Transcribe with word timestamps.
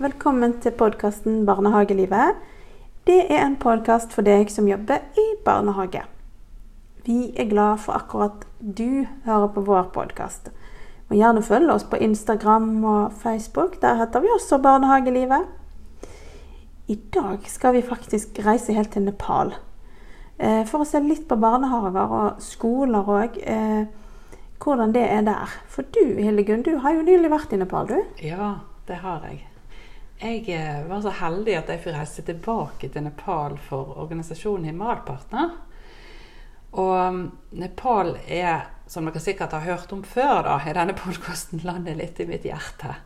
velkommen 0.00 0.54
til 0.64 0.72
podkasten 0.72 1.42
Barnehagelivet. 1.44 2.38
Det 3.04 3.18
er 3.28 3.42
en 3.44 3.58
podkast 3.60 4.14
for 4.16 4.24
deg 4.24 4.48
som 4.48 4.64
jobber 4.64 5.02
i 5.20 5.24
barnehage. 5.44 6.00
Vi 7.04 7.34
er 7.36 7.50
glad 7.50 7.82
for 7.84 7.98
akkurat 7.98 8.46
du 8.60 9.04
hører 9.26 9.50
på 9.52 9.60
vår 9.66 9.90
podkast. 9.92 10.48
Og 11.10 11.18
gjerne 11.18 11.42
følg 11.44 11.74
oss 11.74 11.84
på 11.84 12.00
Instagram 12.00 12.70
og 12.80 13.18
Facebook. 13.20 13.76
Der 13.82 14.00
heter 14.00 14.24
vi 14.24 14.32
også 14.32 14.62
Barnehagelivet. 14.64 15.44
I 16.88 16.96
dag 17.12 17.44
skal 17.44 17.76
vi 17.76 17.84
faktisk 17.84 18.40
reise 18.46 18.72
helt 18.72 18.94
til 18.96 19.04
Nepal. 19.04 19.52
Eh, 20.38 20.64
for 20.64 20.80
å 20.80 20.88
se 20.88 21.04
litt 21.04 21.28
på 21.28 21.36
barnehager 21.36 22.16
og 22.22 22.40
skoler 22.40 23.04
òg. 23.20 23.36
Eh, 23.44 23.84
hvordan 24.64 24.96
det 24.96 25.04
er 25.12 25.28
der. 25.28 25.60
For 25.68 25.84
du 25.92 26.16
Hildegunn, 26.16 26.64
du 26.64 26.78
har 26.80 26.96
jo 26.96 27.04
nylig 27.04 27.36
vært 27.36 27.52
i 27.52 27.60
Nepal, 27.60 27.92
du? 27.92 28.00
Ja, 28.24 28.54
det 28.88 29.04
har 29.04 29.28
jeg. 29.28 29.49
Jeg 30.20 30.50
eh, 30.52 30.82
var 30.84 31.00
så 31.00 31.14
heldig 31.16 31.54
at 31.56 31.70
jeg 31.72 31.80
fikk 31.80 31.94
reise 31.96 32.22
tilbake 32.26 32.90
til 32.92 33.06
Nepal 33.06 33.54
for 33.64 33.94
organisasjonen 34.02 34.66
Himalpartner. 34.68 35.54
Og 36.76 36.90
um, 36.92 37.22
Nepal 37.56 38.12
er, 38.28 38.66
som 38.86 39.08
dere 39.08 39.22
sikkert 39.24 39.56
har 39.56 39.64
hørt 39.64 39.94
om 39.96 40.02
før, 40.04 40.42
da, 40.44 40.58
i 40.60 40.74
denne 40.76 40.94
podkasten 40.98 41.64
landet 41.64 41.96
litt 41.96 42.20
i 42.20 42.28
mitt 42.28 42.44
hjerte. 42.44 42.98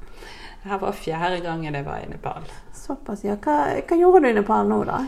Dette 0.65 0.81
var 0.83 0.97
fjerde 0.99 1.39
gangen 1.45 1.79
jeg 1.79 1.87
var 1.87 2.03
i 2.03 2.11
Nepal. 2.11 2.51
Såpass, 2.75 3.23
ja. 3.25 3.39
Hva, 3.39 3.61
hva 3.79 4.01
gjorde 4.01 4.25
du 4.25 4.33
i 4.33 4.37
Nepal 4.41 4.69
nå, 4.69 4.83
da? 4.89 5.05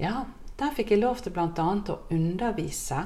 Ja, 0.00 0.24
Der 0.58 0.70
fikk 0.74 0.92
jeg 0.94 1.00
lov 1.02 1.22
til 1.22 1.32
bl.a. 1.34 1.50
å 1.50 1.96
undervise 2.14 3.00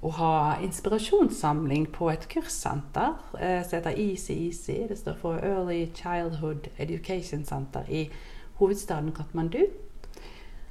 og 0.00 0.12
ha 0.16 0.34
inspirasjonssamling 0.64 1.90
på 1.92 2.08
et 2.10 2.24
kurssenter 2.32 3.18
eh, 3.36 3.60
som 3.66 3.76
heter 3.76 3.98
Easy 4.00 4.32
Easy. 4.32 4.78
Det 4.88 4.98
står 4.98 5.18
for 5.20 5.40
Early 5.44 5.86
Childhood 5.94 6.70
Education 6.78 7.44
Center 7.44 7.84
i 7.88 8.06
hovedstaden 8.60 9.12
Katmandu. 9.12 9.66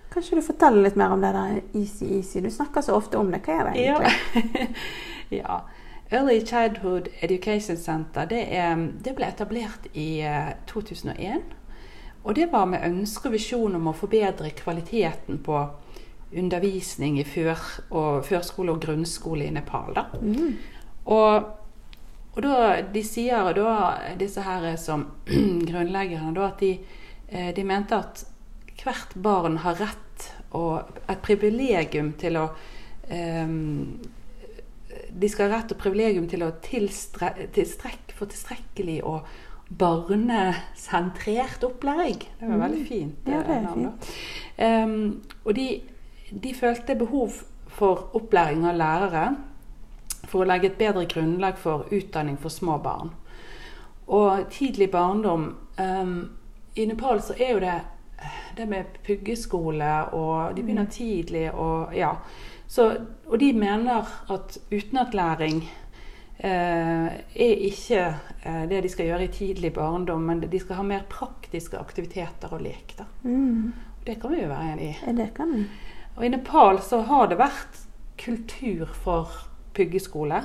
Kanskje 0.09 0.39
du 0.39 0.41
forteller 0.41 0.81
litt 0.81 0.97
mer 0.97 1.13
om 1.13 1.21
det 1.21 1.33
der 1.35 1.59
Easy 1.77 2.07
Easy? 2.17 2.41
Du 2.41 2.49
snakker 2.49 2.81
så 2.81 2.97
ofte 2.97 3.21
om 3.21 3.29
det. 3.31 3.43
Hva 3.45 3.59
er 3.59 3.69
det 3.69 3.83
egentlig? 3.83 4.73
Ja. 5.29 5.37
ja. 5.43 5.59
Early 6.09 6.39
Childhood 6.45 7.11
Education 7.21 7.77
Center 7.77 8.25
det, 8.25 8.47
er, 8.49 8.73
det 9.05 9.13
ble 9.13 9.29
etablert 9.29 9.85
i 9.93 10.23
eh, 10.25 10.55
2001. 10.67 11.53
Og 12.23 12.35
det 12.35 12.49
var 12.51 12.65
med 12.65 12.81
ønske 12.83 13.29
og 13.29 13.37
visjon 13.37 13.77
om 13.77 13.91
å 13.91 13.95
forbedre 13.95 14.49
kvaliteten 14.57 15.37
på 15.45 15.61
undervisning 16.35 17.19
i 17.19 17.25
før, 17.25 17.61
og 17.89 18.25
førskole 18.25 18.75
og 18.75 18.81
grunnskole 18.83 19.47
i 19.47 19.53
Nepal. 19.53 19.95
Da. 19.95 20.05
Mm. 20.21 20.57
Og, 21.09 21.49
og 22.35 22.41
da, 22.45 22.57
de 22.93 23.03
sier 23.05 23.53
da, 23.57 23.75
disse 24.19 24.43
her 24.45 24.67
som 24.81 25.07
grunnleggerne, 25.69 26.35
da, 26.37 26.51
at 26.51 26.61
de, 26.61 26.75
eh, 27.29 27.49
de 27.55 27.65
mente 27.65 27.97
at 27.97 28.25
hvert 28.83 29.17
barn 29.19 29.59
har 29.65 29.79
rett 29.81 30.29
og 30.57 31.01
et 31.09 31.19
privilegium 31.21 32.13
til 32.19 32.39
å 32.39 32.45
um, 33.11 33.99
De 35.09 35.29
skal 35.29 35.49
ha 35.49 35.59
rett 35.59 35.73
og 35.73 35.79
privilegium 35.81 36.25
til 36.29 36.45
å 36.45 36.53
tilstre, 36.63 37.33
tilstrekk, 37.53 38.13
få 38.17 38.27
tilstrekkelig 38.29 38.99
og 39.05 39.27
barnesentrert 39.69 41.63
opplæring. 41.65 42.23
Det 42.39 42.49
var 42.49 42.61
veldig 42.63 42.85
fint. 42.87 43.29
Ja, 43.29 43.41
det 43.45 43.57
er 43.59 43.67
fint. 43.73 44.09
Um, 44.57 45.21
og 45.43 45.53
de, 45.57 45.67
de 46.31 46.53
følte 46.55 46.95
behov 46.95 47.41
for 47.67 48.09
opplæring 48.17 48.65
av 48.67 48.77
lærere 48.77 49.27
for 50.29 50.43
å 50.43 50.49
legge 50.49 50.69
et 50.69 50.77
bedre 50.77 51.05
grunnlag 51.09 51.57
for 51.57 51.87
utdanning 51.93 52.37
for 52.37 52.53
små 52.53 52.77
barn. 52.83 53.13
Og 54.07 54.49
tidlig 54.51 54.89
barndom 54.91 55.55
um, 55.77 56.13
I 56.75 56.85
Nepal 56.89 57.21
så 57.21 57.37
er 57.37 57.53
jo 57.53 57.63
det 57.63 57.77
det 58.57 58.65
med 58.65 58.85
puggeskole, 59.05 59.89
og 60.11 60.55
de 60.55 60.63
begynner 60.63 60.89
tidlig. 60.91 61.51
Og, 61.51 61.93
ja. 61.95 62.11
så, 62.67 62.89
og 63.25 63.39
de 63.39 63.53
mener 63.53 64.09
at 64.33 64.57
utenatlæring 64.71 65.61
eh, 66.37 67.05
er 67.35 67.63
ikke 67.69 68.01
eh, 68.43 68.63
det 68.69 68.83
de 68.83 68.91
skal 68.91 69.11
gjøre 69.11 69.29
i 69.29 69.31
tidlig 69.33 69.73
barndom, 69.73 70.27
men 70.27 70.43
de 70.43 70.59
skal 70.59 70.81
ha 70.81 70.87
mer 70.87 71.05
praktiske 71.09 71.79
aktiviteter 71.79 72.51
og 72.51 72.65
lek. 72.65 72.97
Mm. 73.23 73.71
Det 74.05 74.19
kan 74.21 74.35
vi 74.35 74.43
jo 74.43 74.51
være 74.51 74.73
enig 74.73 74.91
i. 74.91 75.15
Det 75.15 75.31
kan 75.37 75.55
du. 75.55 75.63
Og 76.19 76.25
i 76.25 76.29
Nepal 76.29 76.81
så 76.83 76.99
har 77.07 77.29
det 77.31 77.39
vært 77.39 77.77
kultur 78.19 78.89
for 78.91 79.31
puggeskole. 79.73 80.41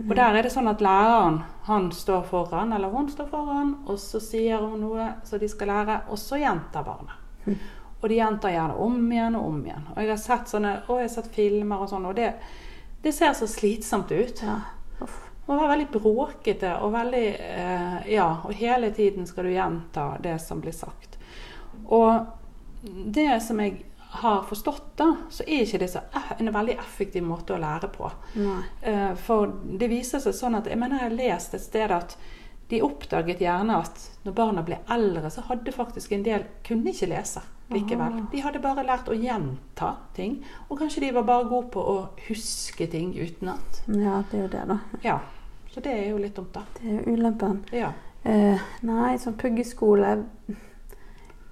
Og 0.00 0.14
der 0.16 0.34
er 0.34 0.46
det 0.46 0.50
sånn 0.50 0.70
at 0.70 0.80
læreren 0.82 1.42
han 1.68 1.90
står 1.92 2.24
foran, 2.30 2.72
eller 2.72 2.88
hun 2.90 3.10
står 3.12 3.28
foran, 3.30 3.74
og 3.84 4.00
så 4.00 4.18
sier 4.24 4.64
hun 4.64 4.80
noe 4.80 5.10
som 5.28 5.38
de 5.38 5.48
skal 5.52 5.70
lære, 5.70 5.98
og 6.08 6.18
så 6.18 6.40
gjentar 6.40 6.86
barnet. 6.86 7.20
Mm. 7.44 7.58
Og 8.04 8.10
de 8.10 8.18
gjentar 8.18 8.52
gjerne 8.52 8.74
om 8.84 8.96
igjen 9.08 9.36
og 9.38 9.44
om 9.48 9.60
igjen. 9.64 9.84
Og 9.94 10.00
jeg 10.02 10.10
har 10.10 10.18
sett 10.20 10.50
sånne, 10.52 10.72
og 10.92 10.98
jeg 11.00 11.06
har 11.06 11.12
sett 11.14 11.28
filmer 11.32 11.80
og 11.80 11.88
sånn, 11.88 12.02
og 12.04 12.18
det, 12.18 12.26
det 13.00 13.14
ser 13.16 13.30
så 13.32 13.46
slitsomt 13.48 14.12
ut. 14.12 14.42
Ja. 14.44 14.58
Man 15.46 15.60
var 15.62 15.70
veldig 15.70 15.86
bråkete 15.94 16.74
og 16.84 16.92
veldig 16.92 17.22
eh, 17.32 17.96
Ja, 18.12 18.26
og 18.44 18.52
hele 18.60 18.90
tiden 18.92 19.24
skal 19.24 19.48
du 19.48 19.54
gjenta 19.54 20.04
det 20.20 20.36
som 20.44 20.60
blir 20.60 20.76
sagt. 20.76 21.16
Og 21.88 22.28
det 23.16 23.40
som 23.40 23.64
jeg 23.64 23.86
har 24.20 24.42
forstått, 24.46 24.92
da, 24.96 25.08
så 25.30 25.42
er 25.46 25.64
ikke 25.64 25.80
det 25.82 25.88
så 25.90 26.00
en 26.38 26.52
veldig 26.54 26.76
effektiv 26.78 27.24
måte 27.26 27.56
å 27.56 27.60
lære 27.62 27.88
på. 27.94 28.10
Nei. 28.38 28.60
Eh, 28.82 29.14
For 29.18 29.50
det 29.64 29.88
viser 29.90 30.22
seg 30.22 30.36
sånn 30.38 30.54
at 30.60 30.68
Jeg 30.70 30.78
mener 30.78 31.00
jeg 31.00 31.08
har 31.10 31.16
lest 31.18 31.54
et 31.58 31.64
sted 31.64 31.90
at 31.94 32.16
de 32.70 32.78
oppdaget 32.82 33.42
gjerne 33.44 33.76
at 33.76 33.98
når 34.24 34.32
barna 34.38 34.62
ble 34.64 34.78
eldre, 34.90 35.30
så 35.30 35.42
hadde 35.50 35.72
faktisk 35.74 36.12
en 36.16 36.22
del 36.24 36.46
kunne 36.64 36.94
ikke 36.94 37.10
lese 37.10 37.42
likevel. 37.74 38.14
Aha. 38.20 38.28
De 38.32 38.40
hadde 38.44 38.62
bare 38.64 38.84
lært 38.86 39.08
å 39.12 39.16
gjenta 39.18 39.90
ting. 40.16 40.38
Og 40.68 40.78
kanskje 40.80 41.00
de 41.04 41.10
var 41.16 41.26
bare 41.28 41.48
gode 41.50 41.68
på 41.74 41.80
å 41.80 41.96
huske 42.28 42.86
ting 42.90 43.12
utenat. 43.18 43.82
Ja, 43.88 44.22
det 44.30 44.38
er 44.38 44.42
jo 44.46 44.48
det, 44.54 44.64
da. 44.72 44.78
Ja. 45.04 45.18
Så 45.74 45.82
det 45.84 45.92
er 45.92 46.08
jo 46.12 46.18
litt 46.22 46.36
dumt, 46.36 46.52
da. 46.54 46.62
Det 46.78 46.86
er 46.88 47.00
jo 47.02 47.16
ulempen. 47.18 47.64
Ja. 47.74 47.92
Eh, 48.24 48.60
nei, 48.86 49.16
sånn 49.20 49.36
puggeskole 49.36 50.14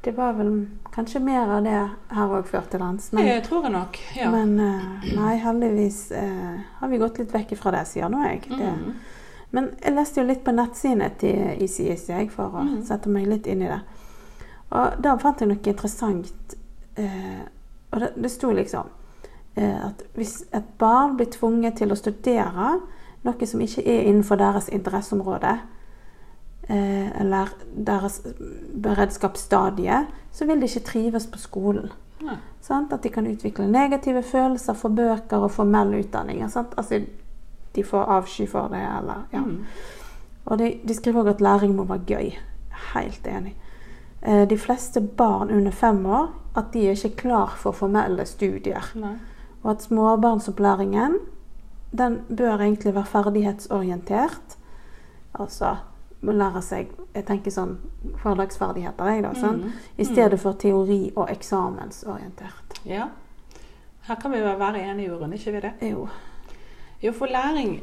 Det 0.02 0.12
var 0.16 0.32
vel 0.32 0.66
kanskje 0.94 1.20
mer 1.22 1.46
av 1.46 1.62
det 1.62 1.78
her 2.10 2.32
òg 2.34 2.46
før 2.50 2.64
til 2.70 2.80
lands. 2.82 3.12
Men, 3.12 3.26
Det 3.26 3.44
tror 3.46 3.62
jeg 3.62 3.72
nok. 3.72 3.98
Ja. 4.16 4.30
men 4.30 4.56
eh, 4.60 5.10
nei, 5.14 5.36
heldigvis 5.38 6.10
eh, 6.18 6.56
har 6.80 6.90
vi 6.90 6.98
gått 6.98 7.20
litt 7.22 7.34
vekk 7.34 7.54
fra 7.60 7.70
det, 7.76 7.84
sier 7.86 8.10
nå 8.10 8.22
jeg. 8.26 8.40
Det. 8.48 8.72
mm. 8.72 8.96
Men 9.52 9.68
jeg 9.84 9.94
leste 9.94 10.20
jo 10.20 10.26
litt 10.26 10.42
på 10.42 10.54
nettsidene 10.56 11.10
til 11.20 11.62
ICIC 11.62 12.08
for 12.32 12.56
å 12.56 12.64
mm. 12.66 12.80
sette 12.88 13.12
meg 13.12 13.28
litt 13.30 13.46
inn 13.46 13.62
i 13.62 13.68
det. 13.70 13.78
Og 14.72 14.98
da 15.04 15.12
fant 15.20 15.44
jeg 15.44 15.52
noe 15.52 15.70
interessant. 15.70 16.56
Eh, 16.96 17.44
og 17.92 18.02
det, 18.02 18.10
det 18.16 18.32
sto 18.32 18.50
liksom 18.50 18.98
at 19.52 19.98
hvis 20.16 20.46
et 20.56 20.68
barn 20.80 21.18
blir 21.18 21.28
tvunget 21.28 21.74
til 21.76 21.90
å 21.92 21.96
studere 22.00 22.70
noe 23.26 23.46
som 23.46 23.60
ikke 23.60 23.82
er 23.84 24.06
innenfor 24.08 24.40
deres 24.40 24.70
interesseområde, 24.72 25.50
eller 26.68 27.50
deres 27.86 28.20
beredskapsstadie, 28.82 30.06
så 30.32 30.46
vil 30.46 30.60
de 30.62 30.68
ikke 30.70 30.86
trives 30.86 31.26
på 31.26 31.38
skolen. 31.38 31.90
Sant? 32.62 32.92
At 32.92 33.02
de 33.02 33.10
kan 33.10 33.26
utvikle 33.26 33.66
negative 33.70 34.22
følelser 34.22 34.76
for 34.78 34.94
bøker 34.94 35.42
og 35.42 35.50
formell 35.50 35.96
utdanning. 35.98 36.44
Sant? 36.50 36.74
Altså, 36.78 37.00
de 37.74 37.84
får 37.84 38.14
avsky 38.16 38.46
for 38.48 38.70
det, 38.72 38.82
eller 38.98 39.26
ja. 39.32 39.40
Mm. 39.40 39.64
Og 40.44 40.58
de, 40.58 40.72
de 40.88 40.94
skriver 40.94 41.22
òg 41.22 41.34
at 41.34 41.42
læring 41.44 41.74
må 41.76 41.86
være 41.88 42.06
gøy. 42.06 42.30
Helt 42.94 43.26
enig. 43.26 43.56
Eh, 44.22 44.48
de 44.50 44.58
fleste 44.58 45.00
barn 45.00 45.50
under 45.50 45.70
fem 45.74 46.06
år 46.06 46.30
at 46.56 46.72
de 46.72 46.86
er 46.86 46.96
ikke 46.96 47.22
klar 47.24 47.54
for 47.58 47.72
formelle 47.72 48.26
studier. 48.26 48.90
Nei. 48.98 49.14
Og 49.62 49.70
at 49.70 49.82
småbarnsopplæringen 49.82 51.16
den 51.98 52.20
bør 52.36 52.58
egentlig 52.58 52.94
være 52.94 53.06
ferdighetsorientert. 53.06 54.58
Altså 55.34 55.76
må 56.22 56.32
lære 56.32 56.62
seg 56.62 56.92
jeg 57.14 57.26
tenker 57.28 57.52
sånn 57.52 57.74
hverdagsferdigheter, 58.22 59.10
jeg 59.12 59.24
da, 59.24 59.32
Sånn? 59.36 59.64
I 59.98 60.04
stedet 60.06 60.38
for 60.40 60.56
teori- 60.58 61.12
og 61.16 61.28
eksamensorientert. 61.30 62.78
Ja. 62.88 63.08
Her 64.06 64.16
kan 64.16 64.32
vi 64.32 64.38
jo 64.38 64.54
være 64.58 64.80
enige, 64.82 65.10
Jorunn, 65.10 65.34
ikke 65.36 65.52
vi 65.52 65.60
det? 65.60 65.72
Jo. 65.90 66.08
Jo, 67.02 67.12
for 67.12 67.26
læring 67.26 67.80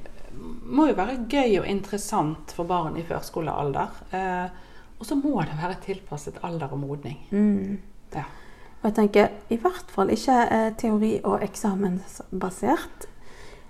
må 0.66 0.88
jo 0.90 0.96
være 0.98 1.26
gøy 1.30 1.60
og 1.60 1.68
interessant 1.68 2.52
for 2.56 2.68
barn 2.70 2.98
i 2.98 3.04
førskolealder. 3.04 3.88
Eh, 4.14 4.50
og 5.00 5.06
så 5.06 5.16
må 5.16 5.40
det 5.42 5.56
være 5.62 5.80
tilpasset 5.84 6.40
alder 6.44 6.74
og 6.76 6.80
modning. 6.80 7.18
Mm. 7.32 7.80
Ja. 8.16 8.24
Og 8.82 8.90
jeg 8.90 8.96
tenker 8.96 9.30
i 9.52 9.58
hvert 9.60 9.92
fall 9.92 10.12
ikke 10.16 10.36
eh, 10.52 10.70
teori- 10.80 11.22
og 11.24 11.44
eksamensbasert. 11.44 13.08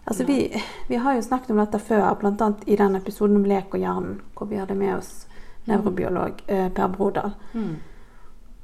Altså, 0.06 0.24
vi, 0.26 0.62
vi 0.88 0.96
har 0.96 1.16
jo 1.16 1.22
snakket 1.22 1.52
om 1.52 1.60
dette 1.62 1.80
før, 1.80 2.14
bl.a. 2.18 2.54
i 2.66 2.76
den 2.76 2.96
episoden 2.96 3.36
om 3.38 3.46
lek 3.46 3.74
og 3.74 3.84
hjernen, 3.84 4.22
hvor 4.38 4.50
vi 4.50 4.58
hadde 4.58 4.78
med 4.78 4.96
oss 4.96 5.28
nevrobiolog 5.70 6.44
eh, 6.48 6.70
Per 6.74 6.88
Brodal. 6.88 7.36
Mm. 7.54 7.76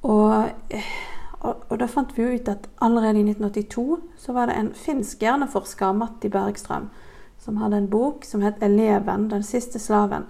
Og, 0.02 0.50
eh, 0.70 0.90
og, 1.40 1.66
og 1.70 1.80
da 1.80 1.88
fant 1.90 2.16
vi 2.18 2.24
jo 2.24 2.40
ut 2.40 2.50
at 2.50 2.70
allerede 2.82 3.22
i 3.22 3.28
1982 3.28 4.00
så 4.26 4.34
var 4.34 4.50
det 4.50 4.58
en 4.60 4.72
finsk 4.74 5.22
hjerneforsker, 5.22 5.94
Matti 5.98 6.32
Bergstrøm, 6.34 6.90
som 7.42 7.62
hadde 7.62 7.84
en 7.84 7.90
bok 7.90 8.26
som 8.26 8.42
het 8.42 8.62
'Eleven 8.62 9.30
den 9.30 9.44
siste 9.44 9.80
slaven'. 9.80 10.26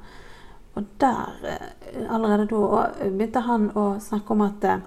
Og 0.76 0.84
der, 1.00 1.32
eh, 1.44 2.14
allerede 2.14 2.48
da, 2.48 2.90
begynte 3.00 3.40
han 3.40 3.72
å 3.76 4.00
snakke 4.00 4.32
om 4.32 4.42
at 4.42 4.64
eh, 4.64 4.80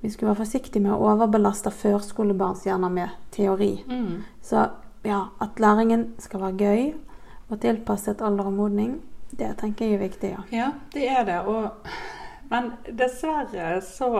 vi 0.00 0.10
skulle 0.10 0.30
være 0.30 0.44
forsiktige 0.44 0.82
med 0.82 0.92
å 0.92 1.02
overbelaste 1.10 1.70
førskolebarns 1.70 2.64
hjerner 2.64 2.88
med 2.88 3.08
teori. 3.30 3.84
Mm. 3.88 4.22
Så 4.42 4.68
ja, 5.04 5.20
at 5.40 5.60
læringen 5.60 6.14
skal 6.18 6.40
være 6.40 6.56
gøy 6.56 6.92
og 7.48 7.60
tilpasset 7.60 8.20
alder 8.22 8.50
og 8.50 8.52
modning, 8.52 9.00
det 9.30 9.54
tenker 9.58 9.86
jeg 9.86 9.94
er 9.94 10.04
viktig, 10.04 10.30
ja. 10.30 10.42
Ja, 10.52 10.68
det 10.92 11.08
er 11.10 11.24
det. 11.24 11.38
Og, 11.46 11.70
men 12.50 12.72
dessverre 12.98 13.80
så 13.82 14.10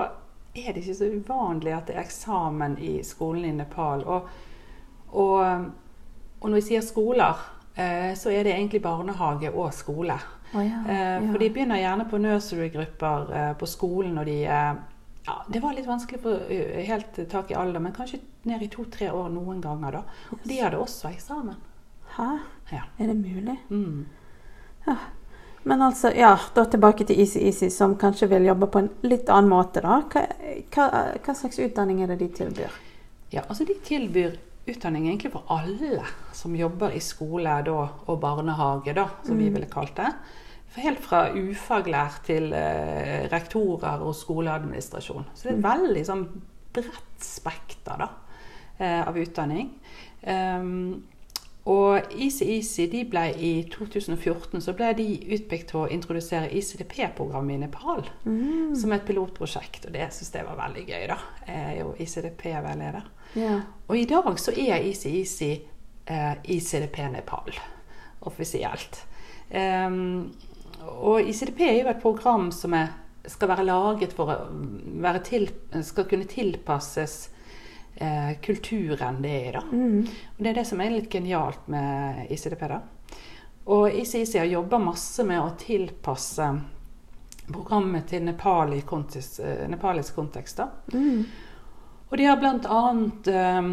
er 0.55 0.73
det 0.73 0.83
ikke 0.83 0.95
så 0.95 1.11
uvanlig 1.15 1.75
at 1.75 1.87
det 1.87 1.97
er 1.97 2.05
eksamen 2.05 2.79
i 2.79 3.01
skolen 3.07 3.45
i 3.45 3.55
Nepal. 3.55 4.05
Og, 4.05 4.29
og, 5.13 5.39
og 6.41 6.51
når 6.51 6.55
vi 6.61 6.67
sier 6.73 6.85
skoler, 6.87 7.39
eh, 7.77 8.13
så 8.19 8.31
er 8.31 8.47
det 8.47 8.55
egentlig 8.55 8.83
barnehage 8.83 9.51
og 9.51 9.75
skole. 9.75 10.19
Oh, 10.55 10.63
ja, 10.67 10.81
Eh, 10.89 11.25
ja. 11.25 11.31
For 11.31 11.39
de 11.39 11.51
begynner 11.51 11.79
gjerne 11.79 12.07
på 12.11 12.19
nursery-grupper 12.19 13.35
eh, 13.35 13.53
på 13.57 13.67
skolen 13.67 14.15
når 14.19 14.25
de 14.25 14.39
eh, 14.45 14.73
ja, 15.31 15.45
Det 15.49 15.61
var 15.63 15.75
litt 15.77 15.87
vanskelig 15.87 16.19
å 16.19 16.23
få 16.25 16.35
eh, 16.51 16.81
helt 16.89 17.23
tak 17.31 17.51
i 17.53 17.59
alder, 17.59 17.83
men 17.83 17.95
kanskje 17.95 18.19
ned 18.49 18.63
i 18.67 18.69
to-tre 18.73 19.11
år 19.15 19.31
noen 19.31 19.61
ganger. 19.63 20.01
da. 20.01 20.03
Og 20.35 20.43
de 20.49 20.59
hadde 20.59 20.81
også 20.81 21.11
eksamen. 21.13 21.57
Hæ? 22.17 22.29
Ja. 22.73 22.83
Er 22.99 23.13
det 23.13 23.17
mulig? 23.21 23.57
Mm. 23.71 24.07
Men 25.63 25.83
altså, 25.83 26.11
ja, 26.17 26.33
da 26.55 26.65
tilbake 26.65 27.05
til 27.07 27.21
Easy 27.21 27.41
Easy, 27.47 27.71
som 27.71 27.95
kanskje 28.01 28.31
vil 28.33 28.49
jobbe 28.49 28.67
på 28.67 28.81
en 28.81 28.91
litt 29.07 29.29
annen 29.31 29.53
måte, 29.53 29.83
da. 29.85 30.01
Hva, 30.11 30.25
hva, 30.75 30.87
hva 31.21 31.35
slags 31.37 31.61
utdanning 31.61 32.03
er 32.03 32.11
det 32.11 32.21
de 32.23 32.31
tilbyr? 32.41 32.79
Ja, 33.31 33.45
altså 33.47 33.69
De 33.69 33.77
tilbyr 33.87 34.39
utdanning 34.71 35.07
egentlig 35.09 35.33
for 35.35 35.47
alle 35.53 36.03
som 36.37 36.57
jobber 36.57 36.97
i 36.97 37.03
skole 37.05 37.61
da, 37.67 37.77
og 38.07 38.21
barnehage, 38.23 38.95
da, 38.97 39.07
som 39.27 39.39
vi 39.39 39.51
ville 39.53 39.71
kalt 39.71 39.95
det. 40.01 40.11
Helt 40.79 41.03
fra 41.03 41.25
ufaglært 41.35 42.23
til 42.29 42.53
eh, 42.55 43.27
rektorer 43.33 44.03
og 44.07 44.15
skoleadministrasjon. 44.15 45.27
Så 45.35 45.49
det 45.49 45.55
er 45.55 45.59
et 45.59 45.65
veldig 45.67 46.05
sånn 46.07 46.27
bredt 46.71 47.25
spekter 47.25 47.99
da, 47.99 48.11
eh, 48.79 49.01
av 49.03 49.19
utdanning. 49.19 49.73
Um, 50.23 51.03
og 51.71 52.13
EasyEasy 52.15 52.47
Easy 52.55 52.87
de 52.93 53.03
ble 53.09 53.25
i 53.37 53.51
2014 53.71 54.63
så 54.65 54.73
ble 54.77 54.93
de 54.97 55.07
utpekt 55.37 55.71
til 55.71 55.83
å 55.83 55.89
introdusere 55.93 56.49
ICDP-programmet 56.57 57.59
i 57.59 57.61
Nepal 57.67 58.07
som 58.81 58.95
et 58.97 59.05
pilotprosjekt. 59.07 59.87
Og 59.87 59.95
det 59.95 60.09
syns 60.15 60.33
jeg 60.35 60.47
var 60.47 60.59
veldig 60.63 60.87
gøy. 60.87 61.05
da. 61.11 61.19
Jeg 61.47 61.67
er 61.67 61.77
jo 61.83 61.93
ICDP-veileder. 61.99 63.11
Ja. 63.37 63.61
Og 63.89 63.99
i 63.99 64.07
dag 64.09 64.33
så 64.41 64.55
er 64.57 64.79
EasyEasy 64.79 65.19
Easy 65.21 65.53
eh, 66.07 66.35
ICDP 66.57 67.03
Nepal 67.13 67.53
offisielt. 68.27 69.05
Ehm, 69.51 70.31
og 70.87 71.29
ICDP 71.29 71.61
er 71.67 71.77
jo 71.83 71.91
et 71.91 72.03
program 72.03 72.51
som 72.55 72.75
er, 72.75 72.93
skal 73.29 73.51
være 73.53 73.67
laget 73.69 74.15
for 74.17 74.33
å 74.33 74.39
være 75.03 75.23
til, 75.27 75.49
skal 75.85 76.09
kunne 76.09 76.29
tilpasses 76.31 77.19
eh, 77.97 78.33
kulturen 78.43 79.21
det 79.23 79.35
er. 79.37 79.49
i. 79.49 79.53
da. 79.53 79.65
Og 80.37 80.43
Det 80.45 80.51
er 80.51 80.59
det 80.61 80.67
som 80.67 80.81
er 80.81 80.95
litt 80.95 81.11
genialt 81.13 81.69
med 81.69 82.27
ICDP. 82.31 82.67
da. 82.69 82.81
Og 83.71 83.93
ICIC 83.93 84.39
har 84.39 84.51
jobba 84.51 84.79
masse 84.79 85.25
med 85.25 85.41
å 85.41 85.55
tilpasse 85.59 86.49
programmet 87.51 88.07
til 88.09 88.25
Nepal 88.25 88.75
i 88.75 88.81
kontekst, 88.87 89.41
eh, 89.41 89.69
nepalisk 89.69 90.15
kontekst. 90.15 90.57
da. 90.57 90.69
Og 92.11 92.19
de 92.19 92.25
har 92.25 92.37
bl.a. 92.37 93.11
Eh, 93.27 93.71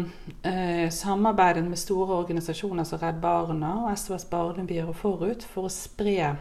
eh, 0.52 0.90
samarbeidet 0.90 1.64
med 1.64 1.78
store 1.78 2.20
organisasjoner 2.20 2.84
som 2.84 2.98
Redd 2.98 3.18
Barna 3.20 3.72
og 3.84 3.98
SOS 3.98 4.28
Barnebyer 4.30 4.86
og 4.88 4.94
Forut 4.96 5.42
for 5.42 5.66
å 5.66 5.72
spre 5.72 6.36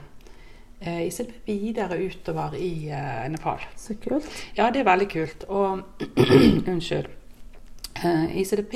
eh, 0.80 1.08
ICDP 1.08 1.46
videre 1.46 1.98
utover 1.98 2.56
i 2.56 2.90
eh, 2.90 3.30
Nepal. 3.32 3.60
Så 3.76 3.96
kult. 3.96 4.28
Ja, 4.54 4.72
det 4.72 4.82
er 4.82 4.92
veldig 4.92 5.10
kult. 5.12 5.48
Og 5.50 5.82
unnskyld. 6.74 7.08
Eh, 8.04 8.38
ICDP 8.42 8.76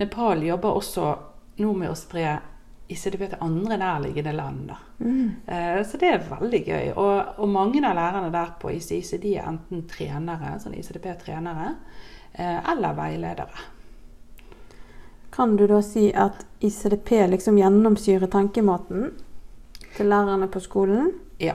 Nepal 0.00 0.44
jobber 0.46 0.78
også 0.78 1.08
nå 1.60 1.72
med 1.76 1.90
å 1.92 1.98
spre 1.98 2.38
ICDP 2.90 3.26
til 3.30 3.42
andre 3.44 3.76
nærliggende 3.78 4.32
land. 4.32 4.70
Mm. 4.98 5.34
Eh, 5.46 5.86
så 5.86 5.98
det 6.00 6.08
er 6.10 6.24
veldig 6.30 6.62
gøy. 6.66 6.86
Og, 6.96 7.34
og 7.38 7.50
mange 7.50 7.82
av 7.86 7.94
lærerne 7.94 8.32
der 8.34 8.54
på 8.60 8.72
ICIC 8.74 9.20
de 9.22 9.36
er 9.38 9.50
enten 9.50 9.84
trenere, 9.90 10.56
sånn 10.62 10.74
ICDP-trenere, 10.78 11.74
eh, 12.32 12.58
eller 12.72 12.96
veiledere. 12.98 13.66
Kan 15.30 15.54
du 15.56 15.68
da 15.70 15.78
si 15.86 16.08
at 16.10 16.42
ICDP 16.66 17.12
liksom 17.30 17.60
gjennomsyrer 17.60 18.26
tankemåten 18.26 19.12
til 19.96 20.08
lærerne 20.10 20.48
på 20.50 20.60
skolen? 20.60 21.12
Ja. 21.38 21.54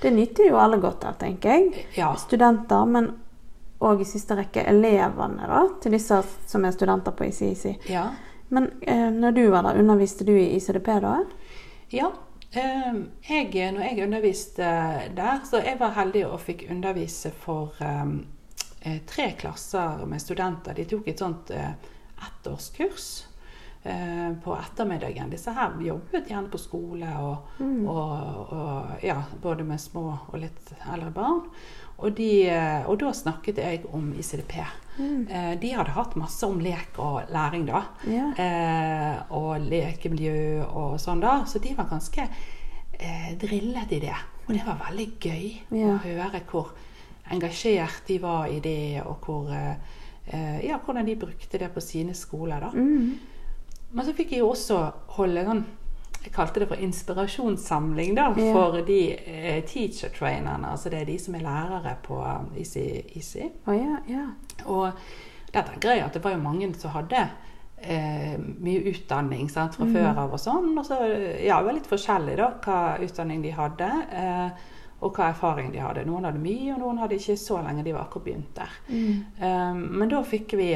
Det 0.00 0.10
nyter 0.12 0.50
jo 0.50 0.58
alle 0.60 0.76
godt 0.82 1.04
av, 1.08 1.14
tenker 1.20 1.48
jeg. 1.54 1.86
ja. 1.96 2.10
Studenter, 2.20 2.84
men 2.86 3.10
òg 3.80 4.00
i 4.00 4.08
siste 4.08 4.36
rekke 4.38 4.62
elevene 4.68 5.46
da, 5.48 5.62
til 5.82 5.92
disse 5.96 6.22
som 6.48 6.64
er 6.64 6.72
studenter 6.76 7.12
på 7.16 7.24
ICIC. 7.28 7.66
ja. 7.90 8.06
Men 8.48 8.68
eh, 8.86 9.08
når 9.10 9.32
du 9.34 9.48
var 9.50 9.62
der, 9.66 9.78
underviste 9.80 10.24
du 10.24 10.30
i 10.38 10.52
ICDP 10.56 10.86
da? 11.02 11.16
Ja. 11.90 12.12
eh, 12.52 12.94
Jeg, 13.28 13.72
når 13.72 13.82
jeg 13.82 14.04
underviste 14.04 14.68
der, 15.16 15.40
så 15.50 15.58
jeg 15.64 15.80
var 15.80 15.90
heldig 15.96 16.22
og 16.28 16.40
fikk 16.40 16.62
undervise 16.70 17.32
for 17.42 17.74
eh, 17.82 18.04
eh, 18.82 19.00
tre 19.06 19.32
klasser 19.38 20.06
med 20.06 20.22
studenter. 20.22 20.74
De 20.78 20.84
tok 20.84 21.08
et 21.08 21.18
sånt 21.18 21.50
eh, 21.50 21.72
ettårskurs 22.22 23.26
på 24.44 24.54
ettermiddagen. 24.58 25.30
Disse 25.30 25.52
her 25.54 25.76
jobbet 25.84 26.28
gjerne 26.30 26.48
på 26.50 26.58
skole, 26.58 27.06
og, 27.22 27.60
og, 27.62 28.52
og 28.52 29.02
ja, 29.06 29.20
både 29.42 29.64
med 29.64 29.78
små 29.80 30.08
og 30.32 30.38
litt 30.42 30.72
eldre 30.92 31.10
barn. 31.14 31.42
Og, 31.98 32.10
de, 32.18 32.26
eh, 32.52 32.82
og 32.90 32.98
da 33.00 33.12
snakket 33.16 33.56
jeg 33.62 33.84
om 33.96 34.10
ICDP. 34.18 34.56
Eh, 34.60 35.52
De 35.62 35.70
hadde 35.72 35.94
hatt 35.96 36.16
masse 36.20 36.44
om 36.44 36.58
lek 36.60 36.98
og 37.00 37.30
læring, 37.32 37.64
da. 37.70 37.84
Ja. 38.10 38.26
Eh, 38.36 39.32
og 39.32 39.60
lekemiljø 39.64 40.64
og 40.66 40.98
sånn, 41.00 41.22
da. 41.24 41.38
Så 41.48 41.58
de 41.64 41.72
var 41.78 41.88
ganske 41.88 42.26
eh, 43.00 43.30
drillet 43.40 43.92
i 43.96 44.00
det. 44.04 44.16
Og 44.46 44.52
det 44.54 44.66
var 44.66 44.82
veldig 44.90 45.08
gøy 45.20 45.46
Ja. 45.78 45.94
å 45.94 45.96
høre 46.04 46.42
hvor 46.50 46.74
engasjert 47.32 48.04
de 48.06 48.18
var 48.22 48.46
i 48.52 48.60
det, 48.60 49.00
og 49.06 49.16
hvor, 49.24 49.48
eh, 49.50 49.74
eh, 50.28 50.60
ja, 50.68 50.76
hvordan 50.78 51.06
de 51.08 51.16
brukte 51.16 51.58
det 51.58 51.72
på 51.74 51.80
sine 51.80 52.14
skoler. 52.14 52.60
da. 52.60 52.70
Mm. 52.74 53.14
Men 53.96 54.04
så 54.06 54.12
fikk 54.16 54.34
jeg 54.36 54.42
jo 54.44 54.50
også 54.52 54.78
holde 55.16 55.42
den 55.48 55.64
Jeg 56.26 56.32
kalte 56.34 56.60
det 56.60 56.66
for 56.68 56.80
inspirasjonssamling 56.82 58.16
da, 58.18 58.28
Ja. 58.34 58.52
for 58.52 58.80
de 58.86 58.96
eh, 59.14 59.60
teacher 59.64 60.10
trainerne. 60.10 60.66
Altså 60.72 60.90
det 60.90 61.00
er 61.00 61.04
de 61.06 61.18
som 61.22 61.34
er 61.38 61.44
lærere 61.46 61.92
på 62.02 62.18
Easy. 62.58 62.82
Easy. 63.14 63.46
Å 63.66 63.72
ja, 63.76 63.98
ja. 64.10 64.24
Og 64.66 64.90
der 65.54 65.62
tenker 65.68 65.94
jeg 65.94 66.02
at 66.04 66.14
det 66.18 66.24
var 66.24 66.34
jo 66.34 66.42
mange 66.42 66.72
som 66.74 66.90
hadde 66.96 67.28
eh, 67.78 68.34
mye 68.58 68.82
utdanning 68.90 69.46
sant, 69.52 69.76
fra 69.78 69.86
før 69.86 70.18
av 70.24 70.34
og 70.34 70.42
sånn. 70.42 70.72
Og 70.78 70.84
så 70.88 70.98
ja, 71.44 71.60
det 71.60 71.68
var 71.70 71.78
litt 71.78 71.86
forskjellig 71.94 72.36
da, 72.42 72.50
hva 72.64 72.80
utdanning 73.06 73.42
de 73.46 73.54
hadde. 73.54 73.92
Eh, 74.10 74.50
og 75.04 75.12
hva 75.12 75.28
erfaring 75.28 75.68
de 75.74 75.82
hadde. 75.84 76.06
Noen 76.08 76.24
hadde 76.24 76.40
mye, 76.40 76.72
og 76.72 76.80
noen 76.80 77.02
hadde 77.02 77.18
ikke 77.18 77.36
så 77.40 77.60
lenge 77.64 77.84
de 77.84 77.92
var 77.92 78.06
akkurat 78.06 78.24
begynt 78.24 78.56
der. 78.56 78.76
Um, 78.88 79.82
men 80.00 80.08
da 80.12 80.22
fikk 80.24 80.56
vi 80.56 80.70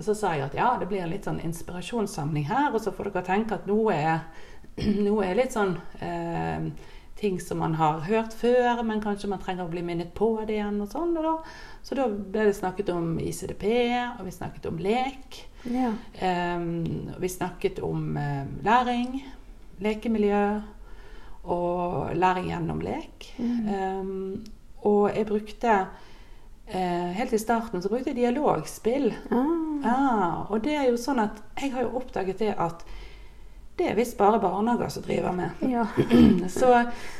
Så 0.00 0.14
sa 0.16 0.32
jeg 0.34 0.46
at 0.48 0.56
ja, 0.56 0.70
det 0.80 0.88
blir 0.90 1.04
en 1.04 1.12
litt 1.12 1.26
sånn 1.28 1.42
inspirasjonssamling 1.44 2.48
her, 2.48 2.72
og 2.72 2.80
så 2.82 2.92
får 2.92 3.10
dere 3.10 3.24
tenke 3.26 3.56
at 3.56 3.68
noe 3.68 3.94
er, 3.94 4.26
noe 5.06 5.24
er 5.24 5.38
litt 5.38 5.54
sånn 5.54 5.76
eh, 6.04 6.68
ting 7.16 7.38
som 7.40 7.62
man 7.62 7.76
har 7.78 8.02
hørt 8.04 8.34
før, 8.36 8.82
men 8.84 9.00
kanskje 9.00 9.30
man 9.32 9.40
trenger 9.40 9.64
å 9.64 9.72
bli 9.72 9.84
minnet 9.84 10.12
på 10.16 10.34
det 10.44 10.58
igjen 10.58 10.82
og 10.84 10.90
sånn. 10.92 11.14
Og 11.16 11.24
da, 11.24 11.34
så 11.86 11.96
da 11.96 12.08
ble 12.12 12.48
det 12.50 12.56
snakket 12.58 12.92
om 12.92 13.14
ICDP, 13.22 13.66
og 14.18 14.24
vi 14.26 14.34
snakket 14.36 14.68
om 14.68 14.80
lek. 14.80 15.42
ja. 15.64 15.92
Um, 16.20 17.12
vi 17.20 17.28
snakket 17.32 17.80
om 17.84 18.16
uh, 18.16 18.44
læring, 18.64 19.20
lekemiljø 19.84 20.42
og 21.46 22.14
læring 22.16 22.50
gjennom 22.50 22.80
lek. 22.84 23.30
Um, 23.38 24.44
og 24.82 25.10
jeg 25.16 25.26
brukte 25.26 25.72
uh, 26.74 27.08
Helt 27.16 27.32
i 27.32 27.38
starten 27.38 27.82
så 27.82 27.88
brukte 27.88 28.10
jeg 28.12 28.16
dialogspill. 28.20 29.12
Mm. 29.30 29.84
Ah, 29.86 30.50
og 30.50 30.62
det 30.64 30.74
er 30.76 30.88
jo 30.90 30.96
sånn 31.00 31.20
at 31.22 31.42
jeg 31.60 31.72
har 31.74 31.86
jo 31.86 31.96
oppdaget 32.00 32.38
det 32.42 32.54
at 32.58 32.86
det 33.76 33.90
er 33.90 33.96
visst 33.98 34.16
bare 34.16 34.38
barnehager 34.40 34.88
som 34.88 35.02
driver 35.04 35.34
med. 35.36 35.50
ja. 35.68 35.82
Så, 36.48 36.70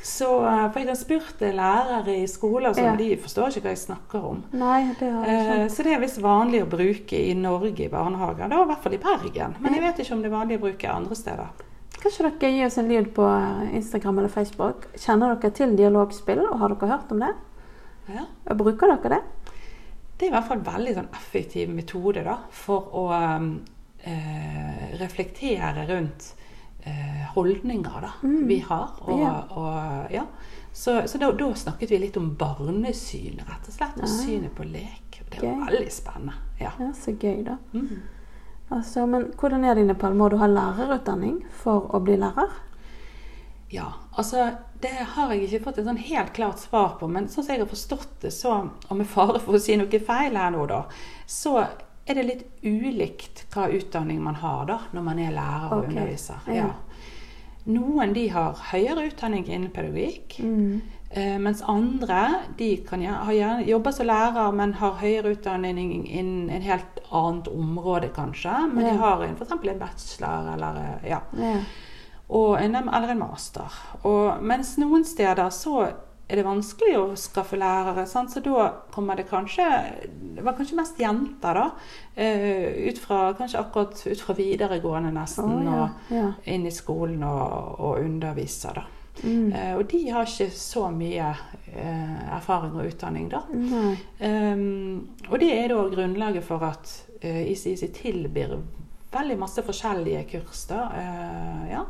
så 0.02 0.28
For 0.73 0.78
jeg 0.80 0.88
har 0.88 0.97
spurt 0.97 1.40
lærere 1.40 2.14
i 2.16 2.26
skoler 2.26 2.73
som 2.73 2.85
Ja. 2.85 2.95
de 2.97 3.11
forstår 3.21 3.50
ikke 3.50 3.61
hva 3.66 3.75
jeg 3.75 3.83
snakker 3.83 4.25
om. 4.25 4.38
Nei, 4.56 4.95
det 5.00 5.11
Eh. 5.28 5.68
Så 5.68 5.85
det 5.85 5.92
er 5.92 6.00
visst 6.00 6.23
vanlig 6.23 6.62
å 6.64 6.71
bruke 6.71 7.18
i 7.18 7.35
Norge 7.35 7.85
i 7.85 7.88
barnehager. 7.92 8.49
Det 8.49 8.56
var 8.56 8.64
I 8.64 8.71
hvert 8.73 8.83
fall 8.83 8.95
i 8.95 9.02
Bergen. 9.04 9.56
Men 9.61 9.75
jeg 9.75 9.83
vet 9.83 9.99
ikke 10.00 10.14
om 10.14 10.23
det 10.23 10.33
er 10.33 10.37
vanlig 10.38 10.56
å 10.56 10.64
bruke 10.64 10.88
andre 10.95 11.14
steder. 11.14 11.49
Kanskje 12.07 12.29
dere 12.39 12.51
gi 12.55 12.65
oss 12.67 12.77
en 12.79 12.89
lyd 12.89 13.09
på 13.17 13.25
Instagram 13.75 14.19
eller 14.21 14.31
Facebook. 14.31 14.85
Kjenner 14.95 15.33
dere 15.43 15.51
til 15.57 15.73
dialogspill, 15.75 16.39
og 16.47 16.61
har 16.61 16.71
dere 16.71 16.91
hørt 16.93 17.11
om 17.11 17.19
det? 17.25 17.33
Ja. 18.15 18.27
Bruker 18.55 18.93
dere 18.93 19.17
det? 19.17 19.23
Det 20.17 20.29
er 20.29 20.31
i 20.31 20.35
hvert 20.37 20.47
fall 20.47 20.61
en 20.61 20.69
veldig 20.69 20.93
sånn 21.01 21.09
effektiv 21.19 21.73
metode 21.75 22.23
da, 22.25 22.37
for 22.55 22.87
å 22.95 23.03
um, 23.11 23.49
eh, 24.07 24.87
reflektere 25.01 25.83
rundt 25.91 26.29
eh, 26.87 27.25
holdninger 27.35 27.99
da, 28.07 28.13
Mm. 28.23 28.47
vi 28.47 28.61
har. 28.61 28.95
Og, 29.03 29.19
Ja. 29.21 29.35
og, 29.51 30.11
ja. 30.15 30.23
Så, 30.73 31.01
så 31.11 31.19
da, 31.19 31.33
da 31.33 31.51
snakket 31.59 31.91
vi 31.91 31.99
litt 31.99 32.17
om 32.17 32.37
barnesyn, 32.39 33.41
rett 33.49 33.67
og 33.67 33.75
slett. 33.75 33.99
Og 33.99 34.09
synet 34.09 34.55
på 34.55 34.63
lek. 34.71 35.25
Det 35.31 35.43
var 35.43 35.57
Gøy. 35.57 35.67
veldig 35.73 35.91
spennende. 35.93 36.35
Ja. 36.61 36.71
Ja, 36.79 36.93
så 36.95 37.17
gøy, 37.19 37.43
da. 37.45 37.57
Mm. 37.75 38.03
Altså, 38.75 39.07
men 39.07 39.29
hvordan 39.39 39.65
er 39.65 39.77
det 39.77 39.85
i 39.85 39.89
Nepal? 39.91 40.15
Må 40.19 40.29
du 40.29 40.41
ha 40.41 40.49
lærerutdanning 40.51 41.43
for 41.55 41.87
å 41.95 42.01
bli 42.03 42.17
lærer? 42.19 42.55
Ja, 43.71 43.93
altså 44.19 44.51
det 44.81 44.93
har 45.15 45.33
jeg 45.33 45.47
ikke 45.47 45.65
fått 45.65 45.81
et 45.81 45.89
sånn 45.89 45.99
helt 45.99 46.33
klart 46.37 46.61
svar 46.63 46.97
på, 47.01 47.09
men 47.11 47.27
sånn 47.31 47.45
som 47.47 47.55
jeg 47.55 47.65
har 47.65 47.71
forstått 47.71 48.21
det, 48.23 48.33
så, 48.35 48.59
og 48.89 48.99
med 48.99 49.09
fare 49.11 49.41
for 49.43 49.59
å 49.59 49.63
si 49.63 49.77
noe 49.79 50.01
feil 50.07 50.39
her 50.39 50.53
nå, 50.55 50.67
da, 50.71 50.85
så 51.27 51.59
er 52.07 52.19
det 52.19 52.27
litt 52.27 52.45
ulikt 52.63 53.47
hva 53.55 53.67
utdanning 53.75 54.21
man 54.23 54.39
har 54.43 54.67
da, 54.69 54.81
når 54.95 55.07
man 55.09 55.23
er 55.23 55.35
lærer 55.35 55.73
og 55.73 55.79
okay. 55.81 55.95
underviser. 55.95 56.51
ja. 56.55 56.69
Noen 57.67 58.13
de 58.15 58.29
har 58.31 58.61
høyere 58.71 59.09
utdanning 59.09 59.49
innen 59.49 59.73
pedagogikk, 59.75 60.39
Mm. 60.39 60.83
Eh, 61.17 61.39
mens 61.43 61.63
andre 61.67 62.21
de 62.59 62.77
kan 62.89 63.03
har 63.05 63.63
jobba 63.67 63.93
som 63.93 64.07
lærer, 64.07 64.53
men 64.53 64.75
har 64.75 64.99
høyere 65.01 65.35
utdanning 65.37 66.07
innen 66.07 66.51
en 66.51 66.63
helt 66.63 67.01
annet 67.11 67.49
område, 67.49 68.09
kanskje. 68.15 68.55
Men 68.73 68.85
Ja. 68.85 68.93
de 68.93 68.99
har 68.99 69.23
f.eks. 69.25 69.51
en 69.53 69.79
bachelor 69.79 70.53
eller 70.55 70.81
eh, 70.83 71.11
ja 71.11 71.21
Ja. 71.37 71.57
en, 72.59 72.75
eller 72.75 73.09
en 73.09 73.19
master. 73.19 73.73
Og, 74.05 74.43
mens 74.43 74.77
noen 74.79 75.05
steder 75.05 75.51
så 75.51 75.93
er 76.29 76.41
det 76.41 76.45
vanskelig 76.45 76.97
å 76.99 77.05
skaffe 77.15 77.55
lærere, 77.57 78.03
sant? 78.07 78.33
så 78.33 78.41
da 78.43 78.73
kommer 78.91 79.15
det 79.17 79.29
kanskje 79.31 79.63
Det 80.35 80.43
var 80.45 80.57
kanskje 80.59 80.77
mest 80.77 80.99
jenter, 80.99 81.55
da. 81.55 81.71
eh, 82.17 82.89
ut 82.89 82.99
fra, 82.99 83.33
kanskje 83.39 83.61
akkurat 83.61 84.03
ut 84.07 84.21
fra 84.21 84.35
videregående, 84.35 85.13
nesten, 85.15 85.69
oh, 85.69 85.89
ja. 86.11 86.25
og 86.27 86.35
inn 86.51 86.67
i 86.67 86.71
skolen 86.75 87.23
og, 87.23 87.79
og 87.81 88.01
underviser, 88.03 88.75
da. 88.75 88.83
Mm. 89.25 89.53
Eh, 89.53 89.75
og 89.77 89.87
de 89.91 90.01
har 90.11 90.27
ikke 90.29 90.51
så 90.53 90.91
mye 90.93 91.29
eh, 91.73 92.35
erfaring 92.37 92.75
og 92.77 92.87
utdanning, 92.91 93.29
da. 93.33 93.41
Um, 94.21 95.09
og 95.31 95.39
det 95.41 95.53
er 95.59 95.69
da 95.73 95.83
grunnlaget 95.93 96.45
for 96.45 96.63
at 96.67 96.93
eh, 97.23 97.47
ICIC 97.53 97.93
tilbyr 98.03 98.57
veldig 99.13 99.39
masse 99.39 99.63
forskjellige 99.65 100.25
kurs. 100.35 100.67
da, 100.69 100.83
eh, 100.97 101.71
ja. 101.73 101.85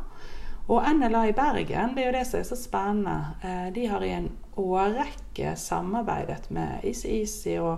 Og 0.67 0.83
NLA 0.97 1.25
i 1.29 1.31
Bergen, 1.31 1.93
det 1.95 2.03
er 2.03 2.11
jo 2.11 2.17
det 2.17 2.25
som 2.27 2.39
er 2.39 2.43
så 2.43 2.55
spennende. 2.59 3.17
Eh, 3.43 3.73
de 3.75 3.85
har 3.87 4.03
i 4.03 4.09
en 4.11 4.29
årrekke 4.57 5.55
samarbeidet 5.55 6.49
med 6.51 6.83
ICIC 6.83 7.59
og 7.61 7.77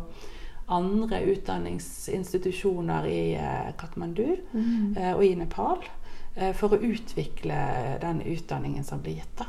andre 0.70 1.20
utdanningsinstitusjoner 1.26 3.06
i 3.10 3.34
eh, 3.36 3.72
Katmandu 3.78 4.36
Mm. 4.54 4.96
eh, 4.98 5.14
og 5.16 5.26
i 5.26 5.36
Nepal 5.36 5.78
for 6.56 6.70
å 6.76 6.80
utvikle 6.80 7.56
den 8.02 8.22
utdanningen 8.22 8.84
som 8.88 9.02
blir 9.02 9.16
gitt. 9.20 9.38
da. 9.38 9.46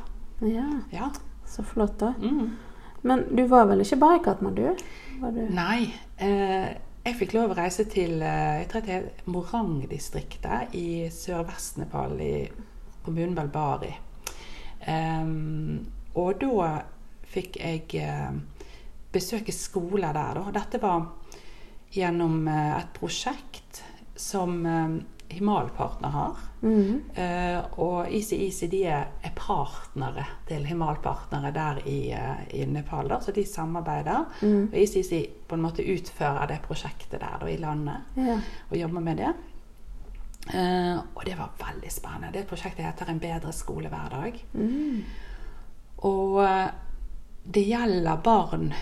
Ja, 0.46 0.80
Ja. 0.90 1.10
så 1.46 1.62
flott, 1.62 1.98
da. 1.98 2.14
Mm. 2.18 2.56
Men 3.02 3.24
du 3.36 3.46
var 3.46 3.66
vel 3.66 3.80
ikke 3.80 3.98
bare 4.00 4.16
i 4.18 4.24
Katmandu? 4.24 4.76
Var 5.20 5.30
du? 5.32 5.40
Nei. 5.54 5.92
Eh, 6.18 6.74
jeg 7.04 7.16
fikk 7.16 7.32
lov 7.34 7.50
å 7.52 7.56
reise 7.56 7.84
til 7.88 8.20
eh, 8.22 8.58
jeg 8.60 8.68
tror 8.68 8.80
det 8.86 8.94
er 8.96 9.06
Morang-distriktet 9.26 10.74
i 10.74 11.08
sørvest-Nepal, 11.12 12.20
i 12.20 12.50
kommunen 13.04 13.34
Balbari. 13.34 13.94
Eh, 14.80 15.24
og 16.14 16.40
da 16.40 16.82
fikk 17.30 17.56
jeg 17.60 17.94
eh, 18.02 18.32
besøke 19.12 19.52
skoler 19.52 20.12
der. 20.16 20.34
Da. 20.40 20.50
Dette 20.60 20.80
var 20.82 21.06
gjennom 21.94 22.46
eh, 22.48 22.76
et 22.80 22.92
prosjekt 22.98 23.82
som 24.16 24.60
eh, 24.66 24.98
Himal-partner 25.30 26.08
har. 26.08 26.38
Mm. 26.62 27.02
Eh, 27.14 27.58
og 27.78 28.10
ICIC 28.12 28.60
de 28.70 28.80
er, 28.90 29.06
er 29.22 29.32
partnere 29.36 30.24
til 30.48 30.66
Himal-partnere 30.66 31.52
der 31.54 31.80
i, 31.86 32.10
eh, 32.12 32.42
i 32.60 32.64
Nepal. 32.66 33.08
Da, 33.08 33.20
så 33.20 33.32
de 33.32 33.44
samarbeider. 33.46 34.26
Mm. 34.42 34.68
Og 34.72 34.78
ICIC 34.78 35.12
på 35.48 35.54
en 35.54 35.62
måte 35.64 35.86
utfører 35.86 36.46
det 36.50 36.60
prosjektet 36.66 37.20
der 37.20 37.38
da, 37.40 37.46
i 37.46 37.56
landet 37.56 38.16
Ja. 38.16 38.40
og 38.70 38.76
jobber 38.76 39.00
med 39.00 39.16
det. 39.22 39.32
Eh, 40.54 40.98
og 41.14 41.24
det 41.26 41.38
var 41.38 41.52
veldig 41.60 41.92
spennende. 41.92 42.32
Det 42.32 42.46
prosjektet 42.48 42.84
heter 42.84 43.06
'En 43.08 43.20
bedre 43.20 43.52
skolehverdag'. 43.52 44.44
Mm. 44.52 45.04
Og 45.98 46.42
eh, 46.44 46.70
det 47.54 47.66
gjelder 47.66 48.16
barn 48.16 48.72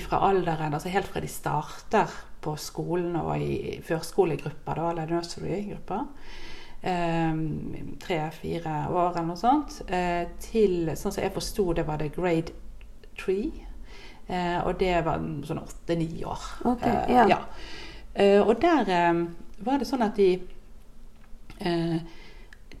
fra 0.00 0.28
alderen, 0.30 0.74
altså 0.74 0.88
helt 0.88 1.06
fra 1.06 1.20
de 1.20 1.28
starter 1.28 2.10
på 2.40 2.56
skolen 2.56 3.16
og 3.16 3.32
i 3.40 3.80
førskolegrupper, 3.84 4.74
da, 4.78 4.90
eller 4.90 5.06
nursery-gruppa. 5.06 6.04
tre-fire 8.00 8.74
år 8.90 9.10
eller 9.16 9.26
noe 9.26 9.36
sånt, 9.40 9.80
eh, 9.90 10.28
til 10.42 10.90
sånn 10.94 11.12
som 11.14 11.22
jeg 11.24 11.32
forsto 11.34 11.72
det, 11.74 11.84
var 11.88 11.98
det 11.98 12.12
grade 12.14 12.52
three. 13.18 13.50
Eh, 14.28 14.60
og 14.66 14.78
det 14.78 14.92
var 15.06 15.18
sånn 15.48 15.62
åtte-ni 15.64 16.22
år. 16.24 16.44
Ok, 16.64 16.82
Eh, 16.86 17.12
ja. 17.14 17.26
ja. 17.28 17.38
Eh, 18.14 18.40
og 18.42 18.60
der 18.60 18.88
eh, 18.88 19.24
var 19.64 19.78
det 19.78 19.86
sånn 19.88 20.02
at 20.04 20.16
de 20.16 20.30
eh, 21.60 21.98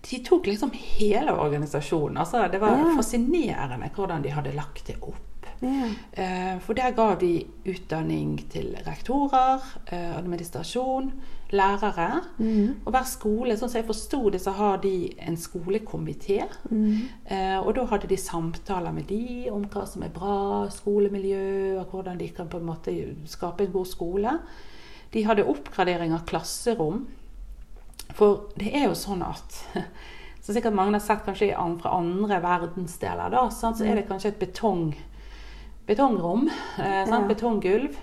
de 0.08 0.18
tok 0.24 0.46
liksom 0.46 0.70
hele 0.72 1.32
organisasjonen. 1.34 2.16
Altså, 2.22 2.46
det 2.52 2.60
var 2.60 2.76
Ja. 2.78 2.92
fascinerende 2.96 3.90
hvordan 3.94 4.22
de 4.22 4.30
hadde 4.30 4.52
lagt 4.54 4.86
det 4.86 4.96
opp. 5.02 5.27
Eh, 5.62 6.58
For 6.60 6.74
der 6.74 6.94
ga 6.96 7.14
de 7.18 7.46
utdanning 7.66 8.38
til 8.50 8.76
rektorer, 8.86 9.64
eh, 9.90 10.16
administrasjon, 10.16 11.12
lærere. 11.50 12.22
Mm. 12.38 12.80
Og 12.84 12.92
hver 12.92 13.06
skole, 13.08 13.56
sånn 13.56 13.70
som 13.70 13.80
jeg 13.80 13.88
forsto 13.88 14.30
det, 14.30 14.40
så 14.40 14.52
har 14.52 14.76
de 14.82 15.14
en 15.18 15.36
skolekomité. 15.36 16.46
Mm. 16.70 17.08
Eh, 17.30 17.58
og 17.58 17.74
da 17.74 17.84
hadde 17.84 18.08
de 18.08 18.16
samtaler 18.16 18.92
med 18.92 19.08
de 19.08 19.48
om 19.50 19.64
hva 19.64 19.86
som 19.86 20.02
er 20.02 20.14
bra 20.14 20.68
skolemiljø, 20.70 21.78
og 21.80 21.86
hvordan 21.90 22.18
de 22.18 22.28
kan 22.28 22.48
på 22.48 22.60
en 22.60 22.68
måte 22.68 22.94
skape 23.26 23.64
en 23.64 23.72
god 23.72 23.86
skole. 23.86 24.38
De 25.12 25.24
hadde 25.24 25.46
oppgradering 25.48 26.12
av 26.12 26.26
klasserom. 26.26 27.06
For 28.14 28.48
det 28.56 28.74
er 28.74 28.88
jo 28.88 28.94
sånn 28.94 29.22
at 29.22 29.64
Som 30.48 30.54
sikkert 30.54 30.72
mange 30.72 30.96
har 30.96 31.02
sett 31.04 31.26
kanskje 31.26 31.50
fra 31.82 31.90
andre 31.92 32.38
verdensdeler, 32.40 33.28
da, 33.34 33.42
så 33.52 33.68
er 33.84 33.98
det 33.98 34.06
kanskje 34.08 34.30
et 34.30 34.38
betong, 34.40 34.94
betongrom. 35.88 36.46
Eh, 36.78 37.02
Ja. 37.08 37.18
Betonggulv. 37.28 37.96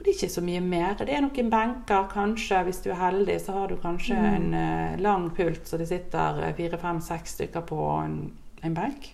Og 0.00 0.04
det 0.06 0.14
er 0.14 0.16
ikke 0.16 0.32
så 0.32 0.40
mye 0.42 0.60
mer. 0.64 0.94
Det 0.96 1.12
er 1.12 1.20
noen 1.20 1.50
benker, 1.52 2.06
kanskje. 2.08 2.62
Hvis 2.64 2.78
du 2.82 2.90
er 2.90 2.96
heldig, 3.02 3.36
så 3.44 3.52
har 3.58 3.68
du 3.68 3.76
kanskje 3.76 4.16
Mm. 4.16 4.34
en 4.34 4.54
eh, 4.54 4.96
lang 5.04 5.30
pult 5.36 5.66
så 5.68 5.76
det 5.78 5.88
sitter 5.88 6.40
eh, 6.46 6.54
fire, 6.56 6.78
fem, 6.80 7.00
seks 7.04 7.34
stykker 7.36 7.66
på 7.68 7.80
en, 8.04 8.32
en 8.64 8.74
benk. 8.74 9.10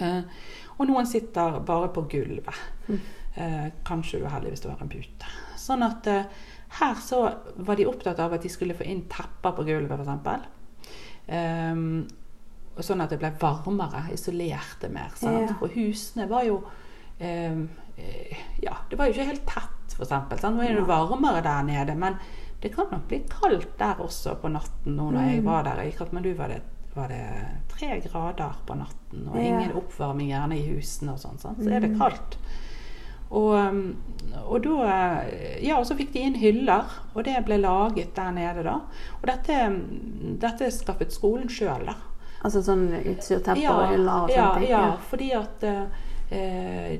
Eh, 0.00 0.22
og 0.78 0.86
noen 0.88 1.06
sitter 1.06 1.60
bare 1.60 1.88
på 1.92 2.06
gulvet. 2.08 2.54
Mm. 2.88 3.00
Eh, 3.36 3.66
kanskje 3.84 4.18
du 4.20 4.24
er 4.24 4.30
heldig 4.32 4.50
hvis 4.54 4.62
du 4.64 4.70
har 4.70 4.80
en 4.80 4.88
pute. 4.88 5.28
Sånn 5.60 5.84
at 5.84 6.06
eh, 6.06 6.24
her 6.80 6.94
så 7.04 7.20
var 7.56 7.76
de 7.76 7.86
opptatt 7.86 8.18
av 8.20 8.32
at 8.32 8.42
de 8.42 8.48
skulle 8.48 8.74
få 8.74 8.84
inn 8.88 9.04
tepper 9.12 9.52
på 9.56 9.64
gulvet, 9.68 10.00
f.eks. 10.00 10.48
Um, 11.28 12.06
og 12.76 12.84
sånn 12.84 13.00
at 13.02 13.10
det 13.10 13.18
ble 13.22 13.30
varmere, 13.40 14.02
isolerte 14.14 14.88
mer. 14.92 15.12
Sant? 15.16 15.50
Ja. 15.50 15.54
Og 15.64 15.72
husene 15.76 16.26
var 16.30 16.44
jo 16.44 16.58
Ja, 17.18 18.76
det 18.90 18.96
var 18.98 19.06
jo 19.08 19.12
ikke 19.14 19.28
helt 19.30 19.46
tett, 19.48 19.96
f.eks. 19.96 20.42
Nå 20.44 20.62
er 20.64 20.74
det 20.76 20.86
varmere 20.88 21.42
der 21.44 21.62
nede, 21.64 21.94
men 21.96 22.16
det 22.60 22.72
kan 22.74 22.86
nok 22.92 23.06
bli 23.08 23.22
kaldt 23.30 23.76
der 23.80 24.00
også 24.04 24.34
på 24.40 24.48
natten. 24.52 24.96
Nå 24.96 25.10
når 25.12 25.30
jeg 25.30 25.40
Mm. 25.42 25.44
var 25.46 25.62
der 25.64 25.82
i 25.82 25.90
Katmandu, 25.92 26.34
var 26.36 26.48
det, 26.48 26.60
var 26.94 27.08
det 27.08 27.24
tre 27.68 28.00
grader 28.00 28.54
på 28.66 28.74
natten. 28.76 29.28
Og 29.28 29.36
Ja. 29.36 29.42
ingen 29.42 29.72
oppvarming 29.76 30.28
gjerne 30.30 30.56
i 30.58 30.66
husene 30.74 31.12
og 31.12 31.18
sånn. 31.18 31.38
Så 31.38 31.70
er 31.72 31.80
det 31.80 31.90
Mm. 31.90 31.98
kaldt. 31.98 32.36
Og, 33.30 33.54
um, 33.68 33.96
og 34.46 34.62
da 34.62 35.24
Ja, 35.60 35.78
og 35.78 35.84
så 35.86 35.96
fikk 35.96 36.12
de 36.12 36.18
inn 36.20 36.34
hyller, 36.34 36.84
og 37.14 37.24
det 37.24 37.44
ble 37.44 37.58
laget 37.58 38.14
der 38.14 38.30
nede, 38.30 38.62
da. 38.62 38.74
Og 39.22 39.26
dette, 39.26 40.38
dette 40.38 40.70
skaffet 40.70 41.10
skolen 41.12 41.48
sjøl, 41.48 41.86
da. 41.86 41.94
Altså 42.44 42.62
sånn 42.62 42.92
utstyrtepper 43.04 43.70
og 43.70 43.88
hyller 43.88 44.22
og 44.24 44.30
ja, 44.30 44.54
ting? 44.54 44.68
ja, 44.68 44.96
fordi 45.10 45.32
at 45.34 45.64
eh, 46.30 46.98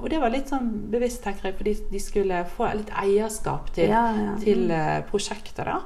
Og 0.00 0.08
det 0.10 0.20
var 0.20 0.30
litt 0.34 0.50
sånn 0.52 0.70
bevisst, 0.92 1.22
tenker 1.24 1.50
jeg, 1.50 1.58
fordi 1.58 1.74
de 1.92 2.00
skulle 2.02 2.42
få 2.56 2.68
litt 2.76 2.90
eierskap 3.02 3.70
til, 3.74 3.88
Ja, 3.92 4.04
ja. 4.16 4.34
til 4.42 4.70
eh, 4.70 5.00
prosjektet, 5.08 5.64
da. 5.66 5.80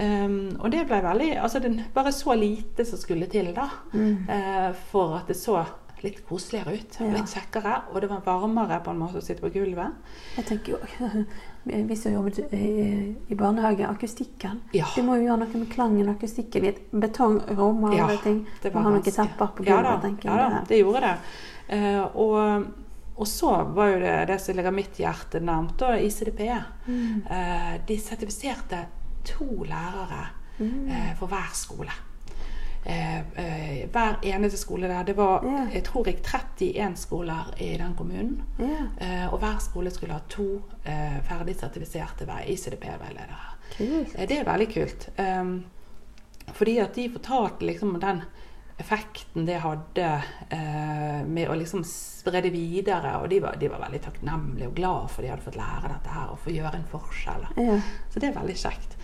Um, 0.00 0.54
og 0.62 0.70
det 0.72 0.86
ble 0.88 0.96
veldig 1.04 1.26
Altså 1.42 1.58
det 1.60 1.74
bare 1.92 2.12
så 2.14 2.32
lite 2.38 2.86
som 2.88 2.96
skulle 2.96 3.26
til, 3.28 3.50
da. 3.54 3.66
Mm. 3.92 4.28
eh, 4.30 4.72
for 4.90 5.18
at 5.18 5.28
det 5.28 5.36
så 5.36 5.60
litt 6.04 6.22
koseligere 6.24 6.78
ut. 6.78 6.98
Ja. 7.00 7.10
Litt 7.12 7.28
kjekkere. 7.34 7.74
Og 7.92 8.00
det 8.00 8.08
var 8.08 8.22
varmere 8.24 8.80
på 8.84 8.92
en 8.94 9.00
måte 9.02 9.20
å 9.20 9.24
sitte 9.24 9.44
på 9.44 9.50
gulvet. 9.52 9.98
Jeg 10.38 10.46
tenker 10.48 10.76
jo 10.76 11.24
Vi 11.90 11.96
som 11.96 12.14
jobbet 12.14 12.38
i, 12.56 13.14
i 13.28 13.36
barnehage, 13.36 13.84
akustikken. 13.84 14.62
Ja. 14.72 14.86
Du 14.96 15.02
må 15.04 15.18
jo 15.18 15.26
gjøre 15.26 15.42
noe 15.42 15.58
med 15.60 15.68
klangen 15.68 16.08
og 16.08 16.14
akustikken 16.14 16.64
i 16.64 16.70
et 16.70 16.78
betongrom 16.88 17.84
og 17.84 17.96
Ja, 17.98 18.06
ting. 18.24 18.46
Og 18.64 18.78
ha 18.78 18.84
noen 18.86 19.04
tepper 19.04 19.52
på 19.58 19.66
Ja 19.68 19.76
gulvet, 19.76 19.90
da, 19.90 19.98
tenker 20.06 20.30
ja 20.30 20.46
da, 20.54 20.62
det 20.70 20.78
gjorde 20.80 21.02
det. 21.04 21.12
Eh, 21.70 22.02
og, 22.18 22.64
og 23.16 23.26
så 23.28 23.52
var 23.76 23.92
jo 23.92 23.98
det 24.02 24.14
det 24.32 24.40
som 24.42 24.56
ligger 24.58 24.74
mitt 24.74 24.98
hjerte 24.98 25.40
nærmt, 25.44 25.76
da, 25.78 25.92
ICDP. 26.02 26.40
Mm. 26.86 27.22
Eh, 27.30 27.74
de 27.88 27.98
sertifiserte 28.02 28.84
to 29.24 29.64
lærere 29.64 30.26
Mm. 30.60 30.88
eh, 30.92 31.12
for 31.16 31.26
hver 31.26 31.50
skole. 31.56 31.92
eh, 32.84 33.18
eh, 33.18 33.88
hver 33.92 34.18
eneste 34.22 34.58
skole 34.58 34.88
der. 34.88 35.02
Det 35.04 35.14
var 35.16 35.44
yeah. 35.44 35.70
jeg 35.74 35.84
tror 35.84 36.06
jeg 36.06 36.18
31 36.22 36.96
skoler 36.96 37.54
i 37.60 37.76
den 37.78 37.94
kommunen. 37.96 38.42
Yeah. 38.60 38.86
Eh, 39.00 39.32
og 39.32 39.38
hver 39.38 39.56
skole 39.60 39.90
skulle 39.90 40.12
ha 40.12 40.20
to 40.28 40.62
eh, 40.84 41.16
ferdig 41.24 41.56
sertifiserte 41.56 42.26
ICDP-veiledere. 42.46 43.56
Det 44.28 44.38
er 44.38 44.44
veldig 44.44 44.68
kult. 44.74 45.08
Fordi 46.52 46.78
at 46.78 46.94
de 46.96 47.08
fortalte 47.12 47.64
liksom 47.66 47.94
om 47.94 48.00
den 48.00 48.22
effekten 48.80 49.46
det 49.48 49.58
hadde 49.62 50.06
eh, 50.50 51.20
med 51.26 51.48
å 51.52 51.56
liksom 51.58 51.82
spre 51.86 52.40
det 52.44 52.52
videre. 52.54 53.16
Og 53.22 53.28
de 53.32 53.40
var, 53.44 53.56
de 53.60 53.68
var 53.72 53.82
veldig 53.86 54.00
takknemlige 54.06 54.70
og 54.70 54.76
glad 54.78 55.10
for 55.12 55.22
de 55.24 55.32
hadde 55.32 55.46
fått 55.46 55.58
lære 55.60 55.90
dette 55.92 56.14
her 56.14 56.32
og 56.32 56.40
få 56.44 56.54
gjøre 56.56 56.80
en 56.80 56.88
forskjell. 56.92 57.48
Ja. 57.60 57.80
Så 58.12 58.22
det 58.22 58.30
er 58.30 58.38
veldig 58.40 58.56
kjekt. 58.62 58.96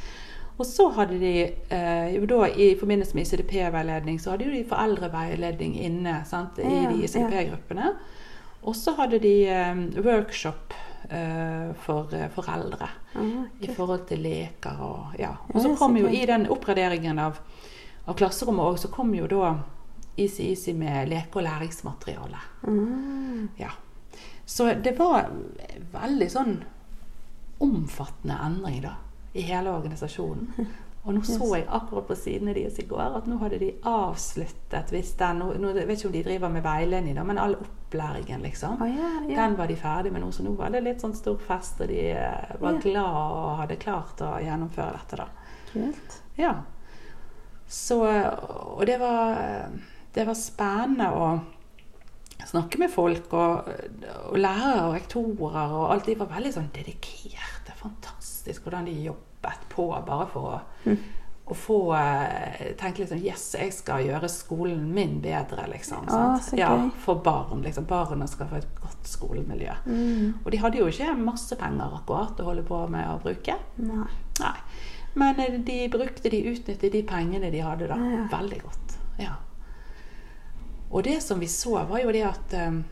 Og 0.57 0.65
så 0.65 0.87
hadde 0.97 1.19
de 1.21 1.35
eh, 1.45 2.07
jo 2.17 2.25
da 2.31 2.47
i 2.49 2.71
forbindelse 2.81 3.13
med 3.19 3.27
ICDP-veiledning, 3.29 4.17
så 4.23 4.33
hadde 4.33 4.47
jo 4.49 4.55
de 4.57 4.63
foreldreveiledning 4.71 5.75
inne 5.85 6.23
sant, 6.29 6.57
i 6.59 6.65
Ja, 6.65 6.89
de. 6.95 7.03
ICDP-gruppene. 7.05 7.91
Og 8.67 8.75
så 8.75 8.97
hadde 8.97 9.21
de 9.23 9.35
eh, 9.53 9.83
workshop 10.01 10.73
eh, 11.11 11.75
for 11.85 12.15
eh, 12.17 12.31
foreldre 12.35 12.89
Ah, 13.17 13.47
i 13.65 13.69
forhold 13.73 14.03
til 14.11 14.21
leker 14.21 14.81
og 14.85 15.15
ja. 15.21 15.31
Og 15.55 15.61
så 15.65 15.71
kom 15.79 15.95
jo 15.97 16.09
i 16.13 16.19
den 16.29 16.43
oppgraderingen 16.53 17.17
av, 17.23 17.39
av 18.07 18.15
klasserommet 18.15 18.71
òg, 18.71 18.79
så 18.79 18.91
kom 18.93 19.15
jo 19.15 19.27
da 19.31 19.57
Easy 20.17 20.51
Easy 20.51 20.73
med 20.75 21.09
leke- 21.11 21.37
og 21.37 21.45
læringsmateriale. 21.45 22.39
Mm. 22.63 23.49
Ja. 23.57 23.71
Så 24.45 24.73
det 24.75 24.95
var 24.99 25.29
veldig 25.93 26.29
sånn 26.31 26.57
omfattende 27.59 28.39
endring 28.47 28.83
da, 28.85 28.95
i 29.33 29.43
hele 29.49 29.73
organisasjonen. 29.75 30.69
Og 31.07 31.15
nå 31.15 31.23
så 31.27 31.49
jeg 31.57 31.67
akkurat 31.67 32.07
på 32.09 32.17
sidene 32.19 32.55
deres 32.55 32.79
i 32.79 32.87
går 32.89 33.19
at 33.19 33.27
nå 33.29 33.41
hadde 33.43 33.59
de 33.61 33.73
avsluttet 33.87 34.95
hvis 34.95 35.13
den, 35.19 35.43
nå, 35.43 35.51
nå, 35.61 35.75
Jeg 35.77 35.89
vet 35.89 35.99
ikke 35.99 36.09
om 36.09 36.15
de 36.17 36.23
driver 36.29 36.55
med 36.55 36.65
veiledning, 36.65 37.19
da, 37.19 37.27
men 37.27 37.43
all 37.43 37.59
opplæringen, 37.59 38.47
liksom. 38.47 38.79
Oh, 38.81 38.87
yeah, 38.89 39.19
yeah. 39.27 39.35
Den 39.35 39.59
var 39.59 39.69
de 39.69 39.77
ferdig 39.81 40.15
med 40.15 40.25
nå, 40.25 40.31
så 40.33 40.47
nå 40.47 40.55
var 40.59 40.71
det 40.73 40.85
litt 40.87 41.03
sånn 41.03 41.17
stor 41.17 41.37
fest, 41.43 41.83
og 41.83 41.91
de 41.91 42.01
eh, 42.15 42.57
var 42.63 42.79
yeah. 42.79 42.83
glad 42.87 43.21
og 43.43 43.53
hadde 43.65 43.83
klart 43.83 44.25
å 44.25 44.33
gjennomføre 44.47 44.97
dette, 44.97 45.21
da. 45.21 45.53
Kult. 45.73 46.19
Ja. 46.39 46.55
Så 47.69 47.99
Og 48.07 48.87
det 48.87 48.99
var, 49.01 49.69
det 50.15 50.27
var 50.27 50.39
spennende 50.39 51.11
å 51.11 51.29
snakke 52.47 52.79
med 52.79 52.93
folk, 52.93 53.33
og, 53.33 53.69
og 54.31 54.39
lærere 54.39 54.87
og 54.87 54.97
rektorer 54.97 55.77
og 55.77 55.93
alt. 55.93 56.07
De 56.07 56.19
var 56.19 56.31
veldig 56.31 56.53
sånn 56.55 56.73
dedikerte. 56.75 57.75
Fantastisk 57.81 58.67
hvordan 58.67 58.87
de 58.89 58.97
jobbet 59.07 59.69
på 59.73 59.89
bare 60.07 60.27
for 60.31 60.57
å, 60.57 60.97
å 61.47 61.57
få 61.57 61.79
eh, 61.99 62.73
tenke 62.79 63.03
litt 63.03 63.13
sånn 63.13 63.25
Yes, 63.25 63.49
jeg 63.59 63.75
skal 63.75 64.07
gjøre 64.07 64.31
skolen 64.31 64.87
min 64.95 65.19
bedre, 65.25 65.67
liksom. 65.71 66.07
Ah, 66.11 66.39
ja, 66.59 66.71
for 67.03 67.23
barn. 67.23 67.63
liksom. 67.67 67.89
Barna 67.91 68.29
skal 68.31 68.51
få 68.51 68.61
et 68.61 68.79
godt 68.83 69.11
skolemiljø. 69.11 69.75
Mm. 69.87 70.45
Og 70.45 70.53
de 70.55 70.63
hadde 70.63 70.83
jo 70.83 70.91
ikke 70.91 71.15
masse 71.19 71.59
penger 71.59 71.99
akkurat 72.01 72.41
å 72.43 72.49
holde 72.51 72.67
på 72.67 72.85
med 72.93 73.11
å 73.11 73.19
bruke. 73.23 73.59
Nei. 73.83 74.09
Men 75.17 75.41
eh, 75.41 75.57
de 75.65 75.79
brukte, 75.93 76.31
de 76.33 76.43
utnyttet 76.53 76.93
de 76.93 77.03
pengene 77.09 77.51
de 77.51 77.63
hadde 77.65 77.89
da, 77.89 77.97
Ja. 77.97 78.27
veldig 78.33 78.61
godt. 78.63 78.99
Ja. 79.19 79.35
Og 80.91 81.03
det 81.05 81.23
som 81.25 81.41
vi 81.41 81.49
så, 81.51 81.79
var 81.89 82.03
jo 82.05 82.13
det 82.15 82.23
at 82.29 82.55
um, 82.69 82.83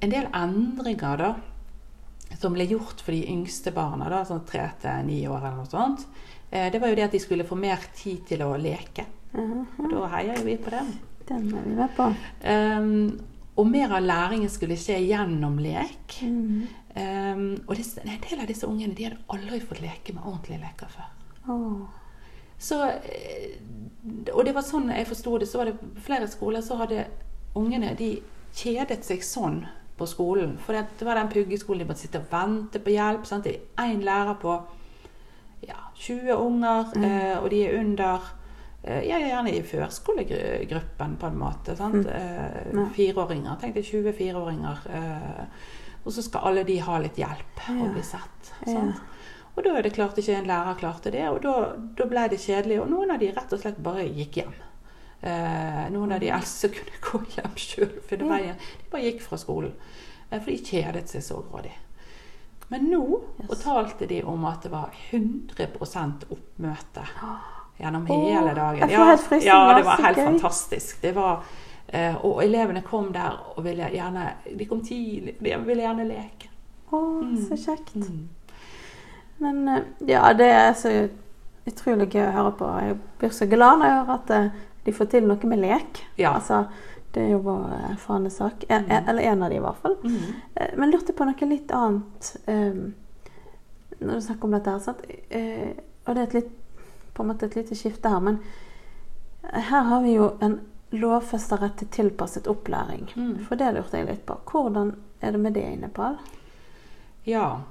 en 0.00 0.12
del 0.12 0.28
endringer 0.34 1.18
da, 1.18 1.32
som 2.38 2.54
ble 2.54 2.66
gjort 2.68 3.00
for 3.00 3.14
de 3.14 3.24
yngste 3.30 3.72
barna, 3.74 4.08
da, 4.12 4.22
sånn 4.28 4.44
tre 4.46 4.68
til 4.82 5.04
ni 5.08 5.22
år 5.28 5.40
eller 5.40 5.58
noe 5.58 5.70
sånt, 5.70 6.06
eh, 6.50 6.68
det 6.72 6.80
var 6.82 6.92
jo 6.92 6.98
det 6.98 7.08
at 7.08 7.16
de 7.16 7.22
skulle 7.22 7.46
få 7.48 7.56
mer 7.58 7.82
tid 7.96 8.24
til 8.28 8.44
å 8.46 8.54
leke. 8.60 9.06
Mhm. 9.34 9.64
Og 9.80 9.90
da 9.90 10.06
heier 10.18 10.36
jo 10.38 10.44
vi 10.46 10.56
på 10.56 10.70
dem 10.70 10.92
Den 11.26 11.48
er 11.56 11.62
vi 11.64 11.74
med 11.74 11.94
på. 11.96 12.06
Um, 12.44 13.20
og 13.56 13.66
mer 13.70 13.94
av 13.96 14.02
læringen 14.04 14.50
skulle 14.50 14.76
skje 14.76 14.98
gjennom 15.08 15.56
lek. 15.62 16.18
Mm. 16.20 16.66
Um, 16.94 17.44
og 17.66 17.76
disse, 17.78 18.02
en 18.04 18.20
del 18.20 18.40
av 18.42 18.46
disse 18.50 18.66
ungene 18.68 18.94
de 18.94 19.06
hadde 19.08 19.22
aldri 19.32 19.60
fått 19.64 19.80
leke 19.80 20.12
med 20.12 20.22
ordentlige 20.26 20.60
leker 20.60 20.90
før. 20.92 21.08
Så, 22.58 22.80
eh, 22.84 23.56
og 24.32 24.44
det 24.46 24.54
var 24.54 24.64
sånn 24.64 24.92
jeg 24.94 25.08
forsto 25.08 25.38
det, 25.40 25.48
så 25.50 25.60
var 25.60 25.70
det 25.70 26.04
flere 26.04 26.28
skoler 26.30 26.64
så 26.64 26.78
hadde 26.80 27.06
ungene 27.58 27.94
de 27.98 28.16
kjedet 28.54 29.02
seg 29.06 29.24
sånn 29.26 29.64
på 29.98 30.06
skolen. 30.10 30.56
For 30.62 30.74
det, 30.74 31.06
var 31.06 31.18
den 31.18 31.30
puggeskolen 31.30 31.84
de 31.84 31.90
måtte 31.90 32.04
sitte 32.06 32.22
og 32.22 32.30
vente 32.32 32.80
på 32.82 32.94
hjelp. 32.94 33.26
Sant? 33.28 33.46
Det 33.46 33.58
er 33.78 33.92
én 33.92 34.02
lærer 34.04 34.38
på 34.42 34.56
ja, 35.64 35.78
20 36.00 36.34
unger, 36.34 36.90
eh, 36.98 37.36
og 37.38 37.48
de 37.52 37.62
er 37.64 37.78
under 37.78 38.26
eh, 38.82 39.04
ja, 39.08 39.20
gjerne 39.22 39.54
i 39.54 39.62
førskolegruppen, 39.64 41.16
på 41.20 41.30
en 41.30 41.40
måte. 41.40 41.76
Sant? 41.78 42.08
Eh, 42.10 42.74
Fireåringer. 42.96 43.58
Tenk 43.62 43.78
deg 43.78 43.86
20 43.86 44.18
fireåringer. 44.18 44.84
Eh, 44.98 45.42
og 46.04 46.12
så 46.12 46.24
skal 46.24 46.50
alle 46.50 46.66
de 46.68 46.76
ha 46.84 46.98
litt 47.00 47.16
hjelp 47.16 47.66
og 47.78 47.86
bli 47.94 48.02
sett. 48.04 48.54
Ja. 48.68 48.88
Og 49.56 49.62
da 49.64 49.70
er 49.78 49.82
det 49.86 49.92
klart 49.94 50.16
ikke 50.18 50.34
en 50.36 50.46
lærer 50.50 50.78
klarte 50.80 51.10
det, 51.14 51.28
og 51.30 51.40
da, 51.44 51.76
da 51.96 52.04
ble 52.10 52.28
det 52.32 52.40
kjedelig. 52.42 52.80
Og 52.82 52.88
noen 52.90 53.10
av 53.14 53.18
de 53.22 53.28
rett 53.36 53.52
og 53.54 53.60
slett 53.62 53.76
bare 53.82 54.02
gikk 54.08 54.40
hjem. 54.40 54.54
Eh, 55.22 55.84
noen 55.94 56.12
av 56.12 56.20
de 56.20 56.28
eldste 56.34 56.68
kunne 56.74 56.98
gå 57.06 57.20
hjem 57.36 57.54
sjøl, 57.56 57.92
det 58.10 58.18
Ja. 58.20 58.26
var, 58.26 58.38
de 58.40 58.90
bare 58.90 59.02
gikk 59.06 59.22
fra 59.22 59.36
skolen. 59.38 59.72
Eh, 60.30 60.40
for 60.40 60.50
de 60.50 60.58
kjedet 60.58 61.08
seg 61.08 61.22
så 61.22 61.38
grådig. 61.48 61.72
Men 62.70 62.88
nå 62.90 63.20
Yes. 63.40 63.46
fortalte 63.48 64.06
de 64.08 64.22
om 64.24 64.44
at 64.44 64.62
det 64.62 64.70
var 64.72 64.90
100 65.12 66.26
oppmøte 66.30 67.04
gjennom 67.78 68.06
hele 68.06 68.54
dagen. 68.54 68.90
Ja, 68.90 69.16
ja, 69.40 69.74
det 69.76 69.84
var 69.84 70.02
helt 70.02 70.16
fantastisk. 70.16 71.00
Det 71.02 71.12
var, 71.14 71.42
eh, 71.88 72.16
og 72.24 72.42
elevene 72.42 72.82
kom 72.82 73.12
der 73.12 73.38
og 73.56 73.64
ville 73.64 73.88
gjerne 73.92 74.32
De 74.56 74.64
kom 74.66 74.80
tidlig, 74.82 75.36
de 75.40 75.56
ville 75.64 75.82
gjerne 75.82 76.08
leke. 76.08 76.48
Å, 76.90 77.22
Mm. 77.22 77.36
så 77.48 77.56
kjekt. 77.56 77.94
Mm. 77.96 78.28
Men 79.42 79.68
eh, 79.68 79.82
ja, 80.08 80.32
det 80.36 80.48
er 80.50 80.72
så 80.78 80.94
utrolig 81.64 82.10
gøy 82.12 82.24
å 82.26 82.34
høre 82.38 82.54
på. 82.58 82.70
Jeg 82.84 82.98
blir 83.20 83.30
så 83.34 83.48
glad 83.50 83.80
når 83.80 83.88
jeg 83.90 84.00
hører 84.00 84.18
at 84.18 84.34
eh, 84.36 84.50
de 84.84 84.92
får 84.92 85.12
til 85.14 85.28
noe 85.28 85.48
med 85.50 85.62
lek. 85.62 86.02
Ja. 86.20 86.34
Altså, 86.36 86.64
det 87.14 87.22
er 87.22 87.32
jo 87.36 87.40
bare 87.44 87.78
en 87.92 87.96
fanesak. 88.00 88.66
Mm. 88.68 88.90
eller 89.08 89.22
en 89.22 89.42
av 89.46 89.50
de 89.50 89.56
i 89.56 89.62
hvert 89.64 89.80
fall. 89.80 89.96
Mm. 90.02 90.36
Eh, 90.54 90.76
Men 90.76 90.92
lurte 90.92 91.14
på 91.16 91.26
noe 91.28 91.48
litt 91.48 91.72
annet 91.72 92.36
um, 92.46 92.84
når 94.00 94.14
du 94.14 94.20
snakker 94.20 94.44
om 94.44 94.56
dette. 94.56 94.70
her? 94.70 95.16
Eh, 95.30 95.72
og 96.04 96.14
det 96.14 96.20
er 96.22 96.28
et 96.28 96.38
litt, 96.40 96.54
på 97.14 97.22
en 97.22 97.30
måte 97.30 97.46
et 97.46 97.56
lite 97.56 97.78
skifte 97.78 98.10
her. 98.10 98.20
Men 98.20 98.40
her 99.70 99.90
har 99.90 100.02
vi 100.02 100.16
jo 100.16 100.32
en 100.42 100.58
lovfesta 100.94 101.56
rett 101.58 101.78
til 101.80 101.88
tilpasset 101.88 102.46
opplæring. 102.50 103.08
Mm. 103.16 103.36
For 103.46 103.58
det 103.58 103.72
lurte 103.74 103.98
jeg 103.98 104.10
litt 104.10 104.26
på. 104.26 104.36
Hvordan 104.50 104.94
er 105.20 105.32
det 105.32 105.40
med 105.40 105.56
det 105.56 105.64
i 105.70 105.78
Nepal? 105.80 106.18
Ja. 107.24 107.62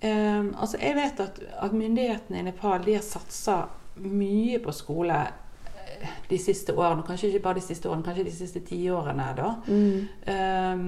Ehm, 0.00 0.52
altså 0.56 0.78
jeg 0.78 0.94
vet 0.94 1.20
at, 1.20 1.40
at 1.62 1.72
myndighetene 1.74 2.38
i 2.38 2.42
Nepal 2.46 2.84
de 2.84 2.94
har 2.94 3.02
satsa 3.02 3.64
mye 3.98 4.60
på 4.62 4.70
skole 4.72 5.16
eh, 5.26 6.08
de 6.30 6.38
siste 6.38 6.74
årene. 6.76 7.02
Kanskje 7.06 7.32
ikke 7.32 7.42
bare 7.48 7.58
de 7.58 7.66
siste 7.66 7.88
årene, 7.90 8.04
kanskje 8.06 8.24
de 8.28 8.34
siste 8.36 8.60
tiårene. 8.68 9.26
Mm. 9.66 10.08
Ehm, 10.34 10.86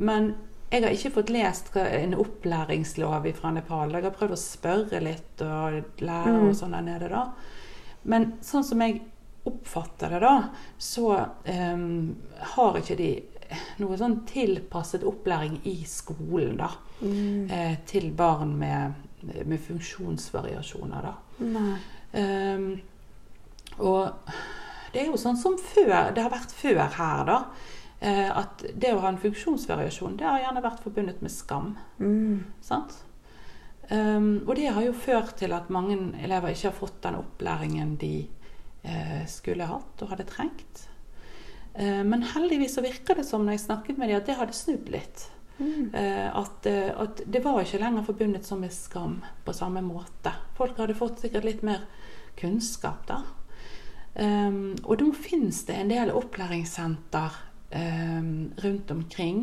men 0.00 0.34
jeg 0.72 0.82
har 0.86 0.94
ikke 0.96 1.10
fått 1.18 1.30
lest 1.34 1.74
en 1.76 2.14
opplæringslov 2.16 3.26
fra 3.36 3.50
Nepal. 3.52 3.92
Jeg 3.92 4.06
har 4.06 4.14
prøvd 4.16 4.32
å 4.32 4.40
spørre 4.40 5.02
litt 5.04 5.42
og 5.44 5.82
lære 6.00 6.32
Mm. 6.32 6.46
og 6.48 6.54
sånn 6.56 6.72
der 6.72 6.86
nede. 6.86 7.08
da. 7.12 7.26
Men 8.04 8.38
sånn 8.40 8.64
som 8.64 8.80
jeg 8.80 9.02
oppfatter 9.44 10.08
det, 10.10 10.20
da, 10.22 10.48
så 10.78 11.26
ehm, 11.44 12.14
har 12.56 12.76
ikke 12.78 12.96
de 12.96 13.10
noe 13.82 13.98
sånn 14.00 14.20
tilpasset 14.28 15.04
opplæring 15.08 15.60
i 15.68 15.82
skolen, 15.88 16.56
da. 16.60 16.70
Mm. 17.02 17.50
Eh, 17.50 17.76
til 17.88 18.10
barn 18.16 18.54
med, 18.58 19.04
med 19.22 19.60
funksjonsvariasjoner, 19.66 21.08
da. 21.08 21.14
Ehm, 22.18 22.66
og 23.78 24.32
det 24.92 25.02
er 25.02 25.08
jo 25.08 25.20
sånn 25.20 25.38
som 25.40 25.56
før, 25.60 26.12
det 26.14 26.24
har 26.24 26.32
vært 26.32 26.52
før 26.56 26.82
her, 26.98 27.24
da. 27.28 27.38
eh, 28.00 28.28
at 28.28 28.66
det 28.74 28.92
å 28.92 29.00
ha 29.04 29.12
en 29.12 29.22
funksjonsvariasjon, 29.22 30.18
det 30.20 30.28
har 30.28 30.42
gjerne 30.42 30.64
vært 30.64 30.84
forbundet 30.84 31.22
med 31.24 31.32
skam. 31.32 31.74
Mm. 31.98 32.44
Sant? 32.64 33.00
Um, 33.92 34.44
og 34.46 34.54
det 34.56 34.70
har 34.72 34.84
jo 34.86 34.94
ført 34.96 35.34
til 35.40 35.52
at 35.52 35.72
mange 35.74 35.96
elever 36.22 36.54
ikke 36.54 36.70
har 36.70 36.76
fått 36.76 37.02
den 37.04 37.18
opplæringen 37.18 37.96
de 38.00 38.14
eh, 38.86 39.24
skulle 39.28 39.66
hatt 39.68 40.04
og 40.04 40.12
hadde 40.14 40.28
trengt. 40.30 40.86
Eh, 41.74 42.04
men 42.04 42.22
heldigvis 42.22 42.74
så 42.74 42.84
virker 42.84 43.18
det 43.18 43.24
som 43.28 43.44
når 43.44 43.56
jeg 43.56 43.66
snakket 43.66 44.00
med 44.00 44.10
dem, 44.10 44.20
at 44.20 44.28
det 44.28 44.38
hadde 44.38 44.56
snudd 44.56 44.90
litt. 44.92 45.26
Mm. 45.58 45.94
Eh, 45.94 46.36
at, 46.36 46.66
eh, 46.66 46.90
at 47.00 47.22
det 47.26 47.44
var 47.44 47.60
ikke 47.62 47.80
lenger 47.82 48.06
forbundet 48.06 48.46
som 48.46 48.60
med 48.60 48.72
skam 48.74 49.20
på 49.44 49.54
samme 49.56 49.82
måte. 49.84 50.34
Folk 50.58 50.80
hadde 50.80 50.98
fått 50.98 51.22
sikkert 51.22 51.46
litt 51.48 51.62
mer 51.66 51.86
kunnskap 52.40 53.06
da. 53.08 53.22
Um, 54.12 54.74
og 54.84 55.00
nå 55.00 55.06
finnes 55.16 55.62
det 55.64 55.72
en 55.80 55.88
del 55.88 56.10
opplæringssenter 56.12 57.36
um, 57.72 58.50
rundt 58.60 58.90
omkring 58.92 59.38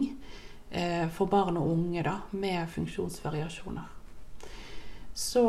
uh, 0.69 1.07
for 1.09 1.25
barn 1.25 1.57
og 1.57 1.71
unge 1.71 2.03
da, 2.05 2.19
med 2.37 2.69
funksjonsvariasjoner. 2.69 3.87
Så 5.17 5.41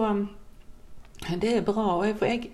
det 1.28 1.52
er 1.52 1.66
bra. 1.66 1.98
Og 1.98 2.06
jeg, 2.06 2.16
for 2.16 2.30
jeg, 2.30 2.48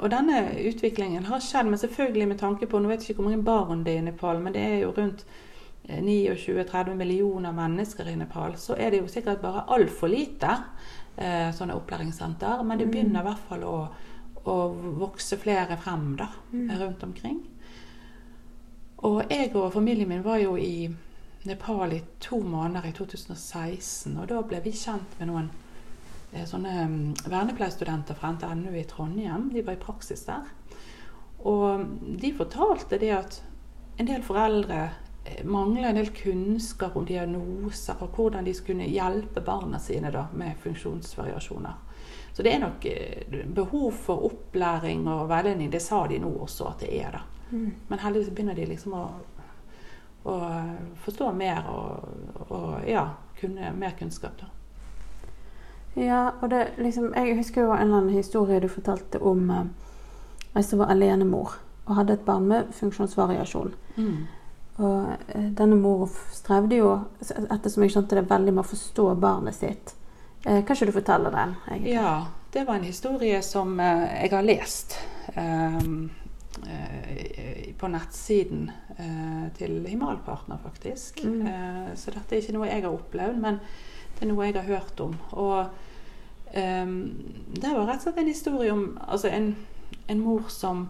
og 0.00 0.10
denne 0.10 0.40
utviklingen 0.68 1.24
har 1.28 1.40
skjedd, 1.40 1.66
men 1.70 1.78
selvfølgelig 1.78 2.28
med 2.28 2.38
tanke 2.40 2.66
på 2.66 2.78
Nå 2.80 2.88
vet 2.88 3.00
jeg 3.04 3.10
ikke 3.14 3.22
hvor 3.22 3.30
mange 3.30 3.44
barn 3.44 3.84
det 3.84 3.94
er 3.94 3.98
i 3.98 4.06
Nepal, 4.10 4.40
men 4.42 4.52
det 4.52 4.62
er 4.62 4.78
jo 4.82 4.92
rundt 4.96 5.24
29-30 5.88 6.94
millioner 6.94 7.52
mennesker 7.52 8.08
i 8.08 8.14
Nepal. 8.16 8.56
Så 8.56 8.74
er 8.78 8.90
det 8.90 9.00
jo 9.02 9.08
sikkert 9.08 9.40
bare 9.42 9.64
altfor 9.68 10.08
lite 10.12 10.50
eh, 11.18 11.50
sånne 11.52 11.74
opplæringssenter. 11.76 12.62
Men 12.64 12.78
det 12.78 12.86
Mm. 12.86 12.92
begynner 12.92 13.20
i 13.20 13.28
hvert 13.28 13.46
fall 13.48 13.64
å, 13.64 13.88
å 14.46 14.56
vokse 14.98 15.36
flere 15.36 15.76
frem 15.76 16.16
da, 16.16 16.28
Mm. 16.52 16.70
rundt 16.80 17.02
omkring. 17.02 17.40
Og 19.02 19.22
jeg 19.30 19.54
og 19.56 19.72
familien 19.72 20.08
min 20.08 20.22
var 20.24 20.38
jo 20.38 20.56
i 20.56 20.88
Nepal 21.44 21.92
i 21.92 22.02
to 22.20 22.38
måneder 22.40 22.86
i 22.88 22.92
2016. 22.92 24.16
Og 24.20 24.28
da 24.28 24.42
ble 24.42 24.60
vi 24.60 24.70
kjent 24.70 25.18
med 25.18 25.28
noen 25.28 25.50
eh, 25.50 25.69
sånne 26.46 26.86
mm, 26.86 27.14
vernepleierstudenter 27.26 28.14
fra 28.14 28.32
NTNU 28.36 28.74
i 28.78 28.86
Trondheim. 28.88 29.50
De 29.54 29.62
var 29.66 29.76
i 29.76 29.82
praksis 29.82 30.24
der. 30.28 30.50
Og 31.48 31.86
de 32.20 32.32
fortalte 32.36 32.98
det 33.00 33.12
at 33.16 33.38
en 34.00 34.08
del 34.08 34.22
foreldre 34.24 34.80
eh, 35.24 35.44
mangler 35.44 35.90
en 35.90 35.98
del 36.00 36.12
kunnskap 36.14 36.96
om 36.96 37.06
diagnoser 37.08 38.02
og 38.04 38.16
hvordan 38.16 38.46
de 38.46 38.54
skulle 38.56 38.88
hjelpe 38.88 39.42
barna 39.44 39.80
sine 39.80 40.12
da, 40.12 40.26
med 40.36 40.60
funksjonsvariasjoner. 40.62 41.86
Så 42.32 42.44
det 42.46 42.54
er 42.54 42.62
nok 42.62 42.86
eh, 42.86 43.42
behov 43.46 43.90
for 44.04 44.28
opplæring 44.30 45.08
og 45.08 45.28
veiledning. 45.32 45.72
Det 45.72 45.82
sa 45.82 46.04
de 46.08 46.20
nå 46.22 46.30
også 46.44 46.70
at 46.70 46.84
det 46.84 46.94
er. 47.00 47.18
da. 47.18 47.24
Mm. 47.50 47.72
Men 47.88 48.04
heldigvis 48.04 48.30
begynner 48.34 48.54
de 48.54 48.68
liksom 48.70 48.94
å, 48.94 49.04
å 50.30 50.38
forstå 51.04 51.32
mer 51.34 51.66
og, 51.72 52.48
og 52.48 52.88
ja, 52.88 53.08
kunne 53.40 53.74
mer 53.74 53.96
kunnskap. 53.98 54.38
da. 54.40 54.52
Ja, 55.98 56.30
og 56.40 56.50
det 56.50 56.68
liksom 56.78 57.10
Jeg 57.16 57.36
husker 57.36 57.64
jo 57.64 57.72
en 57.72 57.80
eller 57.82 57.96
annen 57.96 58.14
historie 58.14 58.60
du 58.60 58.68
fortalte 58.68 59.18
om 59.22 59.50
eh, 59.50 59.64
ei 60.56 60.62
som 60.62 60.82
var 60.82 60.92
alenemor 60.94 61.56
og 61.86 61.96
hadde 61.96 62.14
et 62.14 62.26
barn 62.26 62.46
med 62.46 62.70
funksjonsvariasjon. 62.74 63.72
Og 64.80 65.08
eh, 65.28 65.48
denne 65.58 65.76
mor 65.76 66.10
strevde 66.32 66.78
jo, 66.78 66.92
ettersom 67.20 67.84
jeg 67.84 67.94
skjønte 67.96 68.18
det, 68.18 68.28
veldig 68.30 68.54
med 68.54 68.64
å 68.64 68.70
forstå 68.70 69.08
barnet 69.20 69.58
sitt. 69.58 69.94
Eh, 70.44 70.62
kan 70.64 70.76
ikke 70.76 70.88
du 70.88 70.96
fortelle 70.96 71.32
den? 71.34 71.56
egentlig? 71.68 71.96
Ja, 71.98 72.14
det 72.54 72.64
var 72.68 72.78
en 72.78 72.88
historie 72.88 73.42
som 73.42 73.74
eh, 73.80 74.06
jeg 74.22 74.32
har 74.32 74.46
lest 74.46 74.96
ehm, 75.34 76.08
eh, 76.64 77.74
på 77.78 77.90
nettsiden 77.92 78.70
eh, 78.96 79.46
til 79.58 79.82
Himalpartner, 79.86 80.62
faktisk. 80.62 81.24
Mm. 81.24 81.46
Eh, 81.46 81.86
så 81.96 82.14
dette 82.14 82.36
er 82.36 82.44
ikke 82.44 82.56
noe 82.56 82.70
jeg 82.70 82.86
har 82.86 82.94
opplevd, 82.94 83.42
men 83.42 83.60
det 84.20 84.26
er 84.26 84.34
noe 84.34 84.46
jeg 84.50 84.56
har 84.58 84.66
hørt 84.68 85.00
om. 85.00 85.14
Og 85.40 85.70
um, 86.52 86.96
det 87.56 87.70
var 87.72 87.86
rett 87.88 88.02
og 88.02 88.04
slett 88.04 88.18
en 88.20 88.28
historie 88.28 88.72
om 88.74 88.82
altså 89.00 89.30
en, 89.32 89.54
en 90.12 90.20
mor 90.20 90.50
som 90.52 90.82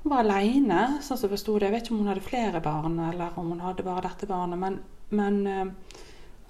hun 0.00 0.10
var 0.10 0.24
aleine, 0.24 0.80
sånn 0.98 1.20
som 1.20 1.28
jeg 1.28 1.36
forsto 1.36 1.54
det. 1.60 1.68
Jeg 1.68 1.76
vet 1.76 1.86
ikke 1.86 1.94
om 1.94 2.02
hun 2.02 2.10
hadde 2.10 2.26
flere 2.26 2.64
barn, 2.64 2.98
eller 3.06 3.38
om 3.38 3.52
hun 3.52 3.62
hadde 3.62 3.86
bare 3.86 4.08
dette 4.08 4.26
barnet. 4.26 4.58
Men, 4.58 4.80
men 5.14 5.40
uh, 5.46 5.98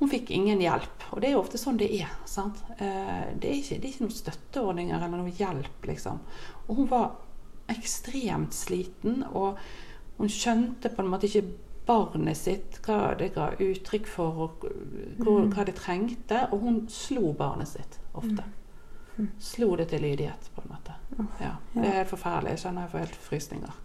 hun 0.01 0.13
fikk 0.15 0.33
ingen 0.33 0.65
hjelp. 0.65 1.09
Og 1.13 1.21
det 1.21 1.29
er 1.29 1.37
jo 1.37 1.45
ofte 1.45 1.61
sånn 1.61 1.81
det 1.81 1.91
er. 2.01 2.17
sant? 2.25 2.65
Uh, 2.81 3.29
det, 3.37 3.51
er 3.51 3.59
ikke, 3.59 3.77
det 3.77 3.83
er 3.83 3.91
ikke 3.93 4.07
noen 4.07 4.21
støtteordninger 4.23 4.97
eller 5.05 5.21
noe 5.21 5.37
hjelp, 5.37 5.91
liksom. 5.93 6.25
Og 6.65 6.81
hun 6.81 6.93
var 6.97 7.11
ekstremt 7.71 8.57
sliten, 8.57 9.21
og 9.37 9.61
hun 10.17 10.33
skjønte 10.33 10.95
på 10.95 11.05
en 11.05 11.13
måte 11.13 11.29
ikke 11.29 11.45
barnet 11.87 12.39
sitt, 12.39 12.79
hva 12.87 13.15
det 13.19 13.33
ga 13.35 13.51
uttrykk 13.59 14.09
for, 14.09 14.47
og 14.47 14.67
hvor, 15.19 15.47
hva 15.51 15.67
det 15.67 15.77
trengte. 15.79 16.47
Og 16.51 16.65
hun 16.65 16.81
slo 16.93 17.33
barnet 17.37 17.73
sitt 17.73 18.01
ofte. 18.13 18.47
Slo 19.43 19.75
det 19.77 19.91
til 19.91 20.03
lydighet, 20.03 20.51
på 20.55 20.63
en 20.65 20.73
måte. 20.73 20.97
Ja, 21.41 21.55
det 21.75 21.87
er 21.87 21.97
helt 22.01 22.13
forferdelig. 22.13 22.55
Jeg 22.55 22.63
kjenner 22.65 22.87
jeg 22.87 22.93
får 22.93 23.05
helt 23.05 23.19
frysninger. 23.27 23.79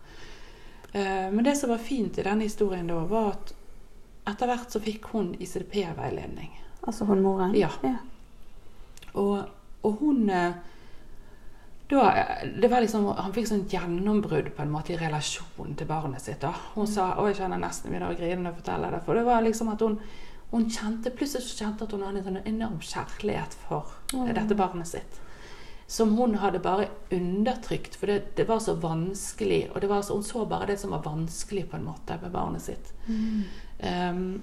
Eh, 0.95 1.25
men 1.31 1.43
det 1.43 1.55
som 1.59 1.69
var 1.69 1.81
fint 1.83 2.17
i 2.17 2.23
denne 2.23 2.47
historien 2.47 2.87
da, 2.87 3.01
var 3.09 3.33
at 3.33 3.53
etter 4.31 4.49
hvert 4.49 4.71
så 4.71 4.81
fikk 4.81 5.09
hun 5.11 5.33
ICDP-veiledning. 5.39 6.53
Altså 6.87 7.05
hun 7.09 7.23
moren? 7.25 7.55
Ja. 7.57 7.69
ja. 7.83 7.97
Og, 9.13 9.41
og 9.83 9.99
hun 9.99 10.29
eh, 10.29 10.55
da, 11.89 12.25
det 12.61 12.67
var 12.71 12.81
liksom, 12.81 13.05
Han 13.17 13.33
fikk 13.33 13.47
sånn 13.47 13.67
gjennombrudd 13.69 14.47
på 14.55 14.61
en 14.63 14.71
måte 14.73 14.93
i 14.93 14.97
relasjonen 14.97 15.75
til 15.77 15.87
barnet 15.87 16.21
sitt. 16.21 16.39
da. 16.41 16.53
Hun 16.73 16.87
sa 16.87 17.11
og 17.19 17.27
jeg 17.29 17.35
kjenner 17.43 17.61
nesten 17.61 17.91
begynner 17.91 18.13
å 18.13 18.17
grine 18.17 18.41
når 18.41 18.51
jeg 18.55 18.61
forteller 18.63 18.91
det. 18.95 19.01
For 19.05 19.13
det 19.19 19.25
var 19.27 19.41
liksom 19.45 19.69
at 19.69 19.81
hun, 19.85 19.99
hun 20.51 20.65
kjente, 20.69 21.11
plutselig 21.13 21.43
så 21.45 21.59
kjente 21.65 21.85
at 21.85 21.91
hun 21.93 22.01
hadde 22.07 22.23
en 22.23 22.25
sånn 22.29 22.47
enorm 22.47 22.79
kjærlighet 22.81 23.53
for 23.67 23.85
Mm. 24.13 24.33
dette 24.33 24.55
barnet 24.55 24.87
sitt. 24.87 25.19
Som 25.87 26.15
hun 26.17 26.33
hadde 26.41 26.59
bare 26.59 26.87
undertrykt, 27.11 27.95
for 27.95 28.07
det, 28.07 28.35
det 28.35 28.47
var 28.47 28.59
så 28.59 28.73
vanskelig. 28.75 29.69
Og 29.75 29.81
det 29.81 29.87
var 29.89 30.01
så, 30.01 30.13
hun 30.15 30.23
så 30.23 30.45
bare 30.45 30.65
det 30.71 30.79
som 30.79 30.89
var 30.91 31.03
vanskelig 31.05 31.67
på 31.69 31.77
en 31.77 31.85
måte 31.85 32.17
med 32.21 32.31
barnet 32.31 32.61
sitt. 32.61 32.93
Um, 33.83 34.41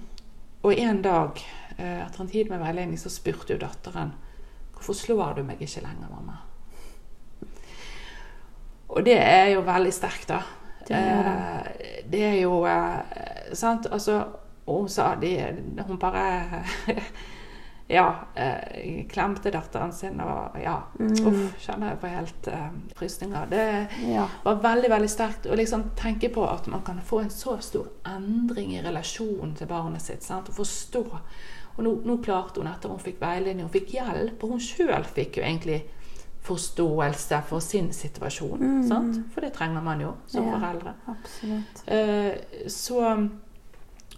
og 0.62 0.78
en 0.78 1.02
dag, 1.02 1.40
eh, 1.78 2.06
etter 2.06 2.20
en 2.22 2.28
tid 2.28 2.50
med 2.50 2.60
veiledning, 2.60 2.98
så 2.98 3.10
spurte 3.10 3.54
jo 3.56 3.58
datteren 3.58 4.12
Hvorfor 4.76 4.94
slår 4.94 5.34
du 5.36 5.42
meg 5.42 5.58
ikke 5.62 5.82
lenger, 5.82 6.08
mamma? 6.10 6.36
Og 8.92 9.04
det 9.06 9.16
er 9.18 9.54
jo 9.54 9.64
veldig 9.66 9.92
sterkt, 9.94 10.28
da. 10.28 10.42
Det 10.86 10.96
er 10.98 11.22
det. 11.26 11.34
Eh, 11.34 12.00
det 12.12 12.24
er 12.28 12.40
jo 12.42 12.64
eh, 12.68 13.52
Sant? 13.56 13.86
Altså, 13.92 14.24
hun 14.66 14.88
sa 14.88 15.14
de, 15.20 15.36
Hun 15.86 15.98
bare 15.98 16.64
Ja. 17.92 18.14
Eh, 18.34 19.06
klemte 19.08 19.50
datteren 19.50 19.92
sin 19.92 20.20
og 20.20 20.56
ja. 20.62 20.78
Mm. 20.98 21.10
Uff, 21.28 21.56
kjenner 21.60 21.92
jeg 21.92 21.98
på 22.00 22.12
helt 22.12 22.46
eh, 22.48 22.68
frysninger. 22.96 23.50
Det 23.50 23.64
ja. 24.08 24.24
var 24.44 24.62
veldig 24.64 24.90
veldig 24.94 25.10
sterkt 25.12 25.48
å 25.50 25.58
liksom 25.58 25.90
tenke 25.98 26.30
på 26.32 26.46
at 26.48 26.70
man 26.72 26.84
kan 26.86 27.02
få 27.04 27.20
en 27.24 27.32
så 27.34 27.58
stor 27.60 27.90
endring 28.08 28.72
i 28.76 28.84
relasjonen 28.84 29.52
til 29.58 29.68
barnet 29.68 30.04
sitt. 30.04 30.24
Sant? 30.24 30.48
Å 30.48 30.56
forstå. 30.56 31.04
Og 31.74 31.82
nå, 31.84 31.92
nå 32.08 32.16
klarte 32.24 32.62
hun 32.62 32.70
etter 32.70 32.92
hun 32.92 33.02
fikk 33.02 33.20
veiledning, 33.20 33.66
hun 33.66 33.74
fikk 33.74 33.92
hjelp. 33.98 34.40
Og 34.40 34.56
hun 34.56 34.64
sjøl 34.64 35.04
fikk 35.04 35.40
jo 35.40 35.44
egentlig 35.44 35.82
forståelse 36.42 37.42
for 37.48 37.60
sin 37.60 37.92
situasjon. 37.92 38.58
Mm. 38.60 38.88
Sant? 38.88 39.20
For 39.34 39.40
det 39.40 39.52
trenger 39.54 39.82
man 39.82 40.00
jo 40.00 40.12
som 40.26 40.44
Ja. 40.46 40.58
foreldre. 40.58 40.94
Absolutt. 41.06 41.82
Eh, 41.86 42.68
så 42.68 43.28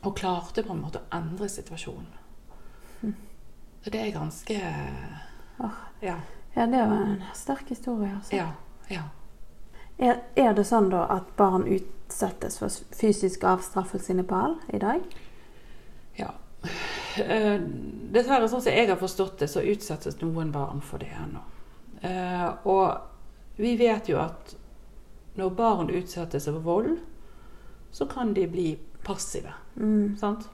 Og 0.04 0.16
klarte 0.16 0.62
på 0.62 0.72
en 0.72 0.80
måte 0.82 0.98
å 1.00 1.16
endre 1.16 1.48
situasjonen. 1.48 2.06
Så 3.82 3.90
det 3.90 4.00
er 4.00 4.10
ganske 4.12 4.56
oh. 5.60 5.70
Ja. 6.02 6.16
Ja, 6.56 6.66
det 6.66 6.78
var 6.88 6.96
en 7.02 7.22
sterk 7.34 7.68
historie. 7.68 8.10
Altså. 8.16 8.36
Ja. 8.36 8.50
ja. 8.88 9.02
Er, 9.98 10.20
er 10.36 10.52
det 10.52 10.64
sånn 10.66 10.90
da 10.90 11.06
at 11.08 11.36
barn 11.36 11.64
utsettes 11.66 12.58
for 12.58 12.68
fysisk 12.92 13.44
avstraffelse 13.44 14.12
i 14.12 14.16
Nepal 14.16 14.58
i 14.72 14.78
dag? 14.78 15.00
Ja. 16.16 16.30
Eh, 17.16 17.60
Dessverre, 18.14 18.48
sånn 18.48 18.62
som 18.62 18.72
jeg 18.72 18.88
har 18.88 18.96
forstått 19.00 19.38
det, 19.38 19.48
så 19.48 19.60
utsettes 19.62 20.20
noen 20.20 20.52
barn 20.52 20.80
for 20.80 20.98
det 20.98 21.12
ennå. 21.16 21.40
Eh, 22.04 22.48
og 22.68 23.56
vi 23.56 23.76
vet 23.80 24.10
jo 24.10 24.18
at 24.20 24.56
når 25.38 25.54
barn 25.56 25.90
utsettes 25.90 26.46
for 26.50 26.64
vold, 26.64 26.98
så 27.94 28.06
kan 28.10 28.34
de 28.34 28.46
bli 28.50 28.68
passive. 29.04 29.52
Mm. 29.76 30.16
Sant? 30.18 30.48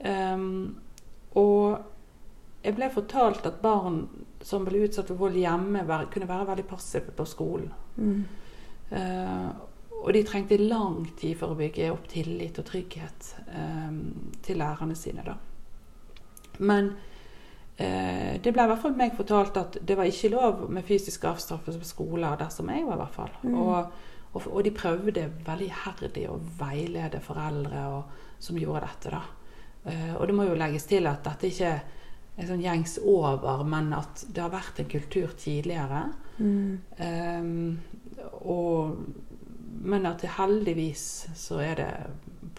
Um, 0.00 0.78
og 1.38 1.78
jeg 2.64 2.76
ble 2.76 2.88
fortalt 2.92 3.46
at 3.46 3.60
barn 3.62 4.02
som 4.42 4.64
ble 4.66 4.84
utsatt 4.86 5.10
for 5.10 5.20
vold 5.20 5.36
hjemme, 5.38 5.84
kunne 6.12 6.28
være 6.28 6.48
veldig 6.52 6.66
passive 6.70 7.14
på 7.16 7.26
skolen. 7.28 7.72
Mm. 7.96 8.22
Uh, 8.90 9.50
og 10.00 10.12
de 10.16 10.24
trengte 10.24 10.56
lang 10.56 11.04
tid 11.18 11.36
for 11.38 11.52
å 11.52 11.58
bygge 11.58 11.90
opp 11.92 12.08
tillit 12.08 12.58
og 12.58 12.66
trygghet 12.70 13.34
um, 13.52 14.00
til 14.42 14.58
lærerne 14.58 14.96
sine. 14.96 15.24
Da. 15.26 15.36
Men 16.58 16.94
det 17.80 18.52
ble 18.52 18.64
i 18.64 18.68
hvert 18.68 18.82
fall 18.82 18.96
meg 18.98 19.14
fortalt 19.16 19.56
at 19.56 19.76
det 19.86 19.94
var 19.96 20.08
ikke 20.08 20.30
lov 20.34 20.66
med 20.68 20.84
fysisk 20.84 21.24
avstraffelse 21.30 21.80
på 21.80 21.88
skoler 21.88 22.36
der 22.36 22.50
som 22.52 22.68
jeg 22.68 22.84
var. 22.84 22.98
i 22.98 23.00
hvert 23.00 23.14
fall. 23.16 23.30
Mm. 23.42 23.54
Og, 23.56 24.00
og, 24.34 24.48
og 24.50 24.64
de 24.66 24.72
prøvde 24.76 25.24
veldig 25.46 25.68
iherdig 25.70 26.26
å 26.28 26.36
veilede 26.60 27.22
foreldre 27.24 27.86
og, 27.94 28.18
som 28.42 28.58
gjorde 28.60 28.84
dette. 28.84 29.14
da. 29.14 29.22
Eh, 29.84 30.14
og 30.16 30.26
det 30.28 30.36
må 30.36 30.46
jo 30.48 30.58
legges 30.58 30.86
til 30.90 31.08
at 31.08 31.24
dette 31.24 31.48
ikke 31.48 31.72
er 32.40 32.48
sånn 32.48 32.64
gjengs 32.64 32.98
over, 33.02 33.64
men 33.68 33.92
at 33.96 34.24
det 34.28 34.44
har 34.44 34.52
vært 34.52 34.80
en 34.80 34.90
kultur 34.90 35.34
tidligere. 35.38 36.04
Mm. 36.38 36.80
Eh, 36.96 38.24
og, 38.44 38.96
men 39.80 40.08
at 40.08 40.24
det 40.24 40.34
heldigvis 40.36 41.06
så 41.38 41.60
er 41.64 41.80
det 41.80 41.92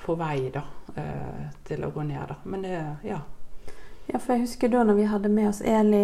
på 0.02 0.16
vei 0.18 0.50
da, 0.54 0.64
eh, 0.98 1.46
til 1.68 1.86
å 1.86 1.92
gå 1.94 2.06
ned. 2.10 2.34
Da. 2.34 2.40
Men 2.50 2.66
det, 2.66 2.82
ja. 3.06 3.22
Ja, 4.12 4.20
for 4.20 4.34
jeg 4.34 4.42
husker 4.42 4.68
da 4.68 4.84
når 4.84 4.98
vi 4.98 5.04
hadde 5.08 5.30
med 5.32 5.48
oss 5.50 5.62
Eli 5.62 6.04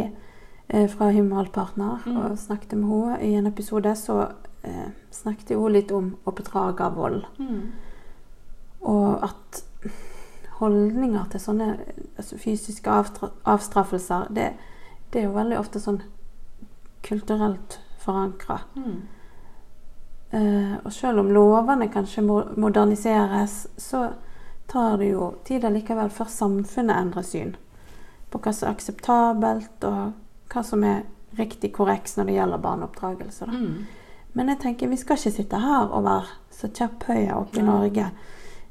eh, 0.70 0.88
fra 0.90 1.10
Himmelpartner 1.12 2.06
Mm. 2.06 2.18
og 2.18 2.38
snakket 2.38 2.78
med 2.78 2.88
henne 2.88 3.22
i 3.22 3.34
en 3.36 3.48
episode, 3.48 3.96
så 3.96 4.28
eh, 4.64 4.92
snakket 5.12 5.58
hun 5.58 5.72
litt 5.74 5.92
om 5.92 6.16
oppdragervold. 6.26 7.26
Og 8.82 9.24
at 9.24 9.64
holdninger 10.60 11.26
til 11.32 11.40
sånne 11.40 11.68
altså 12.18 12.38
fysiske 12.38 12.90
avstraffelser, 13.46 14.28
det, 14.30 14.54
det 15.14 15.22
er 15.22 15.28
jo 15.28 15.36
veldig 15.36 15.60
ofte 15.60 15.80
sånn 15.80 16.02
kulturelt 17.04 17.80
forankra. 18.00 18.62
Mm. 18.76 19.02
Eh, 20.32 20.74
og 20.86 20.94
selv 20.94 21.20
om 21.20 21.32
lovene 21.32 21.88
kanskje 21.92 22.24
moderniseres, 22.24 23.68
så 23.78 24.08
tar 24.68 24.98
det 24.98 25.12
jo 25.12 25.34
tid 25.48 25.64
allikevel 25.66 26.10
før 26.10 26.26
samfunnet 26.32 26.96
endrer 26.98 27.24
syn 27.24 27.56
på 28.38 28.50
hva 28.50 28.54
som 28.56 28.70
er 28.70 28.76
akseptabelt, 28.76 29.84
og 29.88 30.54
hva 30.54 30.64
som 30.64 30.84
er 30.88 31.04
riktig 31.38 31.74
korrekt 31.76 32.18
når 32.18 32.30
det 32.30 32.36
gjelder 32.38 32.64
barneoppdragelse. 32.64 33.46
Mm. 33.52 33.86
Men 34.38 34.52
jeg 34.54 34.60
tenker 34.64 34.92
vi 34.92 34.98
skal 34.98 35.18
ikke 35.18 35.36
sitte 35.38 35.62
her 35.62 35.88
og 35.92 36.04
være 36.06 36.36
så 36.58 36.70
kjepphøye 36.74 37.36
oppe 37.38 37.60
i 37.60 37.64
ja. 37.64 37.68
Norge. 37.68 38.10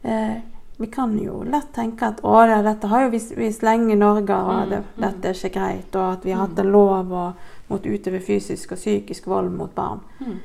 Eh, 0.03 0.37
vi 0.77 0.87
kan 0.93 1.15
jo 1.19 1.41
lett 1.49 1.71
tenke 1.75 2.11
at 2.11 2.19
å, 2.27 2.35
det, 2.47 2.59
dette 2.67 2.89
har 2.91 3.07
jo 3.07 3.13
vist, 3.15 3.33
vi 3.37 3.49
lenge 3.65 3.95
i 3.95 3.99
Norge, 3.99 4.35
og 4.35 4.57
Mm, 4.57 4.71
det, 4.71 4.83
mm. 4.83 5.01
dette 5.07 5.29
er 5.29 5.39
ikke 5.39 5.59
greit, 5.61 5.97
og 5.97 6.13
at 6.13 6.25
vi 6.25 6.33
har 6.33 6.43
hatt 6.47 6.59
Mm. 6.59 6.67
en 6.67 6.73
lov 6.73 7.13
og 7.13 7.33
mot 7.69 7.87
utøve 7.87 8.21
fysisk 8.21 8.73
og 8.73 8.79
psykisk 8.79 9.27
vold 9.27 9.51
mot 9.51 9.75
barn. 9.75 10.01
Mm. 10.21 10.39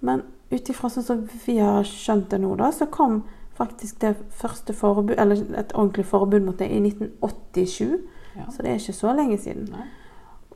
Men 0.00 0.22
ut 0.50 0.68
ifra 0.70 0.88
sånn 0.88 1.04
som 1.04 1.28
vi 1.46 1.58
har 1.58 1.84
skjønt 1.84 2.30
det 2.30 2.40
nå, 2.40 2.56
da, 2.56 2.70
så 2.72 2.86
kom 2.86 3.22
faktisk 3.56 4.00
det 4.00 4.16
første 4.30 4.72
forbud, 4.72 5.14
eller 5.18 5.36
et 5.58 5.72
ordentlig 5.74 6.06
forbud 6.06 6.44
mot 6.44 6.58
det 6.58 6.68
i 6.70 6.80
1987. 6.80 8.00
Ja. 8.36 8.50
Så 8.50 8.62
det 8.62 8.70
er 8.70 8.80
ikke 8.80 8.92
så 8.92 9.14
lenge 9.16 9.38
siden. 9.38 9.68
Nei. 9.72 9.86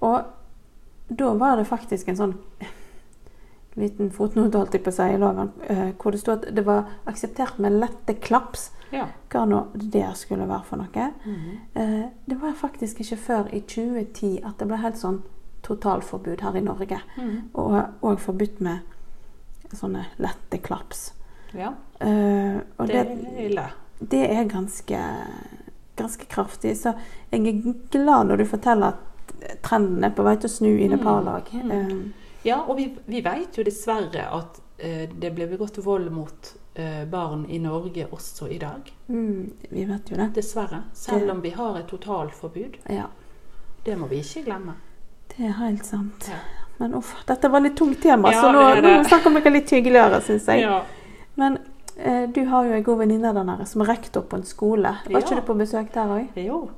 Og 0.00 1.16
da 1.18 1.32
var 1.34 1.56
det 1.56 1.66
faktisk 1.66 2.08
en 2.08 2.16
sånn 2.16 2.36
liten 3.78 4.10
fotnote 4.12 4.58
holdt 4.58 4.74
jeg 4.74 4.84
på 4.84 4.92
å 4.92 4.96
si 4.96 5.06
i 5.14 5.18
loven, 5.20 5.52
eh, 5.70 5.90
hvor 5.98 6.12
det 6.12 6.20
stod 6.20 6.40
at 6.40 6.54
det 6.56 6.64
var 6.66 6.90
akseptert 7.10 7.58
med 7.62 7.78
lette 7.78 8.16
klaps. 8.20 8.70
Ja. 8.90 9.06
Hva 9.30 9.44
nå 9.46 9.60
det 9.74 10.08
skulle 10.18 10.48
være 10.50 10.64
for 10.66 10.76
noe. 10.76 11.12
Mm 11.24 11.36
-hmm. 11.36 12.10
det 12.26 12.40
var 12.40 12.52
faktisk 12.52 13.00
ikke 13.00 13.16
før 13.16 13.54
i 13.54 13.60
2010 13.60 14.40
at 14.44 14.58
det 14.58 14.66
ble 14.66 14.76
helt 14.76 14.98
sånn 14.98 15.22
totalforbud 15.62 16.40
her 16.40 16.56
i 16.56 16.60
Norge. 16.60 17.00
Mhm. 17.16 17.50
Og, 17.54 17.84
òg 18.02 18.18
forbudt 18.18 18.60
med 18.60 18.78
sånne 19.72 20.04
lette 20.18 20.58
klaps. 20.58 21.12
ja. 21.54 21.72
Og 22.78 22.86
Det 22.86 22.94
det, 22.94 23.06
er 23.36 23.46
ille. 23.46 23.64
det 24.10 24.30
er 24.30 24.44
ganske, 24.44 24.98
ganske 26.00 26.26
kraftig. 26.30 26.74
Så 26.80 26.94
jeg 27.30 27.46
er 27.46 27.74
glad 27.94 28.30
når 28.30 28.42
du 28.42 28.48
forteller 28.50 28.94
at 28.96 29.60
trenden 29.64 30.04
er 30.04 30.12
på 30.16 30.24
vei 30.26 30.34
til 30.40 30.50
å 30.50 30.52
snu 30.52 30.70
i 30.72 30.88
Nepal 30.90 31.28
òg. 31.36 31.52
mm. 31.64 32.00
Ja, 32.42 32.62
og 32.64 32.78
vi, 32.78 32.86
vi 33.04 33.20
vet 33.20 33.58
jo 33.58 33.64
dessverre 33.66 34.22
at 34.32 34.60
uh, 34.80 35.02
det 35.12 35.30
ble 35.36 35.44
begått 35.50 35.76
vold 35.84 36.08
mot 36.12 36.52
uh, 36.78 37.02
barn 37.10 37.42
i 37.52 37.58
Norge 37.60 38.06
også 38.10 38.48
i 38.48 38.56
dag. 38.58 38.88
mm, 39.08 39.50
vi 39.68 39.84
vet 39.84 40.08
jo 40.10 40.16
det. 40.16 40.30
Dessverre. 40.38 40.82
Selv 40.96 41.30
om 41.34 41.42
vi 41.44 41.52
har 41.56 41.76
et 41.78 41.88
totalforbud. 41.92 42.78
Ja, 42.88 43.10
Det 43.84 43.96
må 43.96 44.06
vi 44.08 44.22
ikke 44.24 44.42
glemme. 44.44 44.74
det 45.36 45.46
er 45.46 45.52
helt 45.60 45.84
sant. 45.86 46.28
Ja. 46.28 46.40
Men 46.78 46.94
uff, 46.94 47.12
dette 47.28 47.48
var 47.48 47.60
litt 47.60 47.76
tungt 47.76 48.00
tema, 48.02 48.32
Ja, 48.32 48.40
så 48.40 48.52
nå, 48.52 48.62
nå 48.80 49.04
snakker 49.04 49.36
vi 49.36 49.50
litt 49.50 49.70
hyggeligere, 49.70 50.20
syns 50.24 50.48
jeg. 50.48 50.64
Ja. 50.64 50.80
Men 51.36 51.58
du 52.34 52.44
har 52.48 52.64
jo 52.64 52.72
en 52.72 52.82
god 52.86 52.98
venninne 52.98 53.32
der 53.34 53.44
nede 53.44 53.66
som 53.66 53.80
er 53.84 53.88
rektor 53.92 54.22
på 54.22 54.36
en 54.40 54.44
skole. 54.48 54.92
Var 55.06 55.10
Ja. 55.12 55.18
ikke 55.18 55.36
du 55.40 55.46
på 55.46 55.54
besøk 55.58 55.92
der 55.94 56.06
òg? 56.14 56.28
Jo, 56.36 56.70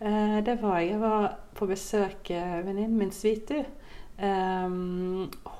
eh, 0.00 0.40
det 0.46 0.58
var 0.62 0.78
jeg. 0.78 0.90
Jeg 0.90 1.00
var 1.00 1.36
på 1.54 1.66
besøk 1.66 2.30
eh, 2.30 2.60
venninnen 2.66 2.98
min 2.98 3.10
Svitu. 3.10 3.64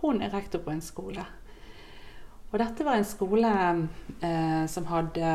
Hun 0.01 0.23
er 0.23 0.33
rektor 0.35 0.59
på 0.65 0.71
en 0.71 0.81
skole. 0.83 1.25
Og 2.53 2.59
dette 2.63 2.85
var 2.87 2.97
en 2.97 3.05
skole 3.05 3.49
eh, 4.25 4.67
som 4.73 4.87
hadde 4.89 5.33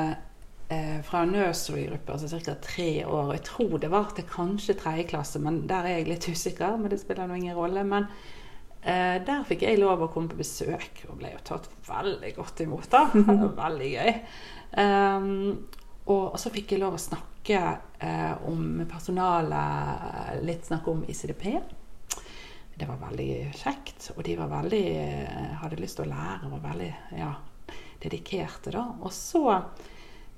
eh, 0.69 1.02
fra 1.06 1.26
nursery-gruppe, 1.30 2.12
altså 2.15 2.39
ca. 2.41 2.56
tre 2.62 3.06
år. 3.06 3.34
Jeg 3.36 3.43
tror 3.52 3.78
det 3.84 3.91
var 3.93 4.13
til 4.15 4.26
kanskje 4.30 4.74
tredje 4.80 5.04
klasse, 5.12 5.39
men 5.39 5.67
der 5.69 5.86
er 5.86 6.00
jeg 6.00 6.08
litt 6.10 6.28
usikker. 6.30 6.78
Men 6.78 6.89
det 6.89 7.00
spiller 7.04 7.28
nå 7.30 7.38
ingen 7.38 7.56
rolle. 7.58 7.84
Men 7.86 8.08
eh, 8.84 9.19
der 9.26 9.46
fikk 9.48 9.65
jeg 9.67 9.82
lov 9.82 10.06
å 10.06 10.10
komme 10.13 10.32
på 10.32 10.39
besøk, 10.39 11.06
og 11.10 11.19
ble 11.22 11.34
jo 11.34 11.46
tatt 11.48 11.69
veldig 11.88 12.34
godt 12.38 12.65
imot. 12.65 12.89
da. 12.91 13.06
Veldig 13.63 13.93
gøy. 13.93 14.13
Um, 14.74 15.30
og, 16.10 16.34
og 16.34 16.39
så 16.41 16.52
fikk 16.52 16.74
jeg 16.74 16.82
lov 16.82 16.98
å 16.98 17.02
snakke 17.02 17.60
eh, 18.04 18.34
om 18.50 18.84
personalet, 18.89 20.43
litt 20.43 20.67
snakke 20.67 20.91
om 20.91 21.04
ICDP. 21.08 21.46
Det 22.74 22.88
var 22.89 22.98
veldig 22.98 23.54
kjekt, 23.54 24.10
og 24.15 24.24
de 24.26 24.36
var 24.39 24.50
veldig, 24.52 24.86
eh, 24.98 25.52
hadde 25.62 25.80
lyst 25.80 26.00
til 26.00 26.08
å 26.08 26.12
lære 26.12 26.48
og 26.48 26.56
var 26.58 26.63
veldig 26.72 26.91
ja, 27.19 27.32
dedikerte. 28.02 28.74
da. 28.74 28.84
Og 29.00 29.13
så, 29.13 29.46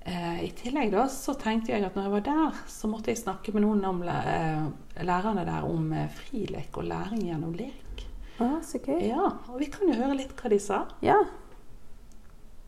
eh, 0.03 0.43
i 0.43 0.51
tillegg 0.51 0.91
da, 0.91 1.07
så 1.09 1.33
tenkte 1.39 1.71
jeg 1.71 1.87
at 1.87 1.95
når 1.95 2.09
jeg 2.09 2.15
var 2.17 2.25
der, 2.27 2.59
så 2.67 2.91
måtte 2.91 3.13
jeg 3.13 3.23
snakke 3.23 3.55
med 3.55 3.65
noen 3.65 3.85
om 3.87 4.03
eh, 4.03 4.67
lærerne 5.01 5.47
der 5.47 5.65
om 5.65 5.93
eh, 5.93 6.11
frilek 6.11 6.77
og 6.77 6.91
læring 6.91 7.25
gjennom 7.29 7.55
lek. 7.57 7.84
Å, 8.35 8.57
så 8.67 8.81
gøy. 8.83 8.99
Ja, 9.07 9.29
og 9.47 9.59
vi 9.61 9.69
kan 9.71 9.87
jo 9.87 9.95
høre 9.95 10.17
litt 10.17 10.33
hva 10.35 10.49
de 10.51 10.57
sa. 10.59 10.81
Ja. 11.05 11.21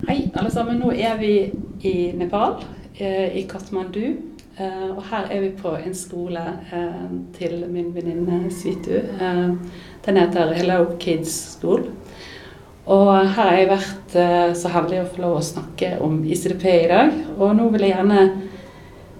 Hei, 0.07 0.29
alle 0.39 0.51
sammen. 0.53 0.77
Nå 0.79 0.93
er 0.95 1.17
vi 1.19 1.31
i 1.83 1.95
Nepal, 2.15 2.61
eh, 2.95 3.35
i 3.35 3.43
Katmandu. 3.51 4.15
Eh, 4.57 4.85
og 4.93 5.01
her 5.09 5.27
er 5.27 5.41
vi 5.43 5.49
på 5.59 5.73
en 5.75 5.93
skole 5.93 6.41
eh, 6.71 7.01
til 7.35 7.65
min 7.67 7.89
venninne 7.93 8.47
Svitu. 8.49 8.95
Eh, 8.95 9.49
den 10.05 10.19
heter 10.21 10.53
Hello 10.55 10.93
Kids 11.03 11.33
School. 11.57 11.89
Og 12.87 13.11
her 13.11 13.35
har 13.35 13.57
jeg 13.57 13.67
vært 13.67 14.15
så 14.55 14.69
heldig 14.71 15.01
å 15.01 15.09
få 15.11 15.19
lov 15.19 15.33
å 15.41 15.43
snakke 15.43 15.89
om 15.99 16.21
ICDP 16.23 16.63
i 16.71 16.87
dag. 16.87 17.11
Og 17.35 17.51
nå 17.57 17.65
vil 17.73 17.83
jeg 17.83 17.91
gjerne 17.97 18.21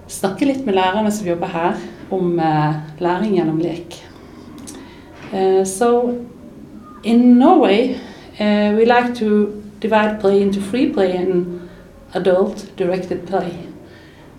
snakke 0.07 0.47
litt 0.47 0.63
med 0.63 0.77
lærerne 0.79 1.11
som 1.11 1.27
jobber 1.27 1.51
her, 1.51 1.83
om 2.15 2.39
læring 3.03 3.35
gjennom 3.35 3.59
lek. 3.59 3.99
Så... 5.27 5.75
so, 5.75 5.91
in 7.03 7.37
Norway, 7.39 7.99
uh, 8.39 8.73
we 8.77 8.85
like 8.85 9.15
to 9.15 9.63
divide 9.79 10.19
play 10.19 10.41
into 10.41 10.61
free 10.61 10.91
play 10.91 11.15
and 11.15 11.69
adult 12.13 12.71
directed 12.75 13.27
play. 13.27 13.67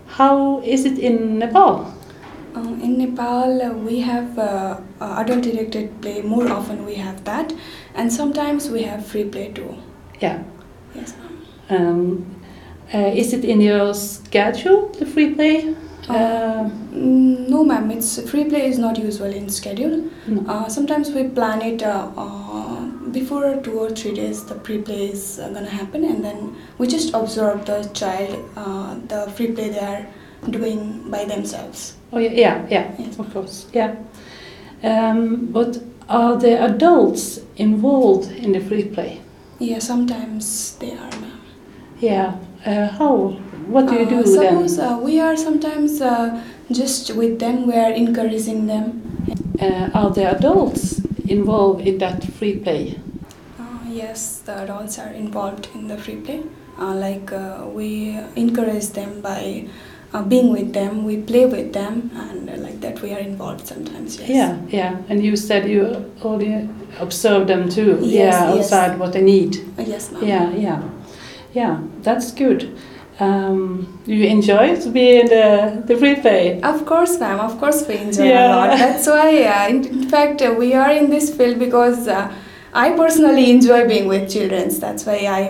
How 0.07 0.61
is 0.61 0.85
it 0.85 0.97
in 0.99 1.39
Nepal? 1.39 1.93
Uh, 2.55 2.59
in 2.83 2.97
Nepal, 2.97 3.61
uh, 3.61 3.71
we 3.73 3.99
have 4.01 4.37
uh, 4.37 4.79
uh, 4.99 5.15
adult 5.19 5.43
directed 5.43 6.01
play. 6.01 6.21
More 6.21 6.51
often, 6.51 6.85
we 6.85 6.95
have 6.95 7.23
that, 7.25 7.53
and 7.95 8.11
sometimes 8.11 8.69
we 8.69 8.83
have 8.83 9.05
free 9.05 9.25
play 9.25 9.51
too. 9.53 9.75
Yeah. 10.19 10.43
Yes, 10.95 11.15
ma'am. 11.17 11.87
Um, 11.87 12.35
uh, 12.93 12.97
is 13.15 13.33
it 13.33 13.45
in 13.45 13.61
your 13.61 13.93
schedule, 13.93 14.89
the 14.99 15.05
free 15.05 15.35
play? 15.35 15.75
Uh, 16.09 16.69
Mm, 16.91 17.47
No, 17.49 17.63
ma'am. 17.63 17.91
It's 17.91 18.19
free 18.29 18.45
play 18.45 18.65
is 18.67 18.79
not 18.79 18.97
usual 18.97 19.31
in 19.31 19.47
schedule. 19.47 20.09
no. 20.27 20.41
Uh, 20.51 20.67
sometimes 20.67 21.11
we 21.11 21.23
plan 21.29 21.61
it 21.61 21.83
uh, 21.83 22.09
uh, 22.17 22.48
before 23.11 23.55
two 23.63 23.79
or 23.79 23.89
three 23.89 24.13
days. 24.13 24.45
The 24.45 24.55
free 24.55 24.81
play 24.81 25.07
is 25.09 25.39
uh, 25.39 25.49
gonna 25.49 25.69
happen, 25.69 26.03
and 26.05 26.23
then 26.23 26.55
we 26.77 26.87
just 26.87 27.13
observe 27.13 27.65
the 27.65 27.83
child, 27.93 28.37
uh, 28.55 28.95
the 29.07 29.31
free 29.31 29.51
play 29.51 29.69
they 29.69 29.79
are 29.79 30.05
doing 30.49 31.09
by 31.09 31.25
themselves. 31.25 31.95
Oh, 32.13 32.17
yeah, 32.19 32.31
yeah, 32.31 32.65
yeah, 32.69 32.91
Yes. 32.97 33.19
of 33.19 33.31
course, 33.33 33.67
yeah. 33.73 33.95
Um, 34.83 35.47
but 35.51 35.81
are 36.07 36.37
the 36.37 36.63
adults 36.63 37.41
involved 37.57 38.31
in 38.31 38.51
the 38.53 38.59
free 38.59 38.85
play? 38.85 39.21
Yeah, 39.59 39.79
sometimes 39.79 40.75
they 40.79 40.91
are, 40.93 41.11
ma'am. 41.21 41.41
Yeah. 41.99 42.35
Uh, 42.65 42.87
how? 42.87 43.35
What 43.67 43.87
do 43.87 43.95
you 43.95 44.05
Uh, 44.05 44.09
do 44.09 44.25
suppose 44.25 44.77
then? 44.77 44.93
uh, 44.93 44.99
we 44.99 45.19
are 45.19 45.35
sometimes 45.35 46.01
uh, 46.01 46.41
just 46.71 47.13
with 47.15 47.39
them. 47.39 47.67
We 47.67 47.73
are 47.75 47.91
encouraging 47.91 48.67
them. 48.67 49.01
Uh, 49.61 49.89
are 49.93 50.09
the 50.09 50.23
adults 50.37 51.01
involved 51.29 51.87
in 51.87 51.97
that 51.99 52.23
free 52.23 52.57
play? 52.57 52.99
Uh, 53.59 53.79
yes, 53.87 54.39
the 54.39 54.63
adults 54.63 54.99
are 54.99 55.09
involved 55.09 55.69
in 55.73 55.87
the 55.87 55.97
free 55.97 56.17
play. 56.17 56.43
Uh, 56.79 56.95
like 56.95 57.31
uh, 57.31 57.65
we 57.67 58.17
encourage 58.35 58.87
them 58.89 59.21
by 59.21 59.67
uh, 60.13 60.23
being 60.23 60.51
with 60.51 60.73
them. 60.73 61.03
We 61.03 61.17
play 61.17 61.45
with 61.45 61.73
them, 61.73 62.11
and 62.15 62.49
uh, 62.49 62.57
like 62.57 62.79
that 62.81 63.01
we 63.01 63.13
are 63.13 63.19
involved 63.19 63.67
sometimes. 63.67 64.19
Yes. 64.19 64.29
Yeah, 64.29 64.57
yeah. 64.69 65.01
And 65.09 65.23
you 65.23 65.35
said 65.35 65.69
you 65.69 66.11
only 66.23 66.69
observe 66.99 67.47
them 67.47 67.69
too. 67.69 67.99
Yes, 68.01 68.33
yeah, 68.33 68.55
yes. 68.55 68.65
outside 68.65 68.99
what 68.99 69.13
they 69.13 69.21
need. 69.21 69.57
Uh, 69.77 69.83
yes, 69.83 70.11
ma'am. 70.11 70.23
Yeah, 70.23 70.51
yeah, 70.51 70.89
yeah. 71.53 71.81
That's 72.01 72.31
good. 72.31 72.77
Um, 73.19 73.99
you 74.05 74.23
enjoy 74.25 74.79
to 74.79 74.89
be 74.89 75.19
in 75.19 75.27
the 75.27 75.83
the 75.85 75.95
free 75.97 76.15
play? 76.15 76.61
Of 76.61 76.85
course, 76.85 77.19
ma'am. 77.19 77.39
Of 77.39 77.59
course, 77.59 77.85
we 77.87 77.97
enjoy 77.97 78.23
Yeah. 78.29 78.45
a 78.45 78.55
lot. 78.55 78.77
That's 78.77 79.07
why, 79.07 79.43
uh, 79.43 79.67
in, 79.69 79.83
in 79.85 80.09
fact, 80.09 80.41
uh, 80.41 80.53
we 80.57 80.73
are 80.73 80.91
in 80.91 81.09
this 81.09 81.35
field 81.35 81.59
because 81.59 82.07
uh, 82.07 82.31
I 82.73 82.91
personally 82.91 83.49
enjoy 83.51 83.87
being 83.87 84.07
with 84.07 84.29
children. 84.31 84.69
That's 84.79 85.05
why 85.05 85.17
I 85.37 85.41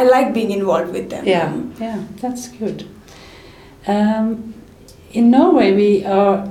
I 0.00 0.04
like 0.04 0.32
being 0.32 0.50
involved 0.52 0.92
with 0.92 1.10
them. 1.10 1.26
Yeah, 1.26 1.52
yeah. 1.80 2.00
That's 2.22 2.48
good. 2.48 2.86
Um, 3.86 4.54
in 5.12 5.30
Norway, 5.30 5.72
we 5.74 6.04
are 6.06 6.48